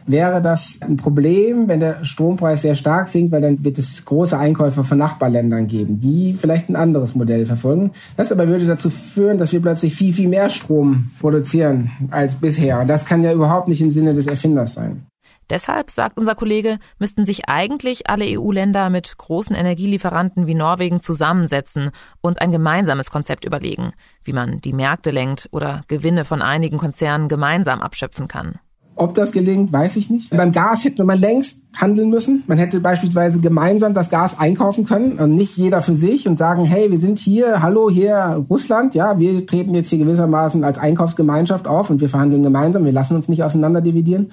wäre 0.07 0.43
das 0.43 0.79
ein 0.81 0.97
Problem, 0.97 1.69
wenn 1.69 1.81
der 1.81 2.05
Strompreis 2.05 2.63
sehr 2.63 2.75
stark 2.75 3.09
sinkt, 3.09 3.33
weil 3.33 3.41
dann 3.41 3.65
wird 3.65 3.79
es 3.79 4.05
große 4.05 4.39
Einkäufer 4.39 4.85
von 4.85 4.99
Nachbarländern 4.99 5.67
geben, 5.67 6.01
die 6.01 6.35
vielleicht 6.35 6.69
ein 6.69 6.77
anderes 6.77 7.15
Modell 7.15 7.47
verfolgen. 7.47 7.93
Das 8.17 8.33
aber 8.33 8.49
würde 8.49 8.67
dazu 8.67 8.91
führen, 8.91 9.39
dass 9.39 9.53
wir 9.53 9.61
plötzlich 9.61 9.95
viel, 9.95 10.13
viel 10.13 10.29
mehr 10.29 10.51
Strom 10.51 11.11
produzieren 11.21 11.91
als 12.11 12.37
bisher. 12.37 12.81
Und 12.81 12.89
das 12.89 13.05
kann 13.05 13.23
ja 13.23 13.33
überhaupt 13.33 13.69
nicht 13.69 13.81
im 13.81 13.91
Sinne 13.91 14.15
des 14.15 14.27
Erfinders 14.27 14.75
sein. 14.75 15.07
Deshalb, 15.51 15.91
sagt 15.91 16.17
unser 16.17 16.37
Kollege, 16.37 16.79
müssten 17.01 17.27
sich 17.27 17.49
eigentlich 17.49 18.09
alle 18.09 18.25
EU-Länder 18.25 18.89
mit 18.89 19.19
großen 19.19 19.57
Energielieferanten 19.57 20.47
wie 20.47 20.55
Norwegen 20.55 21.01
zusammensetzen 21.01 21.91
und 22.21 22.41
ein 22.41 22.53
gemeinsames 22.53 23.11
Konzept 23.11 23.45
überlegen, 23.45 23.93
wie 24.23 24.33
man 24.33 24.61
die 24.61 24.73
Märkte 24.73 25.11
lenkt 25.11 25.49
oder 25.51 25.83
Gewinne 25.89 26.25
von 26.25 26.41
einigen 26.41 26.79
Konzernen 26.79 27.29
gemeinsam 27.29 27.81
abschöpfen 27.83 28.29
kann. 28.29 28.61
Ob 29.01 29.15
das 29.15 29.33
gelingt, 29.33 29.73
weiß 29.73 29.97
ich 29.97 30.11
nicht. 30.11 30.29
Beim 30.29 30.53
Gas 30.53 30.85
hätte 30.85 31.05
man 31.05 31.19
längst 31.19 31.59
handeln 31.75 32.11
müssen. 32.11 32.45
Man 32.47 32.59
hätte 32.59 32.81
beispielsweise 32.81 33.41
gemeinsam 33.41 33.95
das 33.95 34.11
Gas 34.11 34.39
einkaufen 34.39 34.85
können 34.85 35.19
und 35.19 35.37
nicht 35.37 35.57
jeder 35.57 35.81
für 35.81 35.97
sich 35.97 36.29
und 36.29 36.39
sagen, 36.39 36.67
hey, 36.67 36.91
wir 36.91 36.99
sind 36.99 37.19
hier, 37.19 37.63
hallo, 37.63 37.89
hier 37.89 38.45
Russland, 38.51 38.95
ja, 38.95 39.19
wir 39.19 39.47
treten 39.47 39.75
jetzt 39.75 39.89
hier 39.89 40.01
gewissermaßen 40.01 40.65
als 40.65 40.77
Einkaufsgemeinschaft 40.77 41.67
auf 41.67 41.89
und 41.89 42.03
wir 42.03 42.11
verhandeln 42.11 42.43
gemeinsam, 42.43 42.85
wir 42.85 42.93
lassen 42.93 43.17
uns 43.17 43.31
nicht 43.31 43.43
auseinander 43.43 43.81
dividieren. 43.81 44.33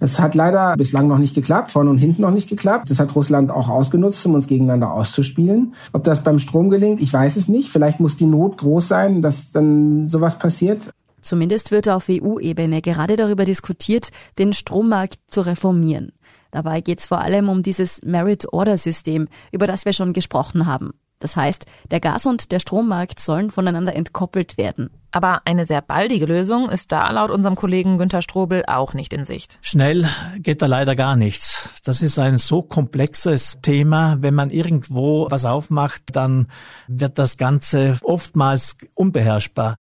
Es 0.00 0.18
hat 0.18 0.34
leider 0.34 0.76
bislang 0.76 1.06
noch 1.06 1.18
nicht 1.18 1.36
geklappt, 1.36 1.70
vorne 1.70 1.90
und 1.90 1.98
hinten 1.98 2.22
noch 2.22 2.32
nicht 2.32 2.48
geklappt. 2.48 2.90
Das 2.90 2.98
hat 2.98 3.14
Russland 3.14 3.52
auch 3.52 3.68
ausgenutzt, 3.68 4.26
um 4.26 4.34
uns 4.34 4.48
gegeneinander 4.48 4.92
auszuspielen. 4.92 5.74
Ob 5.92 6.02
das 6.02 6.24
beim 6.24 6.40
Strom 6.40 6.70
gelingt, 6.70 7.00
ich 7.00 7.12
weiß 7.12 7.36
es 7.36 7.46
nicht. 7.46 7.70
Vielleicht 7.70 8.00
muss 8.00 8.16
die 8.16 8.26
Not 8.26 8.58
groß 8.58 8.88
sein, 8.88 9.22
dass 9.22 9.52
dann 9.52 10.08
sowas 10.08 10.40
passiert. 10.40 10.90
Zumindest 11.22 11.70
wird 11.70 11.88
auf 11.88 12.06
EU-Ebene 12.10 12.82
gerade 12.82 13.16
darüber 13.16 13.44
diskutiert, 13.44 14.10
den 14.38 14.52
Strommarkt 14.52 15.18
zu 15.28 15.40
reformieren. 15.40 16.12
Dabei 16.50 16.82
geht 16.82 17.00
es 17.00 17.06
vor 17.06 17.20
allem 17.20 17.48
um 17.48 17.62
dieses 17.62 18.02
Merit-Order-System, 18.02 19.28
über 19.52 19.66
das 19.66 19.86
wir 19.86 19.94
schon 19.94 20.12
gesprochen 20.12 20.66
haben. 20.66 20.92
Das 21.22 21.36
heißt, 21.36 21.66
der 21.90 22.00
Gas- 22.00 22.26
und 22.26 22.50
der 22.50 22.58
Strommarkt 22.58 23.20
sollen 23.20 23.52
voneinander 23.52 23.94
entkoppelt 23.94 24.58
werden. 24.58 24.90
Aber 25.12 25.42
eine 25.44 25.66
sehr 25.66 25.80
baldige 25.80 26.26
Lösung 26.26 26.68
ist 26.68 26.90
da 26.90 27.08
laut 27.10 27.30
unserem 27.30 27.54
Kollegen 27.54 27.96
Günter 27.96 28.22
Strobel 28.22 28.64
auch 28.66 28.92
nicht 28.92 29.12
in 29.12 29.24
Sicht. 29.24 29.58
Schnell 29.62 30.08
geht 30.38 30.62
da 30.62 30.66
leider 30.66 30.96
gar 30.96 31.14
nichts. 31.14 31.70
Das 31.84 32.02
ist 32.02 32.18
ein 32.18 32.38
so 32.38 32.62
komplexes 32.62 33.58
Thema. 33.62 34.16
Wenn 34.20 34.34
man 34.34 34.50
irgendwo 34.50 35.28
was 35.30 35.44
aufmacht, 35.44 36.02
dann 36.12 36.48
wird 36.88 37.18
das 37.18 37.36
Ganze 37.36 37.98
oftmals 38.02 38.76
unbeherrschbar. 38.96 39.76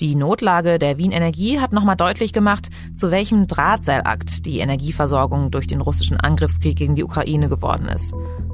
Die 0.00 0.14
Notlage 0.14 0.78
der 0.78 0.98
Wien 0.98 1.10
Energie 1.10 1.58
hat 1.58 1.72
nochmal 1.72 1.96
deutlich 1.96 2.34
gemacht, 2.34 2.68
zu 2.96 3.10
welchem 3.10 3.46
Drahtseilakt 3.46 4.44
die 4.44 4.58
Energieversorgung 4.58 5.50
durch 5.50 5.66
den 5.66 5.80
russischen 5.80 6.18
Angriffskrieg 6.18 6.76
gegen 6.76 6.96
die 6.96 7.04
Ukraine 7.04 7.48
geworden 7.48 7.88
ist. 7.88 8.12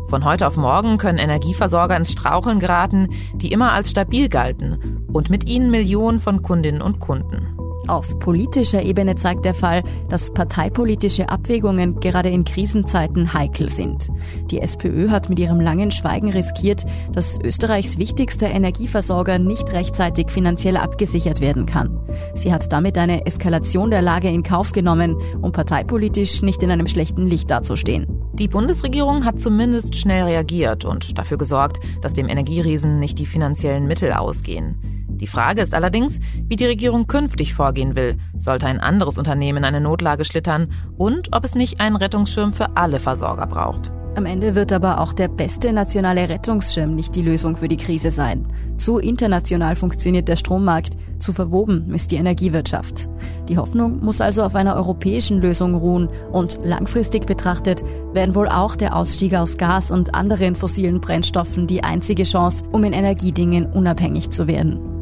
Von 0.09 0.24
heute 0.24 0.47
auf 0.47 0.57
morgen 0.57 0.99
können 0.99 1.18
Energieversorger 1.18 1.97
ins 1.97 2.12
Straucheln 2.12 2.61
geraten, 2.61 3.09
die 3.34 3.51
immer 3.51 3.72
als 3.72 3.90
stabil 3.90 4.28
galten 4.28 5.05
und 5.12 5.30
mit 5.30 5.49
ihnen 5.49 5.72
Millionen 5.72 6.20
von 6.20 6.43
Kundinnen 6.43 6.80
und 6.80 7.01
Kunden. 7.01 7.62
Auf 7.89 8.18
politischer 8.20 8.83
Ebene 8.83 9.16
zeigt 9.16 9.45
der 9.45 9.55
Fall, 9.55 9.83
dass 10.09 10.33
parteipolitische 10.33 11.28
Abwägungen 11.28 11.99
gerade 11.99 12.28
in 12.28 12.45
Krisenzeiten 12.45 13.35
heikel 13.35 13.68
sind. 13.68 14.09
Die 14.51 14.61
SPÖ 14.61 15.11
hat 15.11 15.28
mit 15.28 15.41
ihrem 15.41 15.61
langen 15.61 15.91
Schweigen 15.91 16.30
riskiert, 16.30 16.85
dass 17.12 17.41
Österreichs 17.43 17.99
wichtigster 17.99 18.49
Energieversorger 18.49 19.39
nicht 19.39 19.72
rechtzeitig 19.72 20.30
finanziell 20.30 20.76
abgesichert 20.76 21.41
werden 21.41 21.66
kann. 21.66 21.99
Sie 22.35 22.53
hat 22.53 22.72
damit 22.72 22.97
eine 22.99 23.26
Eskalation 23.26 23.91
der 23.91 24.03
Lage 24.03 24.28
in 24.28 24.43
Kauf 24.43 24.72
genommen, 24.72 25.16
um 25.41 25.53
parteipolitisch 25.53 26.43
nicht 26.43 26.62
in 26.62 26.70
einem 26.70 26.87
schlechten 26.87 27.26
Licht 27.26 27.51
dazustehen. 27.51 28.07
Die 28.35 28.49
Bundesregierung 28.49 29.24
hat 29.24 29.41
zumindest 29.41 29.97
schnell 29.97 30.24
reagiert 30.24 30.85
und 30.85 31.18
dafür 31.18 31.37
gesorgt, 31.37 31.80
dass 32.01 32.14
dem 32.14 32.28
Energieriesen 32.28 32.99
nicht 32.99 33.18
die 33.18 33.26
finanziellen 33.26 33.87
Mittel 33.87 34.12
ausgehen. 34.12 35.02
Die 35.17 35.27
Frage 35.27 35.63
ist 35.63 35.75
allerdings, 35.75 36.19
wie 36.49 36.57
die 36.57 36.67
Regierung 36.67 37.07
künftig 37.07 37.55
vorgehen 37.55 37.97
will. 37.97 38.19
Sollte 38.39 38.67
ein 38.67 38.81
anderes 38.81 39.19
Unternehmen 39.19 39.65
eine 39.65 39.81
Notlage 39.81 40.25
schlittern 40.25 40.73
und 40.97 41.29
ob 41.33 41.45
es 41.45 41.55
nicht 41.55 41.81
einen 41.81 41.97
Rettungsschirm 41.97 42.53
für 42.53 42.77
alle 42.77 42.99
Versorger 42.99 43.47
braucht. 43.47 43.93
Am 44.15 44.27
Ende 44.27 44.55
wird 44.55 44.73
aber 44.73 45.01
auch 45.01 45.15
der 45.15 45.29
beste 45.29 45.73
nationale 45.73 46.29
Rettungsschirm 46.29 46.95
nicht 46.95 47.15
die 47.15 47.23
Lösung 47.23 47.57
für 47.57 47.69
die 47.69 47.79
Krise 47.79 48.11
sein. 48.11 48.47
Zu 48.77 48.99
international 48.99 49.75
funktioniert 49.75 50.29
der 50.29 50.37
Strommarkt, 50.37 50.99
zu 51.19 51.33
verwoben 51.33 51.95
ist 51.95 52.11
die 52.11 52.17
Energiewirtschaft. 52.17 53.09
Die 53.49 53.57
Hoffnung 53.57 54.05
muss 54.05 54.21
also 54.21 54.43
auf 54.43 54.55
einer 54.55 54.77
europäischen 54.77 55.41
Lösung 55.41 55.75
ruhen 55.75 56.09
und 56.31 56.61
langfristig 56.63 57.25
betrachtet 57.25 57.83
werden 58.13 58.35
wohl 58.35 58.49
auch 58.49 58.77
der 58.77 58.95
Ausstieg 58.97 59.35
aus 59.35 59.57
Gas 59.57 59.91
und 59.91 60.15
anderen 60.15 60.57
fossilen 60.57 61.01
Brennstoffen 61.01 61.67
die 61.67 61.83
einzige 61.83 62.25
Chance, 62.25 62.65
um 62.71 62.85
in 62.85 62.93
Energiedingen 62.93 63.65
unabhängig 63.65 64.29
zu 64.31 64.47
werden. 64.47 65.02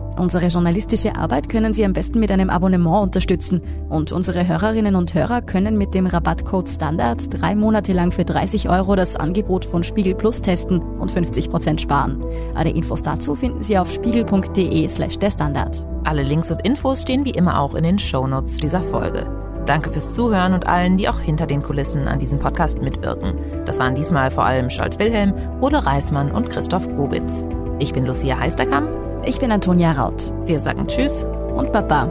Unsere 0.21 0.49
journalistische 0.49 1.15
Arbeit 1.15 1.49
können 1.49 1.73
Sie 1.73 1.83
am 1.83 1.93
besten 1.93 2.19
mit 2.19 2.31
einem 2.31 2.51
Abonnement 2.51 3.01
unterstützen 3.01 3.59
und 3.89 4.11
unsere 4.11 4.47
Hörerinnen 4.47 4.93
und 4.93 5.15
Hörer 5.15 5.41
können 5.41 5.79
mit 5.79 5.95
dem 5.95 6.05
Rabattcode 6.05 6.69
Standard 6.69 7.23
drei 7.31 7.55
Monate 7.55 7.91
lang 7.91 8.11
für 8.11 8.23
30 8.23 8.69
Euro 8.69 8.95
das 8.95 9.15
Angebot 9.15 9.65
von 9.65 9.83
Spiegel 9.83 10.13
Plus 10.13 10.39
testen 10.39 10.79
und 10.79 11.09
50 11.09 11.49
Prozent 11.49 11.81
sparen. 11.81 12.23
Alle 12.53 12.69
Infos 12.69 13.01
dazu 13.01 13.33
finden 13.33 13.63
Sie 13.63 13.79
auf 13.79 13.89
spiegel.de 13.89 14.87
slash 14.89 15.17
der 15.17 15.31
Standard. 15.31 15.87
Alle 16.03 16.21
Links 16.21 16.51
und 16.51 16.63
Infos 16.63 17.01
stehen 17.01 17.25
wie 17.25 17.31
immer 17.31 17.59
auch 17.59 17.73
in 17.73 17.83
den 17.83 17.97
Shownotes 17.97 18.57
dieser 18.57 18.83
Folge. 18.83 19.25
Danke 19.65 19.89
fürs 19.89 20.13
Zuhören 20.13 20.53
und 20.53 20.67
allen, 20.67 20.97
die 20.97 21.09
auch 21.09 21.19
hinter 21.19 21.47
den 21.47 21.63
Kulissen 21.63 22.07
an 22.07 22.19
diesem 22.19 22.37
Podcast 22.37 22.79
mitwirken. 22.79 23.39
Das 23.65 23.79
waren 23.79 23.95
diesmal 23.95 24.29
vor 24.29 24.45
allem 24.45 24.69
Scholt 24.69 24.99
Wilhelm, 24.99 25.33
Ode 25.61 25.83
Reismann 25.83 26.29
und 26.29 26.51
Christoph 26.51 26.87
Grubitz. 26.89 27.43
Ich 27.79 27.91
bin 27.91 28.05
Lucia 28.05 28.37
Heisterkamp. 28.37 29.10
Ich 29.23 29.39
bin 29.39 29.51
Antonia 29.51 29.91
Raut. 29.91 30.33
Wir 30.45 30.59
sagen 30.59 30.87
Tschüss 30.87 31.23
und 31.55 31.71
Baba. 31.71 32.09